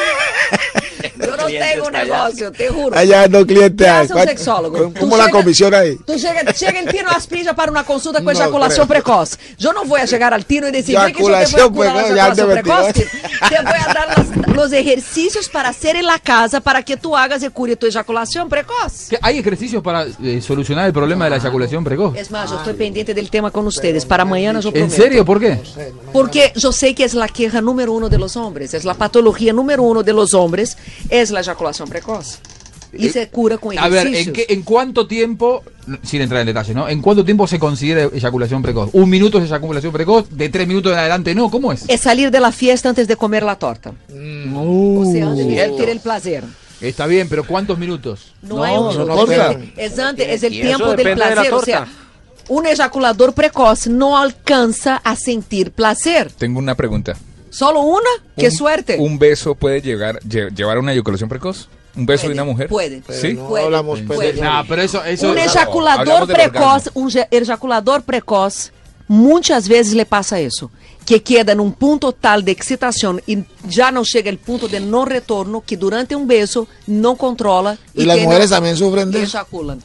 [1.47, 2.87] No tengo negocio, te juro.
[2.89, 4.03] Está llevando clientes ¿Qué ahí.
[4.03, 4.93] hace un ¿Cuánto- sexólogo?
[4.99, 5.95] ¿Cómo, la chega- comisión ahí?
[6.05, 9.03] Tú chega, chega el Tino Aspilla para una consulta con No eyaculación creo.
[9.03, 9.37] precoz.
[9.57, 11.31] Yo no voy a llegar al Tino y decir, "Ve que yo te
[11.69, 11.87] voy
[12.19, 12.87] a te precoz.
[12.87, 13.05] metió.
[13.49, 17.15] Te voy a dar las- los ejercicios para hacer en la casa para que tú
[17.15, 19.07] hagas y cure tu eyaculación precoz.
[19.09, 22.15] ¿Qué- ¿Hay ejercicios para eh, solucionar el problema de la eyaculación precoz?
[22.17, 24.05] Es más, yo estoy pendiente del tema con ustedes.
[24.05, 25.23] Para mañana yo ¿En serio?
[25.25, 25.59] ¿Por qué?
[26.13, 29.53] Porque yo sé que es la queja número uno de los hombres, es la patología
[29.53, 30.77] número uno de los hombres,
[31.09, 32.39] es la eyaculación precoz.
[32.93, 34.27] Y se cura con Eh, A ver, ejercicios.
[34.27, 35.61] ¿en, qué, ¿en cuánto tiempo,
[36.03, 36.88] sin entrar en detalles, ¿no?
[36.88, 38.89] ¿En cuánto tiempo se considera eyaculación precoz?
[38.93, 40.30] ¿Un minuto es eyaculación precoz?
[40.30, 41.51] ¿De tres minutos en adelante no?
[41.51, 41.84] ¿Cómo es?
[41.88, 43.93] Es salir de la fiesta antes de comer la torta.
[44.09, 46.43] Uh, O sea, antes de sentir el placer.
[46.80, 48.34] Está bien, pero ¿cuántos minutos?
[48.41, 51.53] No, hay un no es, es antes, es el tiempo del depende de la placer.
[51.53, 51.88] O sea,
[52.47, 56.31] un eyaculador precoz no alcanza a sentir placer.
[56.31, 57.18] Tengo una pregunta.
[57.49, 58.09] ¿Solo una?
[58.37, 58.97] ¡Qué Un- suerte!
[58.99, 61.69] ¿Un beso puede llegar, lle- llevar a una eyaculación precoz?
[61.95, 62.67] ¿Un beso Puede, de una mujer?
[62.67, 63.01] puede.
[63.09, 63.33] ¿Sí?
[63.33, 64.33] No Puede, hablamos puede.
[64.33, 68.71] de- No, pero eso, eso un ejaculador precoz, un ejaculador precoz,
[69.07, 70.69] muchas veces le pasa eso,
[71.05, 74.79] que queda en un punto tal de excitación y ya no llega el punto de
[74.79, 79.23] no retorno que durante un beso no controla Y las tiene- mujeres también sufren de
[79.23, 79.37] eso.
[79.37, 79.81] ejaculan.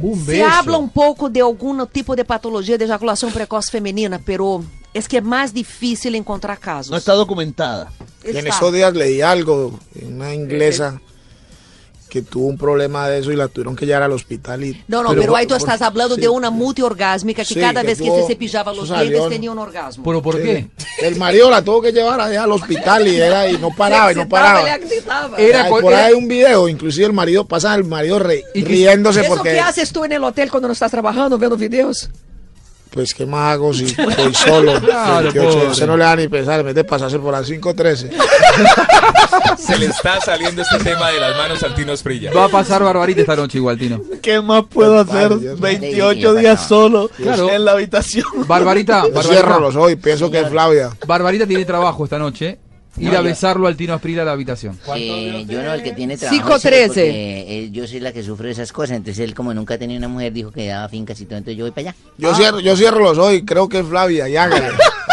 [0.00, 4.64] un Se habla un poco de algún tipo de patología de eyaculación precoz femenina, pero
[4.96, 6.90] es que es más difícil encontrar casos.
[6.90, 7.90] No está documentada.
[8.24, 8.50] Y en Está.
[8.50, 11.00] estos días leí algo, una inglesa
[12.08, 14.62] que tuvo un problema de eso y la tuvieron que llevar al hospital.
[14.64, 16.20] Y, No, no, pero, ahí tú estás hablando sí.
[16.20, 19.28] de una multiorgásmica que Sí, cada que vez que tuvo- se cepillaba los dientes ¿no?
[19.28, 20.04] tenía un orgasmo.
[20.04, 20.42] ¿Pero por Sí.
[20.42, 20.68] qué?
[21.02, 24.14] El marido la tuvo que llevar allá al hospital y, era, y no paraba, y
[24.14, 24.62] no paraba.
[25.36, 28.68] Era por ahí hay un video, inclusive el marido pasa el marido re- ¿Y qué-
[28.68, 32.08] riéndose ¿Eso porque qué haces tú en el hotel cuando no estás trabajando, viendo videos?
[32.96, 34.80] Pues qué más hago si estoy solo.
[34.80, 35.68] Claro, 28, pobre.
[35.68, 38.10] usted no le da ni pensar, en vez de pasarse por las 5.13.
[39.58, 42.32] Se le está saliendo este tema de las manos al Tino Esprilla.
[42.32, 44.00] Va a pasar Barbarita esta noche igual, Tino.
[44.22, 45.30] ¿Qué más puedo hacer?
[45.58, 47.50] 28 días solo Claro.
[47.50, 48.24] en la habitación.
[48.46, 49.32] Barbarita, Yo Barbarita.
[49.34, 50.90] cierro los ojos y pienso que es Flavia.
[51.06, 52.58] Barbarita tiene trabajo esta noche.
[52.98, 54.78] Ir a besarlo al Tino Asprila a la habitación.
[54.96, 56.58] Eh, yo no, el que tiene trabajo.
[56.58, 56.86] trece.
[56.86, 58.96] porque, eh, yo soy la que sufro de esas cosas.
[58.96, 61.38] Entonces él, como nunca tenía una mujer, dijo que daba fincas y todo.
[61.38, 61.96] Entonces yo voy para allá.
[62.18, 64.68] Yo, cierro, yo cierro los ojos y creo que es Flavia, y hágale.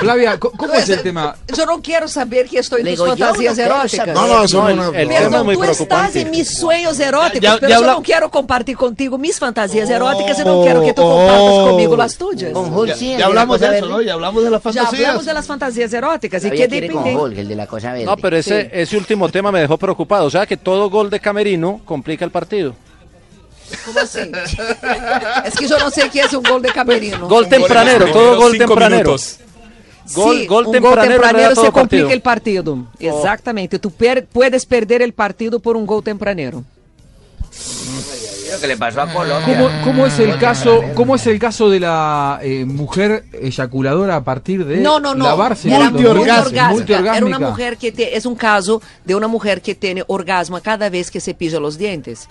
[0.00, 1.36] Flavia, ¿cómo es el tema?
[1.56, 4.06] Yo no quiero saber que estoy en tus fantasías no eróticas.
[4.08, 4.84] No, no, eso no, el- no.
[4.92, 7.86] el tema Perdón, es muy tú estás en mis sueños eróticos, Ya- ya pero habla-
[7.88, 11.68] yo no quiero compartir contigo mis fantasías eróticas y no quiero que tú compartas oh.
[11.70, 12.52] conmigo las tuyas.
[12.52, 13.86] Con Hulk, Ya, sí, ya hablamos de eso.
[13.86, 14.00] ¿no?
[14.02, 14.94] Ya hablamos de las Ya fantasías.
[15.04, 17.16] hablamos de las fantasías eróticas y con depende.
[17.16, 18.06] Hulk, el de la cosa verde.
[18.06, 20.26] No, pero ese, ese último tema me dejó preocupado.
[20.26, 22.74] O sea que todo gol de Camerino complica el partido.
[23.84, 24.18] ¿Cómo así?
[25.44, 27.28] es que yo no sé qué es un gol de camerino.
[27.28, 28.96] Gol tempranero, todo gol tempranero.
[29.10, 29.38] minutos.
[30.14, 32.10] Gol, Sí, gol gol tempranero se complica partido.
[32.10, 32.78] el partido.
[32.98, 33.78] Exactamente.
[33.78, 36.64] Tú per- puedes perder el partido por un gol tempranero.
[38.52, 39.46] Lo que le pasó a Colombia.
[39.56, 44.24] ¿Cómo, cómo es el caso, cómo es el caso de la eh, mujer eyaculadora a
[44.24, 45.24] partir de No, no, no.
[45.24, 46.68] lavarse multiorgásmica.
[46.70, 47.16] Multiorgásmica.
[47.16, 50.88] Era una mujer que te- es un caso de una mujer que tiene orgasmo cada
[50.90, 52.26] vez que se pilla los dientes.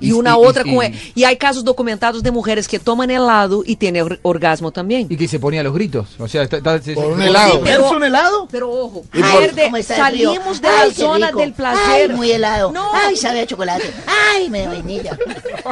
[0.00, 3.76] Y, y- otra y- con y hay casos documentados de mujeres que toman helado y
[3.76, 5.06] tienen or- orgasmo también.
[5.10, 6.08] Y que se ponía los gritos.
[6.18, 7.60] O sea, está- está- Por un helado.
[7.62, 8.48] pero- ¿Es un helado?
[8.50, 10.32] Pero ojo, por- pierde- ¿Cómo está el frío?
[10.34, 11.38] salimos de la Ay, zona rico.
[11.40, 12.10] del placer.
[12.10, 12.72] Ay, muy helado.
[12.72, 12.90] No.
[12.94, 13.84] Ay, sabe a chocolate.
[14.06, 15.16] Ay, me vainilla.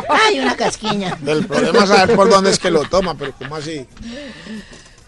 [0.09, 1.17] Ay, una casquiña.
[1.27, 3.87] El problema es saber por dónde es que lo toma, pero ¿cómo así?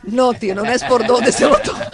[0.05, 1.89] No, tío, no es por dónde se lo toma.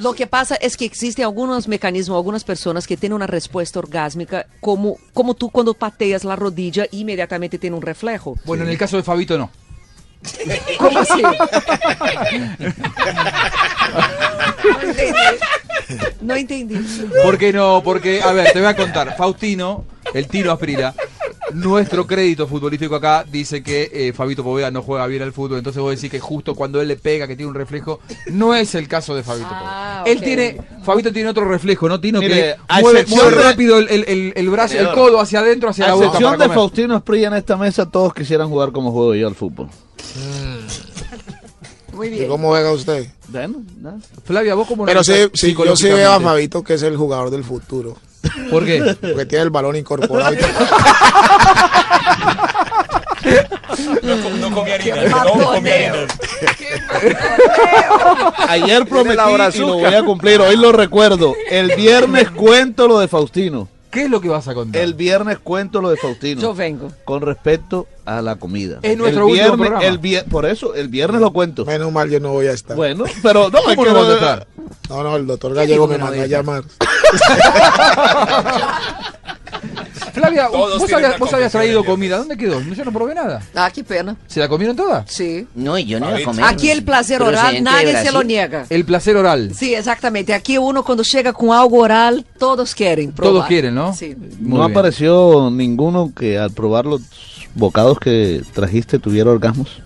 [0.00, 4.46] Lo que pasa es que existen algunos mecanismos, algunas personas que tienen una respuesta orgásmica,
[4.60, 8.36] como, como tú cuando pateas la rodilla, inmediatamente tiene un reflejo.
[8.46, 9.50] Bueno, en el caso de Fabito no.
[10.78, 11.22] ¿Cómo así?
[14.62, 15.20] No entendí.
[16.20, 16.76] No entendí.
[17.22, 17.82] ¿Por qué no?
[17.84, 19.16] Porque, a ver, te voy a contar.
[19.16, 20.94] Faustino, el Tino Asprila,
[21.54, 25.58] nuestro crédito futbolístico acá dice que eh, Fabito Poveda no juega bien al fútbol.
[25.58, 28.00] Entonces vos decís que justo cuando él le pega, que tiene un reflejo,
[28.30, 30.12] no es el caso de Fabito Ah, Poveda.
[30.12, 32.00] Él tiene, Fabito tiene otro reflejo, ¿no?
[32.00, 34.90] Tino Mire, que a mueve, excepción mueve de- rápido el, el- el- el brazo, el
[34.92, 36.06] codo hacia adentro, hacia A la boca.
[36.06, 36.56] excepción para de comer.
[36.56, 39.68] Faustino Esprilla en esta mesa, todos quisieran jugar como juego yo al fútbol.
[42.00, 43.08] Muy ¿Y cómo juega usted?
[43.28, 43.98] Bueno, nada.
[44.24, 47.28] Flavia, vos como Pero sí, sí, yo sí veo a Fabito que es el jugador
[47.28, 47.94] del futuro.
[48.50, 48.96] ¿Por qué?
[48.98, 50.34] Porque tiene el balón incorporado.
[54.02, 54.96] No, no comía harina.
[55.04, 56.06] No comía harina.
[58.48, 59.20] Ayer prometí
[59.54, 61.34] y lo voy a cumplir, hoy lo recuerdo.
[61.50, 63.68] El viernes cuento lo de Faustino.
[63.90, 64.80] ¿Qué es lo que vas a contar?
[64.82, 66.40] El viernes cuento lo de Faustino.
[66.40, 66.92] Yo vengo.
[67.04, 68.78] Con respecto a la comida.
[68.82, 69.84] Es nuestro el viernes, programa.
[69.84, 71.64] el vier- por eso, el viernes lo cuento.
[71.64, 72.76] Menos mal yo no voy a estar.
[72.76, 74.46] Bueno, pero no, es ¿Cómo que no no- estar?
[74.88, 76.62] No, no, el doctor Gallego me mandó a llamar.
[80.34, 82.18] Todos vos, vos habías traído comida.
[82.18, 82.60] ¿Dónde quedó?
[82.60, 83.42] Yo no probé nada.
[83.54, 84.16] Ah, qué pena.
[84.26, 85.04] ¿Se la comieron toda?
[85.06, 85.46] Sí.
[85.54, 86.30] No, y yo no iba a Fabito.
[86.30, 86.44] comer.
[86.44, 88.66] Aquí el placer oral, nadie se lo niega.
[88.70, 89.52] El placer oral.
[89.54, 90.34] Sí, exactamente.
[90.34, 93.32] Aquí uno cuando llega con algo oral, todos quieren probar.
[93.32, 93.94] Todos quieren, ¿no?
[93.94, 94.14] Sí.
[94.16, 94.70] Muy no bien.
[94.70, 97.02] apareció ninguno que al probar los
[97.54, 99.80] bocados que trajiste tuviera orgasmos.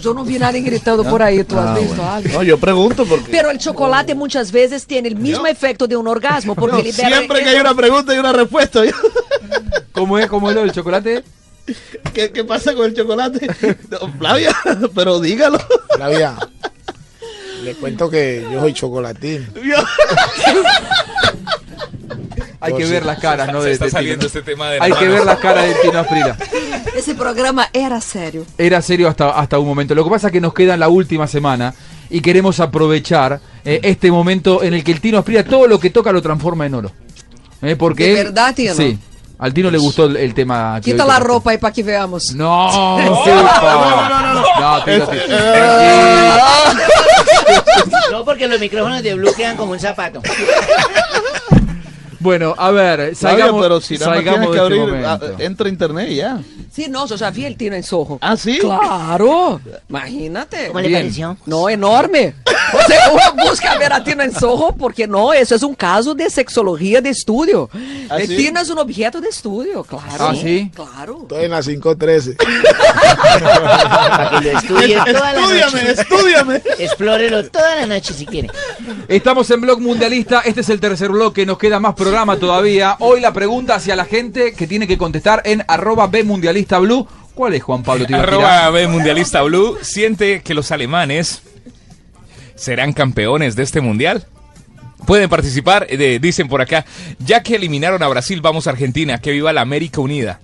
[0.00, 2.12] Yo no vi nadie gritando por ahí, ¿tú has Ah, visto bueno.
[2.12, 2.28] algo?
[2.32, 6.06] No, yo pregunto porque Pero el chocolate muchas veces tiene el mismo efecto de un
[6.06, 8.82] orgasmo porque No, libera siempre que hay una pregunta hay una respuesta.
[9.92, 10.26] ¿Cómo es?
[10.28, 11.24] ¿Cómo es lo del chocolate?
[12.12, 13.46] ¿Qué, qué pasa con el chocolate?
[13.90, 14.54] No, Flavia,
[14.94, 15.58] pero dígalo.
[15.94, 16.36] Flavia,
[17.62, 19.46] le cuento que yo soy chocolatín.
[22.60, 23.62] Hay que ver las caras, ¿no?
[23.62, 26.36] Se está saliendo este tema de Hay que ver las caras de Tino Asprila.
[26.96, 28.44] Ese programa era serio.
[28.58, 29.94] Era serio hasta, hasta un momento.
[29.94, 31.72] Lo que pasa es que nos queda la última semana
[32.10, 35.90] y queremos aprovechar eh, este momento en el que el Tino Asprila todo lo que
[35.90, 36.92] toca lo transforma en oro.
[37.62, 38.74] Eh, porque ¿De él- verdad, Tino?
[38.74, 38.98] Sí.
[39.38, 40.78] Al Tino le gustó el, el tema.
[40.84, 42.32] que Quita la ropa ahí para que veamos.
[42.34, 45.22] No, No, no, no, no, No, Tino, Tino.
[48.12, 50.20] No, porque los micrófonos de Blue quedan como un zapato.
[52.20, 55.70] Bueno, a ver, salgamos, pero si más salgamos tienes que este abrir, ah, entra a
[55.70, 56.40] internet y ya.
[56.80, 58.18] Sí, no, yo ya vi el Tino en Soho.
[58.22, 58.58] ¿Ah, sí?
[58.58, 59.60] Claro.
[59.90, 60.68] Imagínate.
[60.68, 61.02] ¿Cómo le Bien.
[61.02, 61.36] pareció?
[61.44, 62.34] No, enorme.
[62.72, 66.14] O sea, uno busca ver a Tino en Soho porque no, eso es un caso
[66.14, 67.68] de sexología de estudio.
[68.08, 68.36] ¿Ah, el sí?
[68.36, 70.06] Tino es un objeto de estudio, claro.
[70.18, 70.70] Ah, ¿sí?
[70.74, 71.18] Claro.
[71.22, 72.36] Estoy en la 513.
[72.36, 76.00] Para que lo estudie toda la Estúdiame, noche.
[76.00, 76.62] estúdiame.
[76.78, 78.48] Explórelo toda la noche si quiere.
[79.08, 82.96] Estamos en Blog Mundialista, este es el tercer bloque, nos queda más programa todavía.
[83.00, 87.06] Hoy la pregunta hacia la gente que tiene que contestar en arroba B Mundialista Blue
[87.34, 88.32] ¿Cuál es Juan Pablo Tibaquirá?
[88.32, 91.42] Arroba B Mundialista Blue siente que los alemanes
[92.54, 94.26] serán campeones de este mundial.
[95.06, 96.84] Pueden participar, eh, dicen por acá,
[97.18, 100.40] ya que eliminaron a Brasil, vamos a Argentina, que viva la América Unida.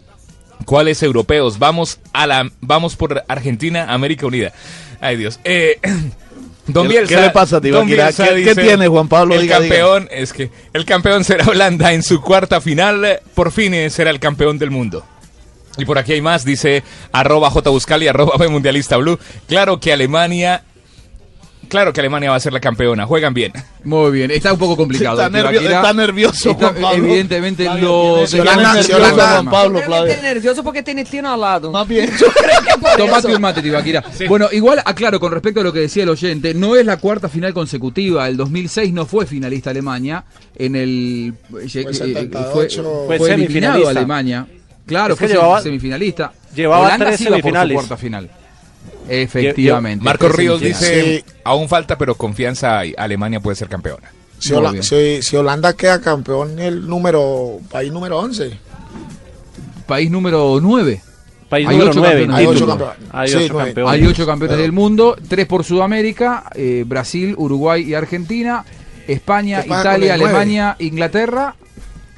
[0.65, 1.59] ¿Cuáles europeos?
[1.59, 4.53] Vamos a la, vamos por Argentina, América Unida.
[5.01, 5.39] Ay Dios.
[5.45, 5.79] Eh,
[6.69, 7.61] Don ¿Qué- Bielsa, qué le pasa?
[7.61, 9.35] Bielsa ¿Qué- tiene, Juan Pablo?
[9.35, 9.77] El Diga, diga.
[9.77, 13.21] campeón es que el campeón será Holanda en su cuarta final.
[13.35, 15.05] Por fin eh, será el campeón del mundo.
[15.79, 16.83] Y por aquí hay más, dice
[17.13, 19.19] arroba J Buscali, arroba B Mundialista Blue.
[19.49, 20.63] Claro que Alemania,
[21.69, 23.53] claro que Alemania va a ser la campeona, juegan bien.
[23.85, 25.21] Muy bien, está un poco complicado.
[25.21, 27.05] Está nervio- está nervioso, Está- Juan Pablo.
[27.05, 31.71] Evidentemente Yolanda- nervioso Yolanda- Juan Pablo, Creo que está nervioso porque tiene Tino al lado.
[31.71, 32.11] Más bien.
[32.97, 34.03] Tomate un mate, Tibaquira.
[34.29, 37.29] Bueno, igual aclaro con respecto a lo que decía el oyente, no es la cuarta
[37.29, 38.29] final consecutiva.
[38.29, 40.25] El 2006 no fue finalista Alemania.
[40.57, 42.83] En el eh, Fue eh, 78.
[43.07, 43.91] fue, Fue eliminado semifinalista.
[43.91, 44.47] Alemania.
[44.87, 46.33] Claro, Es que fue llevaba- semifinalista.
[46.55, 47.75] llevaba Holanda tres sí iba por su semifinales.
[47.75, 48.31] cuarta final.
[49.09, 50.05] Efectivamente.
[50.05, 50.91] Marcos Ríos semifinales.
[51.23, 54.11] dice, aún falta, pero confianza hay, Alemania puede ser campeona.
[54.39, 58.51] Si, Hola- si- si Holanda queda campeón, el número, país número 11.
[59.87, 61.01] País número 9.
[61.49, 62.85] País Hay número ocho nueve, campeones Hay del ocho mundo.
[62.87, 63.15] campeones.
[63.15, 63.69] Hay Sí, ocho nueve.
[63.69, 63.93] campeones.
[63.95, 68.65] Hay ocho campeones Pero- del mundo, tres por Sudamérica, eh, Brasil, Uruguay y Argentina,
[69.07, 70.15] España, España Italia.
[70.15, 71.55] Alemania, Inglaterra.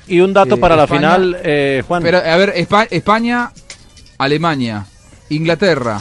[0.08, 2.02] Y un dato Eh, para la final, eh, Juan.
[2.02, 3.50] Pero, a ver, Espa- España,
[4.18, 4.86] Alemania,
[5.28, 6.00] Inglaterra,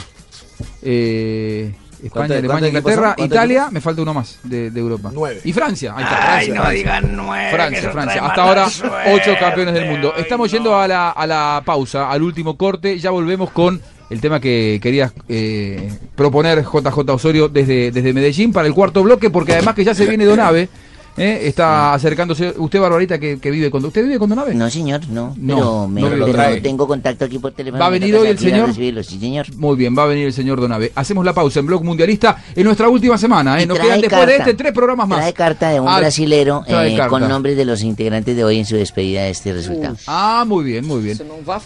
[0.81, 1.73] eh,
[2.03, 5.09] España, ¿Cuántos- Alemania, Inglaterra, Italia, me falta uno más de, de Europa.
[5.13, 5.41] Nueve.
[5.43, 5.93] Y Francia.
[5.95, 6.71] Ahí está, Ay, no Francia.
[6.77, 7.49] digan nueve.
[7.51, 8.25] Francia, Francia.
[8.25, 9.13] Hasta ahora, suerte.
[9.13, 10.13] ocho campeones del mundo.
[10.15, 12.99] Estamos yendo a la, a la pausa, al último corte.
[12.99, 18.67] Ya volvemos con el tema que quería eh, proponer JJ Osorio desde, desde Medellín para
[18.67, 20.69] el cuarto bloque, porque además que ya se viene Donave.
[21.17, 22.53] Eh, está acercándose.
[22.57, 23.83] Usted, Barbarita, que, que vive con.
[23.83, 24.53] ¿Usted vive con Donave?
[24.55, 25.33] No, señor, no.
[25.37, 26.61] No, pero me- no lo pero trae.
[26.61, 27.79] tengo contacto aquí por teléfono.
[27.79, 28.73] ¿Va a venir hoy el señor?
[28.73, 29.45] sí, señor.
[29.55, 30.91] Muy bien, va a venir el señor Donave.
[30.95, 33.61] Hacemos la pausa en Blog Mundialista en nuestra última semana.
[33.61, 33.65] ¿eh?
[33.65, 35.19] Nos quedan después de este tres programas más.
[35.19, 38.65] Trae carta de un Ah, brasilero eh, con nombres de los integrantes de hoy en
[38.65, 39.95] su despedida de este resultado.
[40.07, 41.17] Ah, muy bien, muy bien.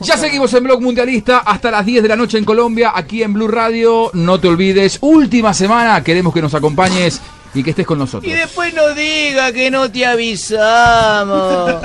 [0.01, 3.33] Ya seguimos en Blog Mundialista hasta las 10 de la noche en Colombia, aquí en
[3.33, 4.09] Blue Radio.
[4.13, 7.19] No te olvides, última semana, queremos que nos acompañes
[7.53, 8.31] y que estés con nosotros.
[8.33, 11.81] después no diga que no te avisamos.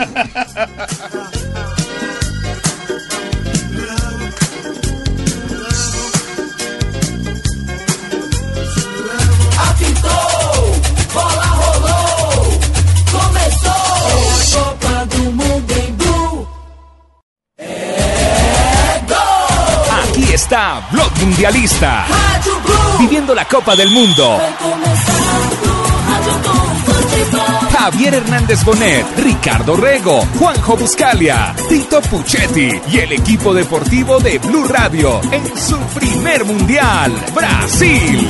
[20.03, 22.07] Aquí está Blog Mundialista.
[22.99, 24.39] Viviendo la Copa del Mundo.
[27.71, 34.67] Javier Hernández Bonet, Ricardo Rego, Juanjo Buscalia, Tito Puchetti y el equipo deportivo de Blue
[34.67, 38.29] Radio en su primer mundial, Brasil.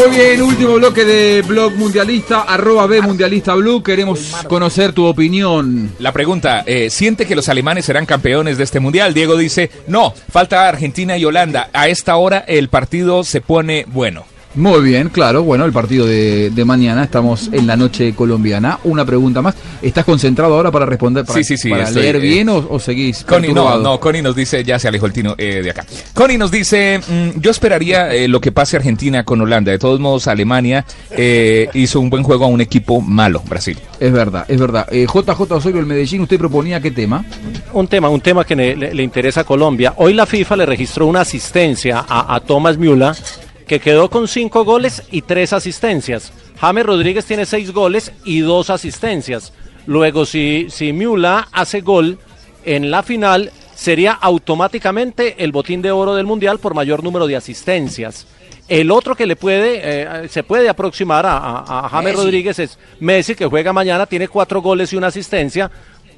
[0.00, 3.82] Muy bien, último bloque de Blog Mundialista, arroba B Mundialista Blue.
[3.82, 5.92] Queremos conocer tu opinión.
[5.98, 9.12] La pregunta, eh, ¿siente que los alemanes serán campeones de este mundial?
[9.12, 11.68] Diego dice, no, falta Argentina y Holanda.
[11.74, 14.24] A esta hora el partido se pone bueno.
[14.56, 15.44] Muy bien, claro.
[15.44, 18.80] Bueno, el partido de, de mañana, estamos en la noche colombiana.
[18.82, 19.54] Una pregunta más.
[19.80, 22.56] ¿Estás concentrado ahora para responder, para, Sí, sí, sí, para estoy, leer eh, bien o,
[22.68, 25.70] o seguís Connie, no, no, Connie nos dice, ya se alejó el tino eh, de
[25.70, 25.86] acá.
[26.14, 29.70] Connie nos dice, mm, yo esperaría eh, lo que pase Argentina con Holanda.
[29.70, 33.78] De todos modos, Alemania eh, hizo un buen juego a un equipo malo, Brasil.
[34.00, 34.86] Es verdad, es verdad.
[34.90, 37.24] Eh, JJ Osorio, el Medellín, ¿usted proponía qué tema?
[37.72, 39.94] Un tema, un tema que le, le- le interesa a Colombia.
[39.96, 43.14] Hoy la FIFA le registró una asistencia a, a Thomas Müller,
[43.70, 46.32] que quedó con cinco goles y tres asistencias.
[46.60, 49.52] James Rodríguez tiene seis goles y dos asistencias.
[49.86, 50.92] Luego, si, si
[51.52, 52.18] hace gol
[52.64, 57.36] en la final, sería automáticamente el botín de oro del Mundial por mayor número de
[57.36, 58.26] asistencias.
[58.66, 59.80] El otro que le puede,
[60.24, 62.24] eh, se puede aproximar a, a- a James Messi.
[62.24, 65.70] Rodríguez es Messi, que juega mañana, tiene cuatro goles y una asistencia.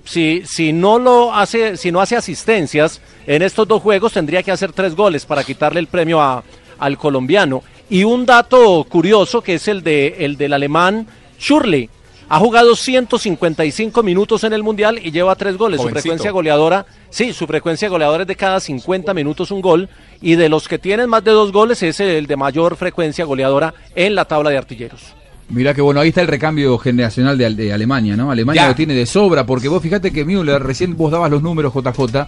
[0.06, 4.52] Si, si no lo hace, si no hace asistencias en estos dos juegos, tendría que
[4.52, 6.42] hacer tres goles para quitarle el premio a-
[6.82, 7.62] al colombiano.
[7.88, 11.06] Y un dato curioso que es el de el del alemán
[11.38, 11.88] Schürrle.
[12.28, 15.78] Ha jugado 155 minutos en el Mundial y lleva tres goles.
[15.78, 15.98] Jovencito.
[15.98, 19.88] Su frecuencia goleadora, sí, su frecuencia goleadora es de cada 50 minutos un gol.
[20.22, 23.74] Y de los que tienen más de dos goles es el de mayor frecuencia goleadora
[23.94, 25.14] en la tabla de artilleros.
[25.50, 28.30] Mirá que bueno, ahí está el recambio generacional de, de Alemania, ¿no?
[28.30, 28.68] Alemania Ya.
[28.68, 32.26] lo tiene de sobra, porque vos fíjate que Müller, recién vos dabas los números, JJ,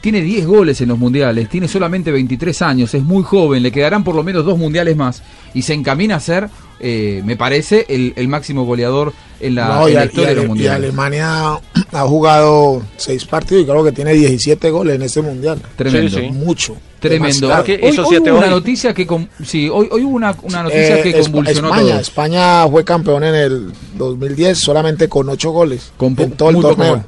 [0.00, 4.02] tiene 10 goles en los mundiales, tiene solamente 23 años, es muy joven, le quedarán
[4.04, 5.22] por lo menos dos mundiales más
[5.52, 6.48] y se encamina a ser,
[6.80, 10.34] eh, me parece, el, el máximo goleador en la, No, en la historia y de
[10.36, 10.84] los Ale- y mundiales.
[10.88, 11.60] Alemania
[11.92, 15.60] ha jugado seis partidos y creo que tiene 17 goles en este mundial.
[15.76, 16.18] Tremendo.
[16.32, 16.76] Mucho.
[16.98, 17.48] Tremendo.
[17.48, 21.02] Hoy, hoy hubo una noticia que con- sí, hoy, hoy hubo una, una noticia Eh,
[21.02, 22.00] que convulsionó a España, todos.
[22.08, 26.68] España fue campeón en el 2010 solamente con 8 goles Con en todo el poco
[26.68, 27.04] torneo.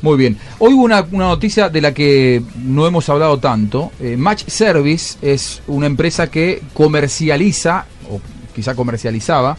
[0.00, 0.36] Muy bien.
[0.58, 3.90] Hoy hubo una, una noticia de la que no hemos hablado tanto.
[4.00, 8.20] Eh, Match Service es una empresa que comercializa, o
[8.54, 9.56] quizá comercializaba,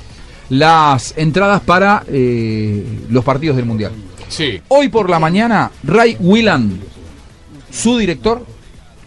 [0.50, 3.92] las entradas para eh, los partidos del Mundial.
[4.30, 4.62] Sí.
[4.70, 6.80] Hoy por la mañana, Ray Whelan,
[7.72, 8.46] su director,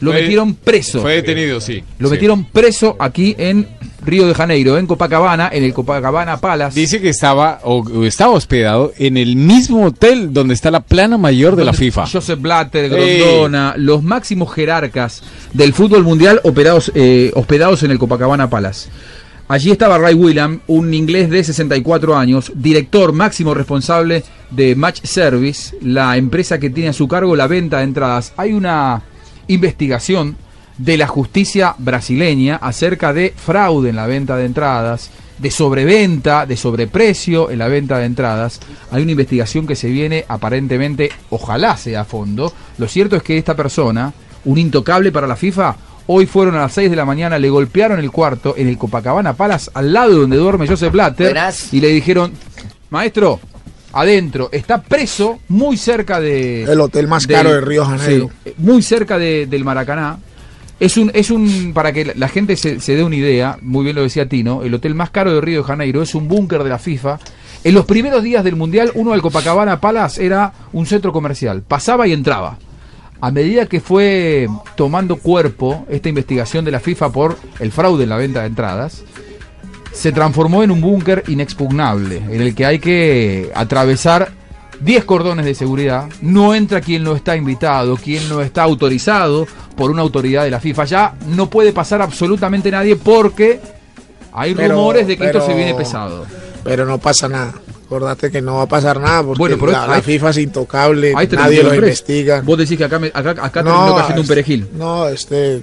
[0.03, 1.01] lo Fue- metieron preso.
[1.01, 1.83] Fue detenido, sí.
[1.99, 2.13] Lo Sí.
[2.15, 3.67] metieron preso aquí en
[4.05, 6.79] Río de Janeiro, en Copacabana, en el Copacabana Palace.
[6.79, 11.55] Dice que estaba o, estaba hospedado en el mismo hotel donde está la plana mayor
[11.55, 12.07] de la FIFA.
[12.09, 12.89] Joseph Blatter.
[12.91, 15.23] Grondona, los máximos jerarcas
[15.53, 18.89] del fútbol mundial operados, eh, hospedados en el Copacabana Palace.
[19.47, 25.77] Allí estaba Ray William, un inglés de 64 años, director máximo responsable de Match Service,
[25.83, 28.33] la empresa que tiene a su cargo la venta de entradas.
[28.37, 29.03] Hay una
[29.49, 30.37] investigación
[30.79, 36.57] de la justicia brasileña acerca de fraude en la venta de entradas, de sobreventa, de
[36.57, 38.61] sobreprecio en la venta de entradas.
[38.91, 42.53] Hay una investigación que se viene aparentemente, ojalá sea a fondo.
[42.79, 44.13] Lo cierto es que esta persona,
[44.45, 47.99] un intocable para la FIFA, hoy fueron a las 6 de la mañana, le golpearon
[47.99, 51.37] el cuarto en el Copacabana Palace, al lado donde duerme Joseph Blatter,
[51.71, 52.33] y le dijeron,
[52.91, 53.41] maestro,
[53.93, 56.65] adentro, está preso muy cerca de...
[56.65, 58.31] El hotel más del- caro de Río Janeiro.
[58.45, 60.19] sí, muy cerca de- del Maracaná.
[60.81, 63.95] Es un, es un, para que la- gente se, se dé una idea, muy bien
[63.97, 66.71] lo decía Tino, el hotel más caro de Río de Janeiro es un búnker de
[66.71, 67.19] la FIFA.
[67.65, 71.63] En los primeros días del Mundial, uno del Copacabana Palace era un centro comercial.
[71.63, 72.59] Pasaba y entraba.
[73.21, 78.09] A medida que fue tomando cuerpo esta investigación de la FIFA por el fraude en
[78.09, 79.05] la venta de entradas,
[79.93, 84.31] se transformó en un búnker inexpugnable, en el que hay que atravesar
[84.81, 86.09] 10 cordones de seguridad.
[86.23, 89.47] No entra quien no está invitado, quien no está autorizado
[89.77, 90.85] por una autoridad de la FIFA.
[90.87, 93.61] Ya no puede pasar absolutamente nadie porque
[94.33, 96.27] hay Pero- rumores de que esto se viene pesado.
[96.65, 97.55] Pero no pasa nada.
[97.87, 101.13] Acordate que no va a pasar nada porque Bueno, pero la, la FIFA es intocable,
[101.37, 102.41] nadie lo investiga.
[102.41, 104.69] Vos decís que acá, me- acá, acá terminó cayendo un perejil.
[104.75, 105.61] No, este,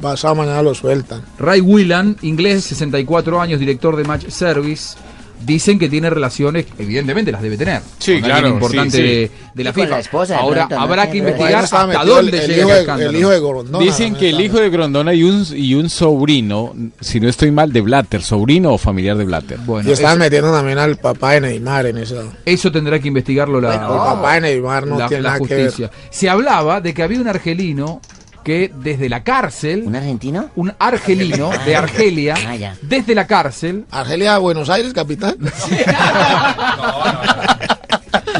[0.00, 1.20] pasado mañana lo sueltan.
[1.38, 4.96] Ray Whelan, inglés, 64 años, director de Match Service.
[5.44, 7.82] Dicen que tiene relaciones, evidentemente las debe tener.
[7.98, 9.02] Sí, claro, importante sí, sí.
[9.02, 9.88] de, de la FIFA.
[9.88, 10.80] la esposa, de Ahora pronto, ¿no?
[10.82, 13.84] habrá que investigar hasta dónde el- el llega hijo el de- el hijo de Grondona
[13.84, 17.72] Dicen que el hijo de Grondona y un, y un sobrino, si no estoy mal,
[17.72, 19.58] de Blatter, sobrino o familiar de Blatter.
[19.58, 22.32] Bueno, y estaban eso, metiendo también al papá de Neymar en eso.
[22.44, 25.54] eso tendrá que investigarlo la, el papá de Neymar no la- tiene la nada que
[25.54, 25.64] ver.
[25.66, 25.90] justicia.
[26.10, 28.00] Se hablaba de que había un argelino
[28.46, 30.50] que desde la cárcel, ¿Un argentino?
[30.54, 32.76] un argelino de Argelia, Ah, ya.
[32.80, 35.34] desde la cárcel, Argelia, Buenos Aires, capitán.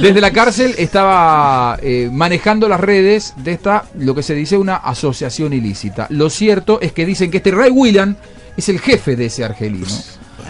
[0.00, 4.76] Desde la cárcel estaba eh, manejando las redes de esta, lo que se dice, una
[4.76, 6.06] asociación ilícita.
[6.10, 8.14] Lo cierto es que dicen que este Ray William
[8.56, 9.86] es el jefe de ese argelino.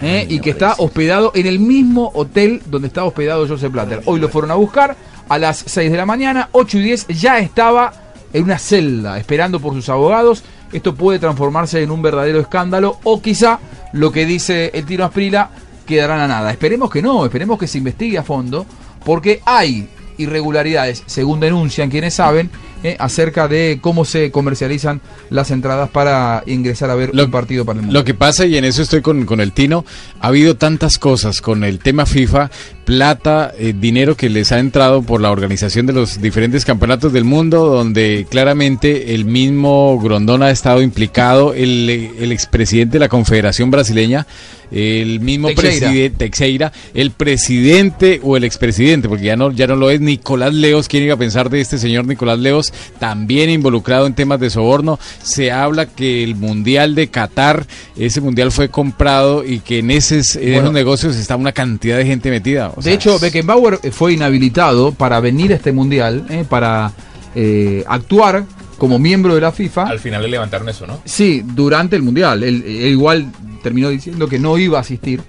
[0.03, 0.27] ¿eh?
[0.29, 4.01] y que está hospedado en el mismo hotel donde estaba hospedado Joseph Blatter.
[4.05, 4.95] Hoy lo fueron a buscar
[5.29, 7.93] a las 6 de la mañana, 8 y 10 ya estaba
[8.37, 10.43] en una celda esperando por sus abogados.
[10.71, 13.59] Esto puede transformarse en un verdadero escándalo o quizá
[13.93, 15.49] lo que dice el Tino Asprila
[15.85, 16.51] quedarán a nada.
[16.51, 18.65] Esperemos que no, esperemos que se investigue a fondo
[19.03, 22.49] porque hay irregularidades, según denuncian quienes saben,
[22.87, 27.79] eh, acerca de cómo se comercializan las entradas para ingresar a ver un partido para
[27.79, 27.99] el mundo.
[27.99, 29.85] Lo que pasa, y en eso estoy con, con el Tino,
[30.19, 32.49] ha habido tantas cosas con el tema FIFA,
[32.85, 37.25] plata, eh, dinero que les ha entrado por la organización de los diferentes campeonatos del
[37.25, 43.71] mundo, donde claramente el mismo Grondona ha estado implicado, el, el expresidente de la Confederación
[43.71, 44.25] Brasileña,
[44.71, 49.89] el mismo presidente Teixeira, el presidente o el expresidente, porque ya no, ya no lo
[49.89, 52.73] es Nicolás Leos, ¿quién iba a pensar de este señor Nicolás Leos?
[52.99, 54.99] También involucrado en temas de soborno.
[55.23, 60.35] Se habla que el Mundial de Qatar, ese Mundial fue comprado y que en, esos,
[60.35, 60.59] en Bueno.
[60.59, 62.71] esos negocios está una cantidad de gente metida.
[62.75, 66.91] O de sea, hecho, Beckenbauer fue inhabilitado para venir a este mundial, eh, para
[67.35, 68.45] eh, actuar
[68.77, 69.83] como miembro de la FIFA.
[69.83, 70.99] Al final le levantaron eso, ¿no?
[71.05, 72.43] Sí, durante el mundial.
[72.43, 73.31] Él, él igual
[73.63, 75.21] terminó diciendo que no iba a asistir,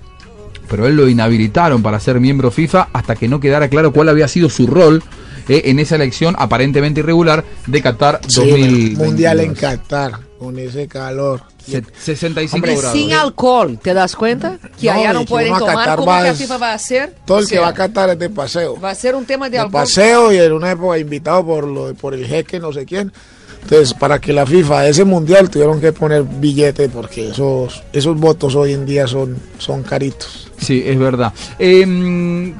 [0.69, 4.29] pero él lo inhabilitaron para ser miembro FIFA hasta que no quedara claro cuál había
[4.29, 5.03] sido su rol
[5.49, 9.07] eh, en esa elección aparentemente irregular de Qatar Sí, 2022.
[9.07, 11.43] mundial en Qatar, con ese calor.
[11.67, 12.93] Se- 65 Hombre, grados.
[12.93, 14.59] sin alcohol, ¿te das cuenta?
[14.81, 16.75] Que No, allá no pueden tomar, Qatar ¿cómo va que a es- FIFA va a
[16.75, 17.15] hacer?
[17.27, 18.81] Todo el O que va a Qatar es de paseo.
[18.81, 19.83] Va a ser un tema de, de alcohol.
[19.83, 23.13] paseo y en una época invitado por lo por el jeque no sé quién.
[23.61, 28.55] Entonces, para que la FIFA ese mundial tuvieron que poner billete porque esos esos votos
[28.55, 30.51] hoy en día son son caritos.
[30.59, 31.35] Sí, es verdad.
[31.59, 32.55] Eh,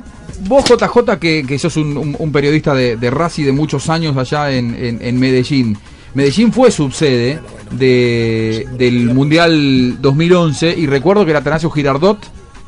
[0.47, 4.17] vos, JJ, que, que sos un, un- un periodista de, de Racing de muchos años
[4.17, 5.77] allá en, en- en Medellín.
[6.15, 7.39] Medellín fue subsede
[7.73, 12.19] de, del Mundial 2011 y recuerdo que el Atanasio Girardot,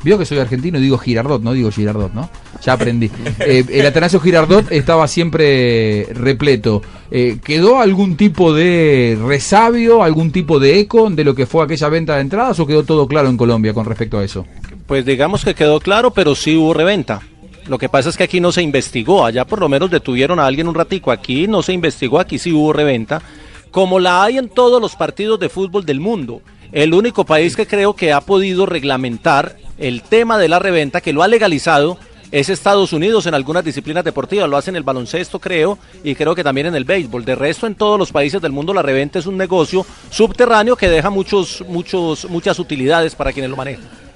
[0.03, 2.29] vio que soy argentino y digo Girardot, no digo Girardot, ¿no?
[2.63, 3.09] Ya aprendí.
[3.39, 6.81] Eh, el Atanasio Girardot estaba siempre repleto.
[7.09, 11.89] Eh, ¿Quedó algún tipo de resabio, algún tipo de eco de lo que fue aquella
[11.89, 14.45] venta de entradas o quedó todo claro en Colombia con respecto a eso?
[14.85, 17.21] Pues digamos que quedó claro, pero sí hubo reventa.
[17.67, 20.45] Lo que pasa es que aquí no se investigó, allá por lo menos detuvieron a
[20.45, 23.21] alguien un ratico, aquí no se investigó, aquí sí hubo reventa,
[23.69, 26.41] como la hay en todos los partidos de fútbol del mundo.
[26.71, 31.13] El único país que creo que ha podido reglamentar el tema de la reventa, que
[31.13, 31.97] lo ha legalizado,
[32.31, 36.33] es Estados Unidos en algunas disciplinas deportivas, lo hacen en el baloncesto creo y creo
[36.33, 37.25] que también en el béisbol.
[37.25, 40.89] De resto en todos los países del mundo la reventa es un negocio subterráneo que
[40.89, 44.10] deja muchos, muchos, muchas utilidades para quienes lo manejan.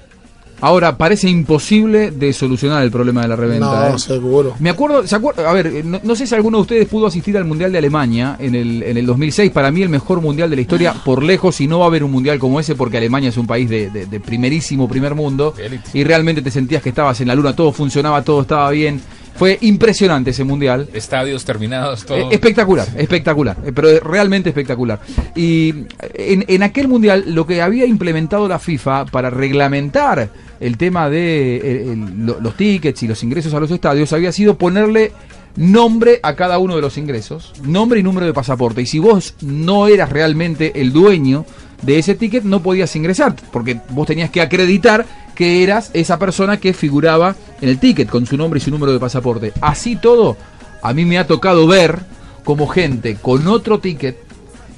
[0.60, 3.90] Ahora, parece imposible de solucionar el problema de la reventa.
[3.90, 3.98] No, ¿eh?
[3.98, 4.54] seguro.
[4.58, 5.48] Me acuerdo, ¿se acuerda?
[5.48, 8.36] A ver, no, no sé si alguno de ustedes pudo asistir al Mundial de Alemania
[8.38, 9.50] en el, en el 2006.
[9.52, 12.02] Para mí el mejor Mundial de la historia por lejos y no va a haber
[12.04, 15.52] un Mundial como ese porque Alemania es un país de, de- de primerísimo primer mundo
[15.92, 19.00] y realmente te sentías que estabas en la luna, todo funcionaba, todo estaba bien.
[19.36, 20.88] Fue impresionante ese Mundial.
[20.94, 22.16] Estadios terminados, todo.
[22.16, 24.98] Eh, espectacular, espectacular, eh, pero realmente espectacular.
[25.34, 25.74] Y
[26.14, 30.30] en, en aquel mundial lo que había implementado la FIFA para reglamentar
[30.60, 31.96] el tema de
[32.40, 35.12] los tickets y los ingresos a los estadios había sido ponerle
[35.56, 38.82] nombre a cada uno de los ingresos, nombre y número de pasaporte.
[38.82, 41.44] Y si vos no eras realmente el dueño
[41.82, 46.58] de ese ticket, no podías ingresar, porque vos tenías que acreditar que eras esa persona
[46.58, 49.52] que figuraba en el ticket con su nombre y su número de pasaporte.
[49.60, 50.36] Así todo,
[50.82, 52.00] a mí me ha tocado ver
[52.44, 54.25] como gente con otro ticket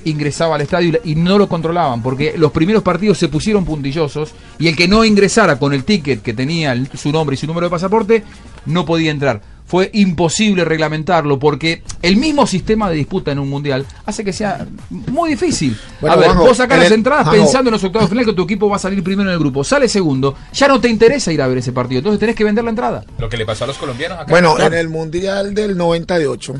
[0.08, 4.68] ingresaba al estadio y no lo controlaban, porque los primeros partidos se pusieron puntillosos y
[4.68, 7.66] el que no ingresara con el ticket que tenía el- su nombre y su número
[7.66, 8.24] de pasaporte
[8.66, 9.40] no podía entrar.
[9.66, 14.66] Fue imposible reglamentarlo porque el mismo sistema de disputa en un mundial hace que sea
[14.88, 15.76] muy difícil.
[16.00, 18.24] Bueno, a ver, Juanjo, vos sacás en las el- entradas pensando en los octavos final
[18.24, 20.88] que tu equipo va a salir primero en el grupo, sale segundo, ya no te
[20.88, 23.04] interesa ir a ver ese partido, entonces tenés que vender la entrada.
[23.18, 24.30] Lo que le pasó a los colombianos acá.
[24.30, 26.54] Bueno, en el mundial del 98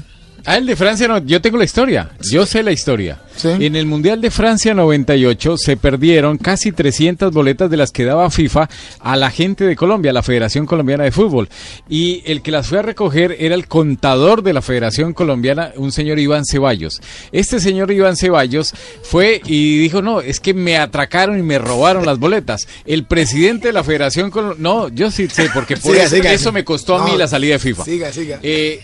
[0.45, 3.19] Ah, el de Francia no, yo tengo la historia, yo sé la historia.
[3.45, 8.31] En el Mundial de Francia 98 se perdieron casi 300 boletas de las que daba
[8.31, 8.69] FIFA
[9.01, 11.49] a la gente de Colombia, a la Federación Colombiana de Fútbol.
[11.89, 15.93] Y el que las fue a recoger era el contador de la Federación Colombiana, un
[15.93, 17.01] señor Iván Ceballos.
[17.33, 22.05] Este señor Iván Ceballos fue y dijo, no, es que me atracaron y me robaron
[22.07, 22.67] las boletas.
[22.87, 26.33] El presidente de la Federación Colombiana, no, yo sí sé, porque por Siga, eso, siga.
[26.33, 27.85] eso me costó a mí No, la salida de FIFA.
[27.85, 28.39] Siga, siga.
[28.43, 28.81] Eh,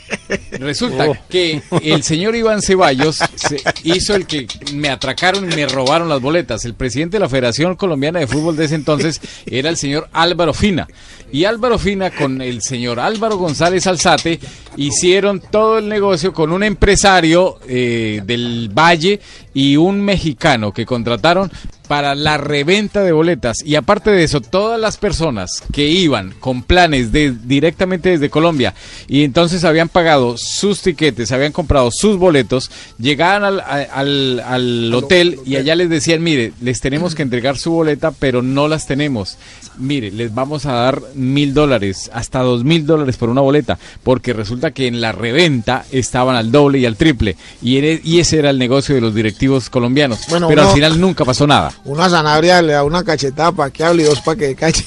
[0.52, 1.16] resulta Oh.
[1.28, 4.43] que el señor Iván Ceballos se- hizo el que
[4.74, 6.64] me atracaron y me robaron las boletas.
[6.64, 10.54] El presidente de la Federación Colombiana de Fútbol de ese entonces era el señor Álvaro
[10.54, 10.86] Fina.
[11.32, 14.38] Y Álvaro Fina con el señor Álvaro González Alzate
[14.76, 19.20] hicieron todo el negocio con un empresario eh, del Valle
[19.52, 21.50] y un mexicano que contrataron
[21.88, 23.58] para la reventa de boletas.
[23.64, 28.74] Y aparte de eso todas las personas que iban con planes de directamente desde Colombia
[29.06, 35.38] y entonces habían pagado sus tiquetes habían comprado sus boletos llegaban al, al- al hotel.
[35.44, 39.36] y allá les decían mire les tenemos que entregar su boleta pero no las tenemos
[39.78, 44.32] mire les vamos a dar mil dólares hasta dos mil dólares por una boleta porque
[44.32, 48.58] resulta que en la reventa estaban al doble y al triple y, ese era el
[48.58, 52.62] negocio de los directivos colombianos Bueno, pero uno- al final nunca pasó nada Una Sanabria
[52.62, 54.84] le da una cachetada para que hable y dos para que cache.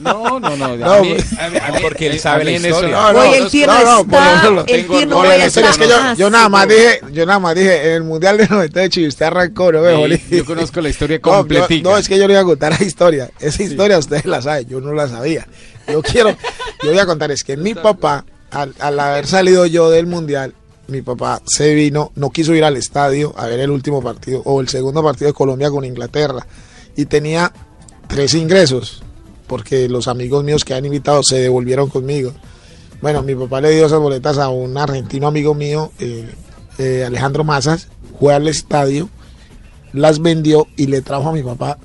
[0.00, 0.76] No, no, no.
[0.76, 2.90] No, a mí- pues- a mí- a mí- Porque él sabe la historia.
[2.90, 6.68] No, no, Oye, el tío no, no, por está- el es que yo, nada más
[6.68, 9.94] dije, yo nada más dije, en el Mundial del 98 y usted arrancó, no Sí,
[9.96, 10.22] jolí.
[10.30, 11.88] yo conozco la historia No, completica.
[11.90, 13.30] No, es que yo le iba a contar la historia.
[13.40, 15.46] Esa historia ustedes la saben, yo no la sabía.
[15.88, 16.30] Yo quiero,
[16.82, 20.54] yo voy a contar, es que mi papá, al, al haber salido yo del Mundial,
[20.88, 24.60] mi papá se vino, no quiso ir al estadio a ver el último partido o
[24.60, 26.46] el segundo partido de Colombia con Inglaterra
[26.96, 27.50] y tenía
[28.08, 29.01] tres ingresos
[29.52, 32.32] porque los amigos míos que han invitado se devolvieron conmigo.
[33.02, 36.26] Bueno, mi papá le dio esas boletas a un argentino amigo mío, eh,
[36.78, 37.88] eh, Alejandro Mazas,
[38.18, 39.10] fue al estadio,
[39.92, 41.76] las vendió y le trajo a mi papá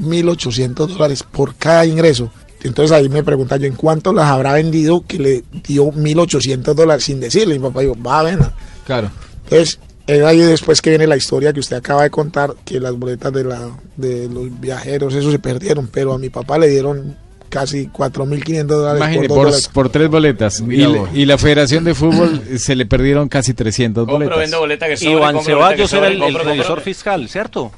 [0.00, 2.32] 1.800 dólares por cada ingreso.
[2.64, 7.04] entonces ahí me pregunta yo en cuánto las habrá vendido que le dio 1.800 dólares
[7.04, 7.56] sin decirle.
[7.56, 8.40] Mi papá dijo, va, ven.
[8.84, 9.12] Claro.
[9.44, 12.94] Entonces, es ahí después que viene la historia que usted acaba de contar, que las
[12.98, 17.16] boletas de, la, de los viajeros, eso se perdieron, pero a mi papá le dieron
[17.48, 20.60] casi 4.500 dólares Imagine, por por, por tres boletas.
[20.66, 21.08] Y, la- vos.
[21.12, 24.50] y la Federación de Fútbol eh, se le perdieron casi 300 boletas.
[25.00, 27.70] Iván Ceballos era el, el revisor fiscal, ¿cierto?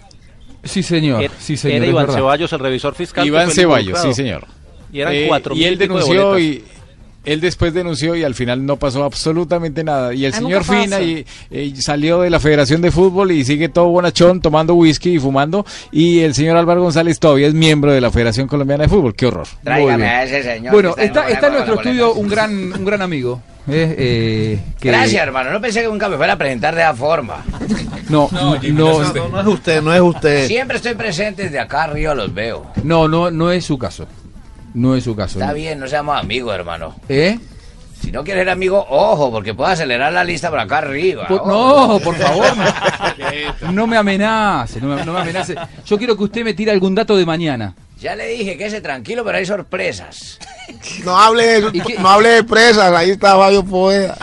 [0.63, 1.25] Sí, señor.
[1.25, 1.77] Era- Sí, señor.
[1.79, 2.15] Era Iván verdad.
[2.19, 3.27] Ceballos el revisor fiscal.
[3.27, 4.47] Iván Ceballos, sí, señor.
[4.93, 6.65] Y eran Eh, cuatro y mil él de denunció y
[7.25, 10.13] él después denunció y al final no pasó absolutamente nada.
[10.15, 10.65] Y el señor.
[10.65, 15.15] Fina y, eh, salió de la Federación de Fútbol y sigue todo bonachón tomando whisky
[15.15, 15.65] y fumando.
[15.93, 19.15] Y el señor Álvaro González todavía es miembro de la Federación Colombiana de Fútbol.
[19.15, 19.47] Qué horror.
[19.63, 20.73] Tráigame a ese señor.
[20.73, 23.41] Bueno, está, en está en nuestro estudio un gran, un gran amigo.
[23.67, 25.51] eh, eh, que- Gracias, hermano.
[25.51, 27.43] No pensé que nunca me fuera a presentar de esa forma.
[28.11, 30.47] No, no, no, No es usted, no es usted.
[30.47, 32.67] Siempre estoy presente desde acá arriba, los veo.
[32.83, 34.07] no, no, no es su caso.
[34.75, 35.41] No es su caso.
[35.41, 36.95] Está bien, no seamos amigos, hermano.
[37.09, 37.39] ¿Eh?
[38.03, 41.27] Si no quieres ser amigo, ojo, porque puedo acelerar la lista por acá arriba.
[41.27, 42.49] Por- no, por favor.
[43.63, 45.55] No, no me amenace, no me, no me amenace.
[45.87, 47.75] Yo quiero que usted me tire algún dato de mañana.
[48.01, 50.39] Ya le dije que ese tranquilo, pero hay sorpresas.
[51.05, 51.71] No hable de, eso,
[52.01, 54.19] no hable de presas, ahí está Fabio Poeda.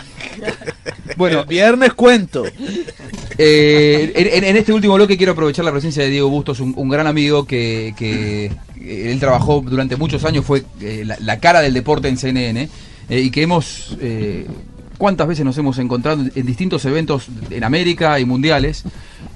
[1.16, 2.44] Bueno, viernes cuento.
[3.38, 7.06] Eh, en, este último bloque quiero aprovechar la presencia de Diego Bustos, un, un gran
[7.06, 8.52] amigo que, que,
[8.86, 12.68] él trabajó durante muchos años, fue eh, la, cara del deporte en CNN
[13.08, 14.46] eh, y que hemos, eh,
[14.98, 18.84] ¿cuántas veces nos hemos encontrado en distintos eventos en América y mundiales?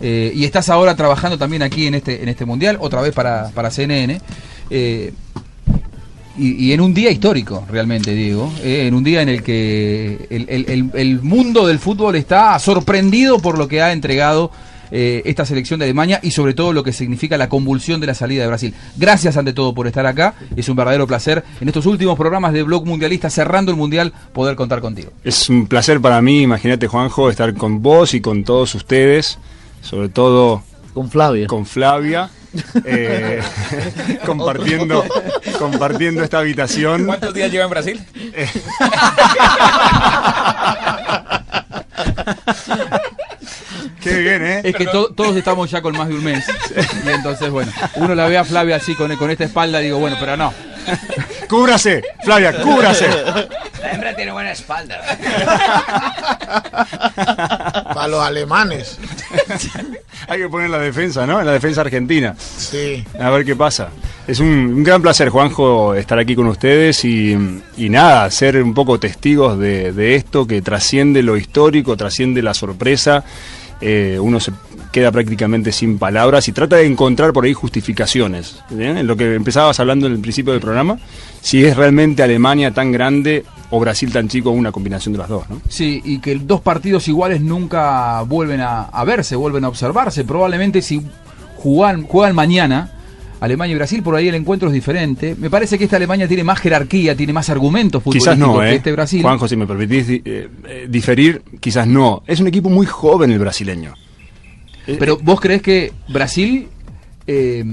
[0.01, 3.71] Y estás ahora trabajando también aquí en este, en este mundial, otra vez para, para
[3.71, 4.21] CNN.
[6.39, 10.91] y, en un día histórico, realmente, Diego, eh, en un día en el que el-
[10.95, 14.51] el mundo del fútbol está sorprendido por lo que ha entregado
[14.91, 18.15] eh, esta selección de Alemania y sobre todo lo que significa la convulsión de la
[18.15, 18.75] salida de Brasil.
[18.97, 22.63] Gracias ante todo por estar acá, es un verdadero placer en estos últimos programas de
[22.63, 25.11] Blog Mundialista, cerrando el Mundial, poder contar contigo.
[25.25, 29.39] Es un placer para mí, imagínate Juanjo, estar con vos y con todos ustedes,
[29.83, 30.63] sobre todo
[30.95, 31.47] con Flavia.
[31.47, 32.31] Con Flavia,
[32.85, 33.43] eh,
[34.27, 35.05] compartiendo,
[35.59, 37.07] compartiendo esta habitación.
[37.07, 38.01] ¿Cuántos días lleva en Brasil?
[44.09, 44.61] Qué bien, ¿eh?
[44.65, 46.45] Es que to- todos estamos ya con más de un mes.
[47.05, 50.17] Y entonces, bueno, uno la ve a Flavia así con, con esta espalda, digo, bueno,
[50.21, 50.53] pero no.
[51.49, 53.09] Cúbrase, Flavia, cúbrase.
[53.81, 55.01] La hembra tiene buena espalda.
[57.95, 58.99] Para los alemanes.
[60.29, 61.41] Hay que poner la defensa, ¿no?
[61.41, 62.35] En la defensa argentina.
[62.39, 63.05] Sí.
[63.21, 63.89] A ver qué pasa.
[64.27, 67.37] Es un, un gran placer, Juanjo, estar aquí con ustedes y,
[67.77, 72.55] y nada, ser un poco testigos de, de esto que trasciende lo histórico, trasciende la
[72.55, 73.23] sorpresa.
[73.81, 74.53] Eh, uno se
[74.93, 78.63] queda prácticamente sin palabras y trata de encontrar por ahí justificaciones.
[78.71, 80.99] En lo que empezabas hablando en el principio del programa,
[81.43, 85.51] si es realmente Alemania tan grande o Brasil tan chico, una combinación de las dos,
[85.51, 85.61] ¿no?
[85.69, 90.25] Sí, y que dos partidos iguales nunca vuelven a, a verse, vuelven a observarse.
[90.25, 91.03] Probablemente si
[91.57, 92.93] juegan, juegan mañana,
[93.41, 95.35] Alemania y Brasil, por ahí el encuentro es diferente.
[95.39, 98.67] Me parece que esta Alemania tiene más jerarquía, tiene más argumentos futbolísticos Quizás no, que
[98.71, 98.75] ¿eh?
[98.77, 99.23] este Brasil.
[99.23, 102.23] Juanjo, si me permitís eh, eh, diferir, quizás no.
[102.27, 103.95] Es un equipo muy joven el brasileño.
[104.87, 106.69] Pero vos crees que Brasil
[107.27, 107.65] eh,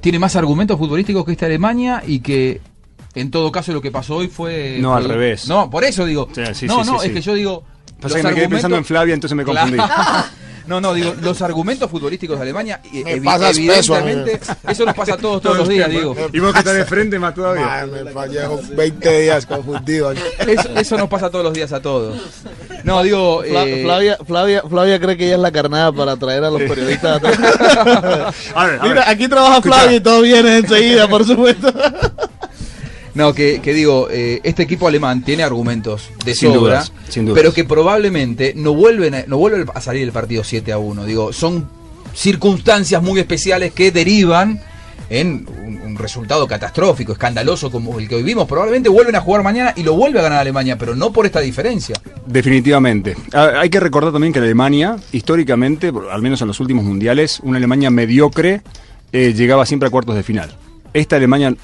[0.00, 2.60] tiene más argumentos futbolísticos que esta Alemania y que
[3.14, 4.78] en todo caso lo que pasó hoy fue...
[4.80, 5.48] No, fue- al revés.
[5.48, 6.28] No, por eso digo...
[6.34, 7.64] Sí, sí, no, sí, no, es que yo digo...
[8.00, 9.76] Pasa que me quedé pensando en Flavia, entonces me confundí.
[10.68, 14.94] No, no, digo, los argumentos futbolísticos de Alemania, eh, Me evi- peso evidentemente, eso nos
[14.94, 16.14] pasa a todos todos los días, digo.
[16.32, 17.64] Y vos que estás de frente más todavía.
[17.64, 18.40] Man, me fallé
[18.76, 20.12] 20 días confundido.
[20.12, 22.16] Eso, eso nos pasa todos los días a todos.
[22.84, 23.42] No, digo...
[23.42, 26.62] Fla- eh, Flavia, Flavia, Flavia cree que ella es la carnada para atraer a los
[26.62, 27.20] periodistas.
[28.54, 29.04] A ver, a Mira, ver.
[29.08, 29.62] aquí trabaja.
[29.62, 31.72] Flavia y todo viene enseguida, por supuesto.
[33.14, 37.24] No, que, que digo, eh, este equipo alemán tiene argumentos de Sin sobra, dudas, sin
[37.26, 37.40] dudas.
[37.40, 41.04] pero que probablemente no vuelven a, no vuelve a salir el partido 7 a 1.
[41.04, 41.68] Digo, son
[42.14, 44.60] circunstancias muy especiales que derivan
[45.10, 48.46] en un, un resultado catastrófico, escandaloso como el que hoy vimos.
[48.46, 51.40] Probablemente vuelven a jugar mañana y lo vuelve a ganar Alemania, pero no por esta
[51.40, 51.96] diferencia.
[52.26, 53.16] Definitivamente.
[53.32, 57.56] Ah, Hay que recordar también que Alemania, históricamente, al menos en los últimos mundiales, una
[57.56, 58.60] Alemania mediocre
[59.12, 60.54] eh, llegaba siempre a cuartos de final.
[60.92, 61.54] Esta Alemania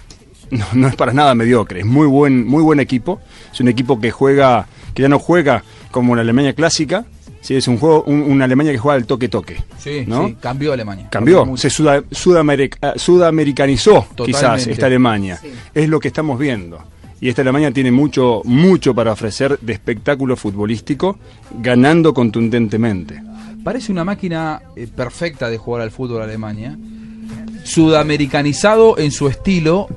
[0.51, 3.21] no, no es para nada mediocre, es muy buen, muy buen equipo.
[3.53, 7.05] Es un equipo que juega, que ya no juega como la Alemania clásica,
[7.41, 9.57] sí, es un juego, un- una Alemania que juega al toque-toque.
[9.79, 10.29] Sí, ¿no?
[10.29, 11.09] sí, cambió Alemania.
[11.11, 12.03] Cambió, se suda-
[12.83, 15.41] ah, sudamericanizó quizás esta Alemania.
[15.75, 16.79] Es lo que estamos viendo.
[17.21, 21.19] Y esta Alemania tiene mucho, mucho para ofrecer de espectáculo futbolístico,
[21.59, 23.23] ganando contundentemente.
[23.62, 26.77] Parece una máquina eh, perfecta de jugar al fútbol Alemania.
[27.62, 29.89] Sudamericanizado en su estilo,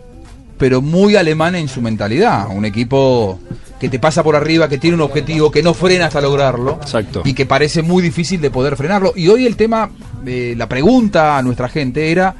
[0.58, 2.48] pero muy alemán en su mentalidad.
[2.50, 3.40] Un equipo
[3.80, 6.80] que te pasa por arriba, que tiene un objetivo, que no frena hasta lograrlo.
[6.82, 7.22] Exacto.
[7.26, 9.14] Y que parece muy difícil de poder frenarlo.
[9.16, 9.90] Y hoy el tema,
[10.26, 12.36] eh, la pregunta a nuestra gente era,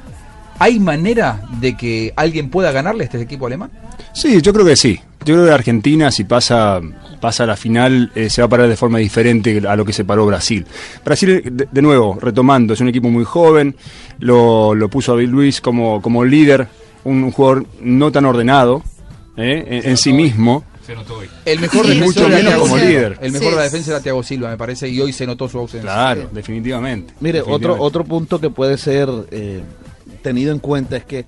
[0.58, 3.70] ¿hay manera de que alguien pueda ganarle a este equipo alemán?
[4.12, 5.00] Sí, yo creo que sí.
[5.24, 6.80] Yo creo que Argentina, si pasa,
[7.20, 9.92] pasa a la final, eh, se va a parar de forma diferente a lo que
[9.92, 10.64] se paró Brasil.
[11.04, 13.76] Brasil, de, de nuevo, retomando, es un equipo muy joven,
[14.20, 16.68] lo, lo puso a Bill Luis como, como líder,
[17.04, 18.82] un, un jugador no tan ordenado
[19.36, 20.64] eh, en, en sí mismo.
[21.44, 22.88] El mejor Y defensor mucho era menos Thiago como Silva.
[22.90, 23.18] líder.
[23.20, 25.58] El mejor de la defensa era Thiago Silva, me parece, y hoy se notó su
[25.58, 25.82] ausencia.
[25.90, 27.12] Claro, definitivamente.
[27.20, 27.84] Mire, otro, definitivamente.
[27.86, 29.62] otro punto que puede ser eh,
[30.22, 31.26] tenido en cuenta es que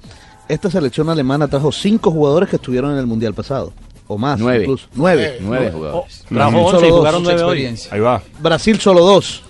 [0.49, 3.73] esta selección alemana trajo cinco jugadores que estuvieron en el Mundial pasado.
[4.09, 4.63] O más, Nueve.
[4.65, 4.89] incluso.
[4.95, 5.37] Nueve.
[5.43, 6.25] Nueve jugadores.
[6.31, 6.99] Brasil once solo dos.
[6.99, 7.49] jugaron nueve hoy.
[7.51, 7.95] experiencia.
[7.95, 8.23] Ahí va.
[8.41, 9.43] Brasil solo dos.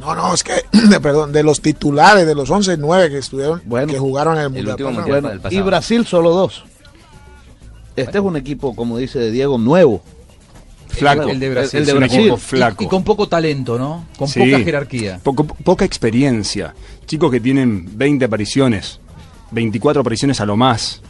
[0.00, 0.52] No, no, es que,
[0.88, 4.50] de- perdón, de los titulares, de los 11, 9 que estuvieron, que jugaron en el
[4.50, 4.76] Mundial.
[4.76, 5.06] pasado.
[5.06, 6.64] Bueno, y Brasil solo dos.
[7.96, 10.02] Este es un equipo, como dice Diego, nuevo.
[10.88, 11.28] Flaco.
[11.28, 11.80] El de Brasil.
[11.80, 12.20] El de Es un Brasil.
[12.20, 12.82] equipo flaco.
[12.82, 14.06] Y, y con poco talento, ¿no?
[14.18, 14.40] Con Sí.
[14.40, 15.20] poca jerarquía.
[15.22, 16.74] Poco- poca experiencia.
[17.06, 18.98] Chicos que tienen 20 apariciones,
[19.52, 21.00] 24 apariciones a lo más.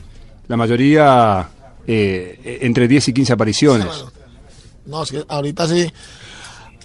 [0.48, 1.48] La mayoría
[1.86, 3.86] eh, entre 10 y 15 apariciones.
[4.86, 5.90] No, es que ahorita sí.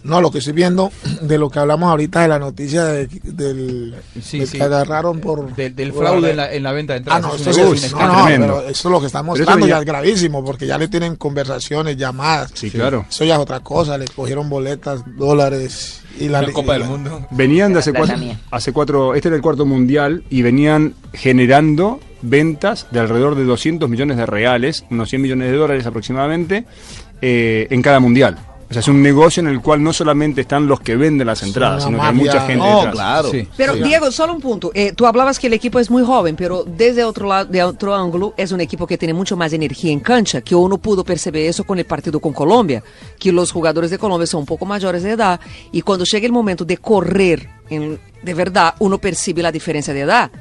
[0.05, 0.91] No, lo que estoy viendo
[1.21, 4.57] de lo que hablamos ahorita de la noticia de- del, Sí, del sí.
[4.57, 7.21] que agarraron por Del, del por fraude en la, en la venta de Ah, entradas.
[7.23, 8.25] no, Es esto, un sí- negocio, un no, no,
[8.61, 11.97] pero esto lo que está eso mostrando ya es gravísimo porque ya le tienen conversaciones,
[11.97, 12.51] llamadas.
[12.53, 13.05] Sí, claro.
[13.09, 16.81] Eso ya es otra cosa, le cogieron boletas, dólares y la, La Copa y del
[16.81, 17.27] la- Mundo.
[17.31, 18.15] Venían de hace cuatro,
[18.51, 23.89] hace cuatro, este era el cuarto mundial y venían generando ventas de alrededor de 200
[23.89, 26.65] millones de reales, unos 100 millones de dólares aproximadamente,
[27.21, 28.37] eh, en cada mundial.
[28.67, 31.43] O sea, es un negocio en el cual no solamente están los que venden las
[31.43, 32.93] entradas, sino que hay mucha gente No, detrás.
[32.95, 33.29] claro.
[33.29, 33.47] Sí.
[33.55, 33.83] Pero Sí.
[33.83, 34.71] Diego, solo un punto.
[34.73, 37.93] Eh, tú hablabas que el equipo es muy joven, pero desde otro lado, de otro
[37.95, 41.45] ángulo, es un equipo que tiene mucho más energía en cancha, que uno pudo perceber
[41.47, 42.83] eso con el partido con Colombia,
[43.19, 45.39] que los jugadores de Colombia son un poco mayores de edad
[45.71, 50.01] y cuando llega el momento de correr, en- de verdad, uno percibe la diferencia de
[50.01, 50.31] edad.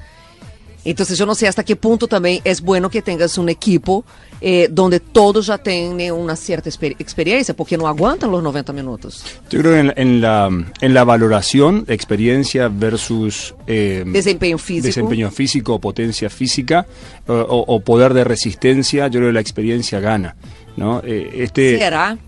[0.85, 4.05] Entonces yo no sé hasta qué punto también es bueno que tengas un equipo
[4.41, 9.25] eh, donde todos ya tienen una cierta exper- experiencia, porque no aguantan los 90 minutos.
[9.49, 10.51] Yo creo que en, en la,
[10.81, 14.87] en la valoración, experiencia versus eh, Desempeño físico.
[14.87, 16.87] desempeño físico o potencia física
[17.27, 20.37] o, o- o poder de resistencia, yo creo que la experiencia gana.
[20.77, 21.01] ¿no?
[21.05, 22.19] Eh, este, ¿Será?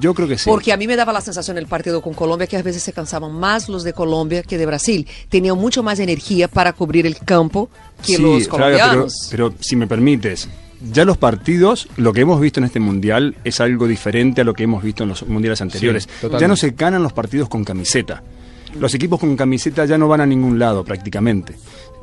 [0.00, 0.48] Yo creo que sí.
[0.48, 2.82] Porque a mí me daba la sensación en el partido con Colombia que a veces
[2.82, 5.06] se cansaban más los de Colombia que de Brasil.
[5.28, 7.68] Tenían mucho más energía para cubrir el campo
[8.04, 9.28] que Sí, los pero, colombianos.
[9.30, 10.48] pero si me permites,
[10.92, 14.54] ya los partidos, lo que hemos visto en este mundial es algo diferente a lo
[14.54, 16.08] que hemos visto en los mundiales anteriores.
[16.40, 18.22] ya no se ganan los partidos con camiseta.
[18.78, 21.54] Los equipos con camiseta ya no van a ningún lado prácticamente.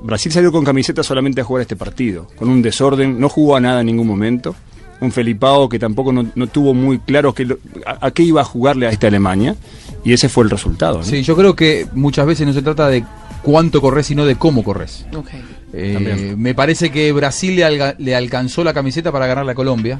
[0.03, 3.59] Brasil salió con camiseta solamente a jugar este partido, con un desorden, no jugó a
[3.59, 4.55] nada en ningún momento.
[5.01, 8.41] Un Felipao que tampoco no, no tuvo muy claro que lo- a, a qué iba
[8.41, 9.55] a jugarle a esta Alemania,
[10.03, 10.99] y ese fue el resultado.
[10.99, 11.03] ¿no?
[11.03, 13.03] Sí, yo creo que muchas veces no se trata de
[13.41, 15.05] cuánto corres, sino de cómo corres.
[15.15, 15.29] Ok.
[15.73, 19.99] Eh, me parece que Brasil le, alga- le alcanzó la camiseta para ganarle a Colombia.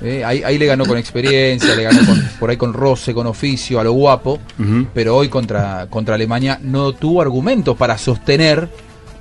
[0.00, 3.26] Eh, ahí, ahí le ganó con experiencia, le ganó con- por ahí con roce, con
[3.26, 4.38] oficio, a lo guapo.
[4.94, 8.68] Pero hoy contra, contra Alemania no tuvo argumentos para sostener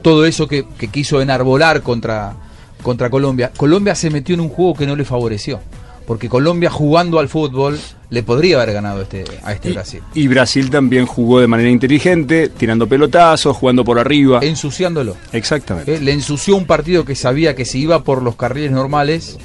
[0.02, 2.34] todo eso que, que quiso enarbolar contra,
[2.82, 3.52] contra Colombia.
[3.56, 5.60] Colombia se metió en un juego que no le favoreció.
[6.06, 7.78] Porque Colombia jugando al fútbol
[8.12, 10.02] le podría haber ganado este, a este Brasil.
[10.14, 14.40] Y Brasil también jugó de manera inteligente, tirando pelotazos, jugando por arriba.
[14.42, 15.18] Ensuciándolo.
[15.34, 15.96] Exactamente.
[15.96, 19.38] Eh, Le ensució un partido que sabía que si iba por los carriles normales,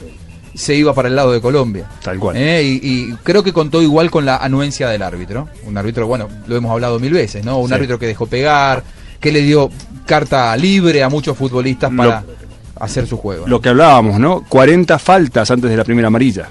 [0.55, 1.89] se iba para el lado de Colombia.
[2.01, 2.37] Tal cual.
[2.37, 2.81] Eh, y,
[3.11, 5.49] y creo que contó igual con la anuencia del árbitro.
[5.67, 7.59] Un árbitro, bueno, lo hemos hablado mil veces, ¿no?
[7.59, 7.75] Un Sí.
[7.75, 8.85] árbitro que dejó pegar,
[9.19, 9.69] que le dio
[10.07, 12.25] carta libre a muchos futbolistas Lo- para
[12.79, 13.47] hacer su juego.
[13.47, 14.45] Lo que hablábamos, ¿no?
[14.49, 16.49] 40 faltas antes de la primera amarilla.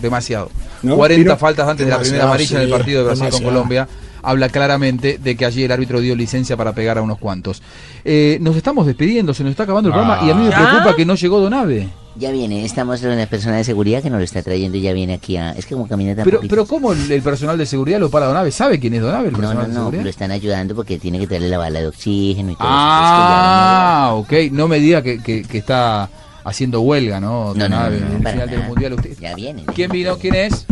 [0.00, 0.50] Demasiado.
[0.82, 0.96] ¿No?
[0.96, 3.42] 40 Tiro- faltas antes de la primera amarilla en el sí, partido de Brasil con.
[3.42, 3.88] Colombia.
[4.22, 7.62] Habla claramente de que allí el árbitro dio licencia para pegar a unos cuantos.
[8.04, 10.56] Eh, nos estamos despidiendo, se nos está acabando el programa y a mí me ¿Ya?
[10.56, 11.88] preocupa que no llegó Donave.
[12.16, 15.14] Ya viene, estamos una persona de seguridad que nos lo está trayendo y ya viene
[15.14, 15.52] aquí a...
[15.52, 16.50] Es que como camina tan Pero, poquito.
[16.50, 18.50] pero ¿cómo el, el personal de seguridad lo para Donave?
[18.50, 21.20] ¿Sabe quién es Donave, el No, personal no, de no, lo están ayudando porque tiene
[21.20, 24.32] que traerle la bala de oxígeno y todo Ah, ok.
[24.50, 26.10] No me diga que, que- que está
[26.44, 27.54] haciendo huelga, ¿no?
[27.54, 28.92] No, no, Donave, no, no, en el para final del mundial.
[28.94, 29.64] Usted- Ya viene.
[29.74, 30.18] ¿Quién vino?
[30.18, 30.66] ¿Quién es?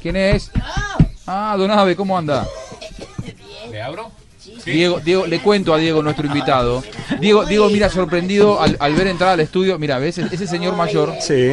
[0.00, 0.50] ¿Quién es?
[1.26, 2.46] Ah, Donave, ¿cómo anda?
[3.70, 4.10] ¿Le abro?
[4.64, 6.82] Diego, Diego, le cuento a Diego, nuestro invitado.
[7.20, 9.78] Diego, Diego mira sorprendido al, al ver entrar al estudio.
[9.78, 10.18] Mira, ¿ves?
[10.18, 11.14] Ese señor mayor.
[11.20, 11.52] Sí.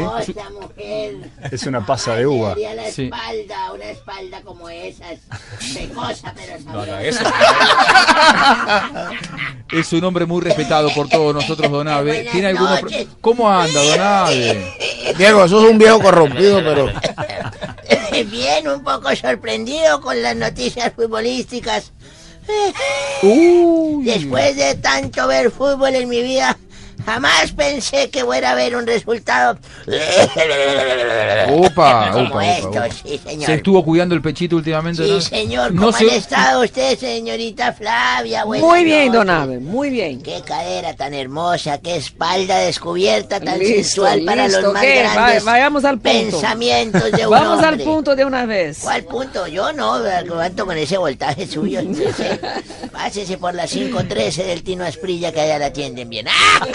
[1.52, 2.56] Es una pasa de uva.
[2.56, 3.04] La Sí.
[3.04, 5.20] espalda, una espalda como esas.
[5.74, 7.04] Pecosa, pero sabrosa.
[7.04, 7.24] eso.
[9.72, 12.28] Es un hombre muy respetado por todos nosotros, Donave.
[12.32, 12.90] ¿Tiene alguno pro-.
[13.22, 14.74] ¿Cómo anda, Donave?
[15.18, 16.88] Diego, sos un viejo corrompido, pero
[18.30, 21.92] Bien, un poco sorprendido con las noticias futbolísticas.
[24.03, 26.57] Después de tanto ver fútbol en mi vida,
[27.06, 29.57] jamás pensé que fuera a ver un resultado.
[31.49, 32.90] Opa, como opa, opa, esto, opa.
[32.91, 33.45] sí, señor.
[33.45, 35.03] ¿Se estuvo cuidando el pechito últimamente?
[35.03, 35.22] Sí, ¿no?
[35.22, 38.44] señor, No ¿cómo se- han estado usted, señorita Flavia?
[38.45, 39.14] Buenas Muy bien, noches.
[39.14, 40.22] don Abe, muy bien.
[40.22, 44.99] Qué cadera tan hermosa, qué espalda descubierta tan Listo, sensual para los más ¿qué?
[44.99, 46.10] grandes Va- vayamos al punto.
[46.40, 48.80] pensamientos de un Vamos al punto de una vez.
[48.82, 49.48] ¿Cuál punto?
[49.48, 51.82] Yo no, aguanto con ese voltaje suyo.
[52.91, 56.28] Pásese por la 513 del Tino Asprilla que allá la atienden bien.
[56.30, 56.68] ¡Ah!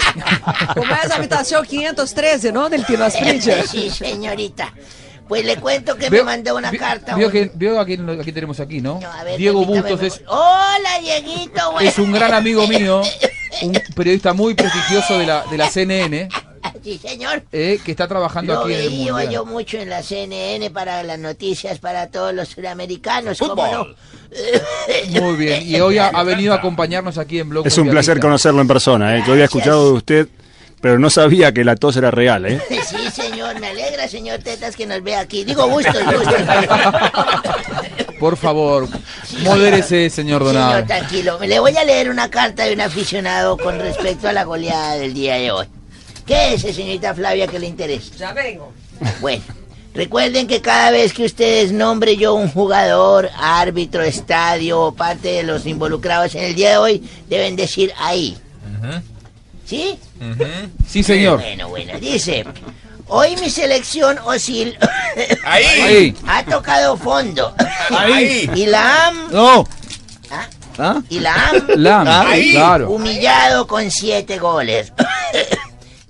[0.73, 2.69] Como es habitación 513, ¿no?
[2.69, 3.63] Del Tino Asprilla.
[3.67, 4.73] Sí, señorita.
[5.27, 7.15] Pues le cuento que Veo- me mandó una vi- carta.
[7.15, 8.99] Vio un- que, vio a quién, a quién tenemos aquí, ¿no?
[9.19, 11.87] A ver, Diego Bustos es, Hola, Dieguito, güey.
[11.87, 13.01] es un gran amigo mío,
[13.61, 16.29] un periodista muy prestigioso de la, de la CNN,
[16.83, 17.43] Sí, señor.
[17.51, 19.29] eh, que está trabajando Lo aquí en el Mundial.
[19.29, 23.87] yo mucho en la CNN para las noticias para todos los sudamericanos, ¿cómo no?
[25.21, 28.19] Muy bien, y hoy ha, ha venido a acompañarnos aquí en Blog Es un placer
[28.19, 29.17] conocerlo en persona.
[29.17, 29.23] ¿eh?
[29.25, 30.27] Yo había escuchado de usted,
[30.81, 32.45] pero no sabía que la tos era real.
[32.45, 32.61] ¿eh?
[32.87, 35.43] Sí, señor, me alegra, señor Tetas, que nos vea aquí.
[35.43, 36.35] Digo, Bustos, Bustos.
[38.19, 38.87] Por favor,
[39.43, 40.85] modérese, señor Señor, Donado.
[40.85, 41.39] tranquilo.
[41.41, 45.13] Le voy a leer una carta de un aficionado con respecto a la goleada del
[45.13, 45.67] día de hoy.
[46.27, 48.13] ¿Qué es, señorita Flavia, que le interesa?
[48.17, 48.71] Ya vengo.
[49.21, 49.41] Bueno,
[49.93, 55.43] recuerden que cada vez que ustedes nombre yo un jugador, árbitro, estadio o parte de
[55.43, 58.37] los involucrados en el día de hoy, deben decir ahí.
[59.65, 59.97] ¿Sí?
[60.87, 61.39] Sí, señor.
[61.39, 62.45] Bueno, bueno, dice.
[63.09, 64.77] Hoy mi selección Osil
[65.45, 66.13] Ahí.
[66.27, 67.53] ha tocado fondo.
[67.89, 68.49] Ahí.
[68.55, 69.65] Y la AM No.
[70.77, 71.01] ¿Ah?
[71.09, 72.51] Y la AM La AM, Ahí.
[72.51, 72.89] claro.
[72.91, 74.91] humillado con siete goles.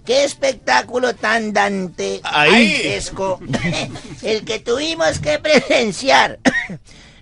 [0.08, 2.98] Qué espectáculo tan dante Ahí.
[4.24, 6.40] el que tuvimos que presenciar.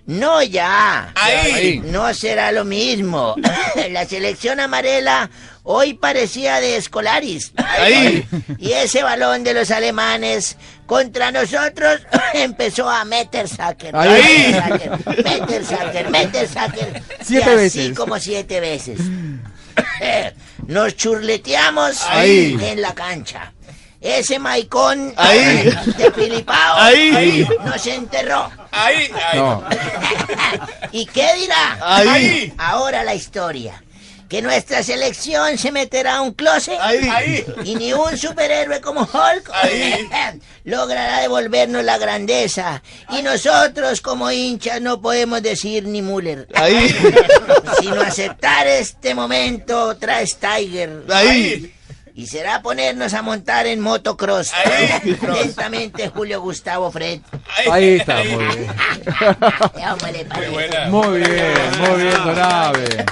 [0.06, 1.12] No ya.
[1.16, 1.82] Ahí.
[1.84, 3.34] No será lo mismo.
[3.90, 5.28] La selección amarela
[5.64, 7.50] hoy parecía de Escolaris.
[7.56, 8.24] Ahí.
[8.60, 10.56] Y ese balón de los alemanes
[10.86, 12.02] contra nosotros
[12.34, 13.96] empezó a meter sacker.
[13.96, 14.54] Ahí.
[15.24, 17.02] Meter sacker, meter sacker.
[17.20, 17.98] Siete y así veces.
[17.98, 19.00] como siete veces.
[20.66, 22.56] Nos churleteamos Ahí.
[22.60, 23.52] en la cancha.
[24.00, 25.70] Ese maicón Ahí.
[25.96, 27.46] de Filipao Ahí.
[27.64, 28.50] nos enterró.
[28.70, 29.10] Ahí.
[29.34, 29.64] No.
[30.92, 31.78] ¿Y qué dirá?
[31.80, 32.52] Ahí.
[32.58, 33.82] Ahora la historia.
[34.28, 37.44] Que nuestra selección se meterá a un closet Ahí.
[37.64, 39.52] y ni un superhéroe como Hulk
[40.64, 42.82] logrará devolvernos la grandeza.
[43.10, 46.48] Y nosotros como hinchas no podemos decir ni Müller.
[46.54, 46.94] Ahí.
[47.80, 51.04] Sino aceptar este momento tras Tiger.
[51.12, 51.72] Ahí.
[52.16, 54.50] Y será ponernos a montar en motocross.
[55.22, 57.20] Lentamente Julio Gustavo Fred.
[57.70, 58.66] Ahí está, muy bien.
[60.90, 63.04] Muy bien, muy bien, Donave.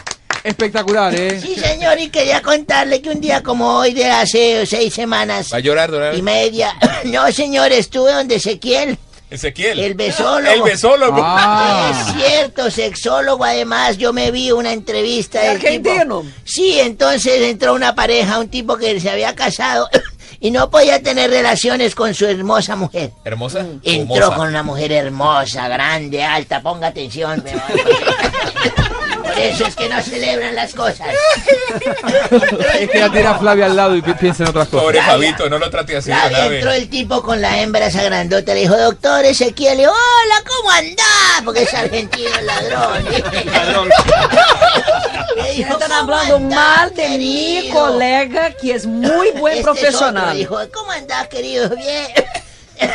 [0.45, 1.41] Espectacular, ¿eh?
[1.41, 5.57] Sí, señor, y quería contarle que un día como hoy de hace seis semanas Va
[5.57, 6.75] a llorar, don y media...
[7.05, 8.99] No, señor, estuve donde Ezequiel,
[9.31, 9.79] Ezequiel.
[9.79, 10.53] el besólogo.
[10.55, 11.21] El besólogo.
[11.23, 11.93] Ah.
[11.93, 15.91] Es cierto, sexólogo, además, yo me vi una entrevista del tipo...
[15.91, 16.25] Argentino.
[16.45, 19.89] Sí, entonces entró una pareja, un tipo que se había casado
[20.41, 23.13] y no podía tener relaciones con su hermosa mujer.
[23.25, 23.67] ¿Hermosa?
[23.83, 27.43] Entró con una mujer hermosa, grande, alta, ponga atención.
[29.35, 31.09] Por eso es que no celebran las cosas.
[32.81, 34.83] Es que la tira Flavia al lado y pi- piensa en otras cosas.
[34.85, 38.55] Pobre Fabito, no lo trate así, Flavia, entró el tipo con la hembra esa grandota,
[38.55, 41.43] le dijo, doctor Ezequiel, hola, ¿cómo andás?
[41.45, 43.05] Porque es argentino el ladrón.
[45.37, 49.59] Le dijo, Están "¿Cómo hablando andás, mal de mi querido?" colega, que es muy buen
[49.59, 50.25] Este es profesional.
[50.25, 51.69] otro, dijo, ¿cómo andás, querido?
[51.71, 52.07] Bien.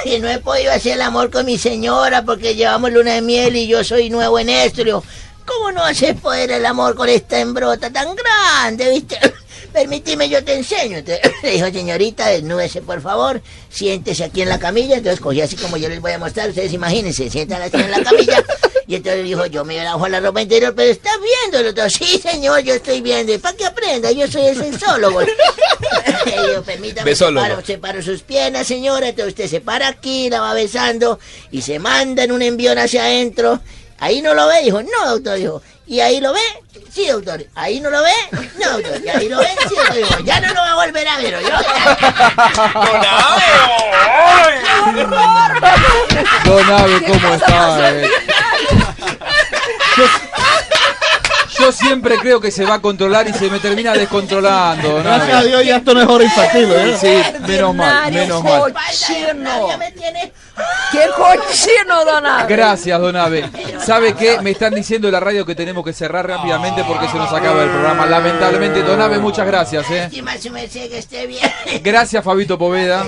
[0.06, 3.56] Y no he podido hacer el amor con mi señora porque llevamos luna de miel
[3.56, 4.80] y yo soy nuevo en esto.
[4.80, 5.03] Le digo,
[5.50, 9.20] ¿cómo no haces poder el amor con esta hembrota tan grande, viste?
[9.74, 10.98] Permitime, yo te enseño.
[11.44, 14.98] Le dijo, señorita, desnúdese, por favor, siéntese aquí en la camilla.
[14.98, 18.04] Entonces cogí así como yo les voy a mostrar, ustedes imagínense, sientan así en la
[18.04, 18.44] camilla.
[18.88, 21.60] Y entonces dijo, yo me bajo la ropa interior, pero ¿estás viendo?
[21.60, 23.34] El otro, sí, señor, yo estoy viendo.
[23.34, 24.12] ¿Y para que aprenda?
[24.12, 25.22] Yo soy el sexólogo.
[26.26, 27.16] Le digo, permítame,
[27.64, 29.10] separo sus piernas, señora.
[29.10, 31.20] Entonces usted se para aquí, la va besando
[31.52, 33.60] y se manda en un envión hacia adentro.
[34.00, 35.62] Ahí no lo ve, dijo, no, doctor, dijo.
[35.86, 36.40] ¿Y ahí lo ve?
[36.92, 37.44] Sí, doctor.
[37.56, 38.12] ¿Ahí no lo ve?
[38.64, 39.02] No, doctor.
[39.04, 39.48] ¿Y ahí lo ve?
[39.68, 40.24] Sí, doctor.
[40.24, 41.50] Ya no lo va a volver a ver, ¿oyó?
[46.46, 47.90] Don Ave, ¿cómo está?
[47.92, 48.10] eh?
[49.98, 50.06] Yo,
[51.60, 54.90] yo siempre creo que se va a controlar y se me termina descontrolando.
[54.90, 55.18] Don Ave.
[55.18, 56.98] Gracias a Dios ya esto no es hora infantil, ¿eh?
[57.00, 58.74] Sí, menos mal, menos mal.
[58.74, 59.70] Cochino.
[60.91, 62.45] ¡Qué cochino, dona!
[62.48, 63.49] Gracias, Don Ave.
[63.86, 64.40] ¿Sabe qué?
[64.41, 67.64] Me están diciendo en la radio que tenemos que cerrar rápidamente porque se nos acaba
[67.64, 68.06] el programa.
[68.06, 69.86] Lamentablemente, Don Ave, muchas gracias.
[69.91, 70.10] ¿eh?
[71.27, 71.81] Bien.
[71.84, 73.06] Gracias, Fabito Poveda.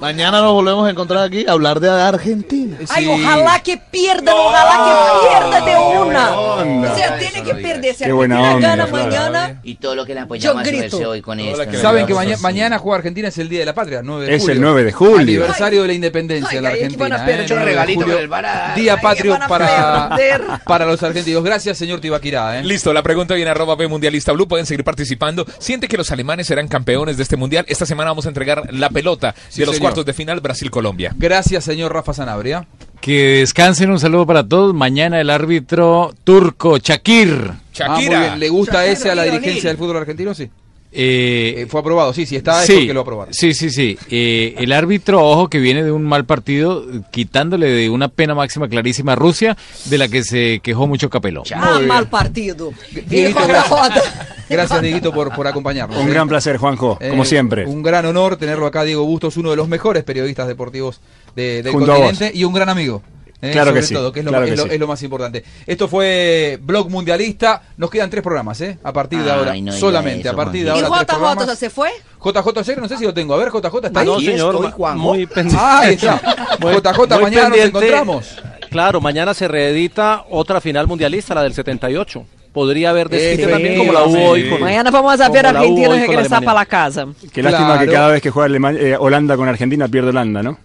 [0.00, 2.76] Mañana nos volvemos a encontrar aquí a hablar de Argentina.
[2.88, 6.30] Ay, ojalá que pierdan, ojalá que pierda de una.
[6.40, 7.94] O sea, tiene que perder.
[7.94, 10.62] Si Qué buena Argentina onda, gana mañana, Y todo lo que le Yo apoyamos
[10.94, 11.64] a hoy con esto.
[11.80, 14.40] Saben que maña- mañana juega Argentina es el Día de la Patria, 9 de Es
[14.42, 14.54] julio.
[14.54, 15.18] el 9 de julio.
[15.20, 17.24] Aniversario de la independencia de la Ay, ay, que van a Argentina.
[17.26, 17.40] perder.
[17.40, 17.46] ¿eh?
[17.46, 18.72] Yo 9 de regalito julio, con el Bará.
[18.74, 21.42] Día patrio para, para los argentinos.
[21.44, 22.58] Gracias, señor Tibaquirá.
[22.58, 22.64] ¿eh?
[22.64, 24.48] Listo, la pregunta viene arroba B Mundialista Blue.
[24.48, 25.46] Pueden seguir participando.
[25.58, 27.64] ¿Siente que los alemanes serán campeones de este mundial?
[27.68, 29.82] Esta semana vamos a entregar la pelota Sí, de los señor.
[29.90, 31.12] cuartos de final Brasil-Colombia.
[31.16, 32.66] Gracias, señor Rafa Sanabria.
[33.00, 34.74] Que descansen, un saludo para todos.
[34.74, 37.50] Mañana el árbitro turco, Shakir.
[37.80, 38.38] Ah, muy bien.
[38.38, 40.34] ¿Le gusta ese a la dirigencia del fútbol argentino?
[40.34, 40.50] Sí.
[40.94, 43.32] Eh, fue aprobado, sí, sí, está es sí, porque lo aprobaron.
[43.32, 43.96] Sí, sí, sí.
[44.10, 48.68] Eh, el árbitro, ojo, que viene de un mal partido, quitándole de una pena máxima
[48.68, 49.56] clarísima a Rusia,
[49.86, 51.42] de la que se quejó mucho Capeló.
[51.54, 52.72] ah, mal partido.
[53.06, 54.04] Dieguito, gracias.
[54.50, 55.96] Gracias, Dieguito, por, por acompañarnos.
[55.98, 56.12] Un ¿eh?
[56.12, 57.64] gran placer, Juanjo, Eh, como siempre.
[57.66, 61.00] Un gran honor tenerlo acá, Diego Bustos, uno de los mejores periodistas deportivos
[61.34, 63.02] de- del Junto continente y un gran amigo.
[63.42, 64.68] Eh, Claro sobre que sí, todo, que es lo, claro es que lo- sí.
[64.72, 65.44] es lo más importante.
[65.66, 67.62] Esto fue Blog Mundialista.
[67.76, 68.78] Nos quedan tres programas, ¿eh?
[68.82, 69.54] A partir de Ay, ahora.
[69.60, 71.04] no solamente, eso, a partir de ¿Y ahora.
[71.04, 71.90] tres JJ ya se fue?
[72.24, 73.34] JJ Segre, no sé si lo tengo.
[73.34, 74.06] A ver, JJ está ahí.
[74.06, 75.60] No, señor, ma- muy pendiente.
[75.60, 76.20] Ah, ahí está.
[76.60, 77.66] Muy- JJ, muy mañana nos pendiente.
[77.66, 78.38] encontramos.
[78.70, 82.24] Claro, mañana se reedita otra final mundialista, la del 78.
[82.52, 84.22] Podría haber desquite Eh, también sí, como la hubo sí.
[84.24, 86.46] hoy con Mañana vamos a ver a Argentina regresar Alemania.
[86.46, 87.06] para la casa.
[87.32, 87.86] Qué lástima Claro.
[87.86, 90.58] que cada vez que juega Alema- eh, Holanda con Argentina pierde Holanda, ¿no?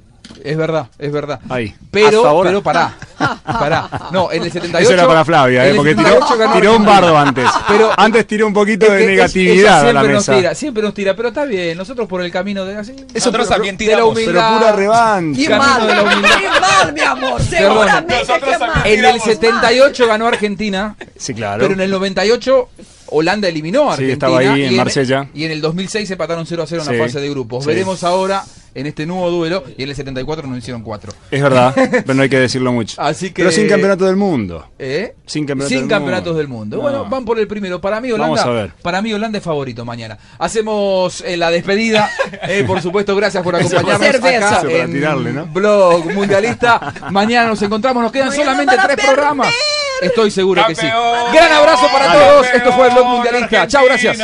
[0.44, 1.40] Es verdad, es verdad.
[1.50, 1.76] Ahí.
[1.92, 2.50] Pero, Hasta ahora.
[2.50, 2.94] pero pará.
[3.44, 3.90] Pará.
[4.12, 4.84] No, en el 78.
[4.84, 5.76] Eso era para Flavia, en ¿eh?
[5.76, 7.50] porque tiró, 78 ganó tiró un bardo antes.
[7.68, 10.36] Pero antes tiró un poquito Es de que negatividad ella a la siempre nos mesa.
[10.38, 12.94] tira, siempre nos tira, pero está bien, nosotros por el camino de así.
[13.14, 14.34] Nosotros también de la tiramos, humildad.
[14.50, 15.42] pero pura revancha.
[15.42, 17.42] Y mal, y mal, mi amor.
[17.42, 17.48] Perdón.
[17.50, 18.72] Seguramente que mal.
[18.86, 21.62] En el 78 ganó Argentina, Sí, claro.
[21.62, 22.70] pero en el 98
[23.08, 24.14] Holanda eliminó a Sí, Argentina.
[24.14, 25.28] estaba ahí en y Marsella.
[25.34, 27.64] Y en el 2006 empataron 0 a 0 en Sí, la fase de grupos.
[27.64, 27.70] sí.
[27.70, 28.44] Veremos ahora
[28.80, 31.12] en este nuevo duelo y en el 74 nos hicieron 4.
[31.32, 33.02] Es verdad, pero no hay que decirlo mucho.
[33.02, 34.68] Así que- Pero sin campeonato del mundo.
[34.78, 35.16] ¿Eh?
[35.26, 36.38] Sin campeonato Sin del campeonatos mundo.
[36.38, 36.76] del mundo.
[36.78, 36.82] No.
[36.84, 37.82] Bueno, van por el primero.
[37.82, 38.72] Para mí Holanda, Vamos a ver.
[38.82, 40.18] para mí Holanda es favorito mañana.
[40.40, 42.10] Hacemos eh, la despedida.
[42.50, 45.46] Eh, por supuesto, gracias por acompañarnos acá para en tirarle, ¿no?
[45.48, 46.94] Blog Mundialista.
[47.12, 48.04] Mañana nos encontramos.
[48.04, 49.06] Nos quedan Mañana solamente tres perder.
[49.16, 49.54] programas.
[50.02, 50.86] Estoy seguro que sí.
[50.86, 52.48] Gran abrazo para campeón, todos.
[52.54, 53.68] Esto fue Blog Mundialista.
[53.68, 54.18] Chao, gracias.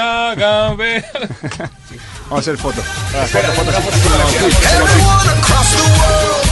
[2.29, 2.83] Vamos a hacer fotos.
[5.25, 6.43] Across the world.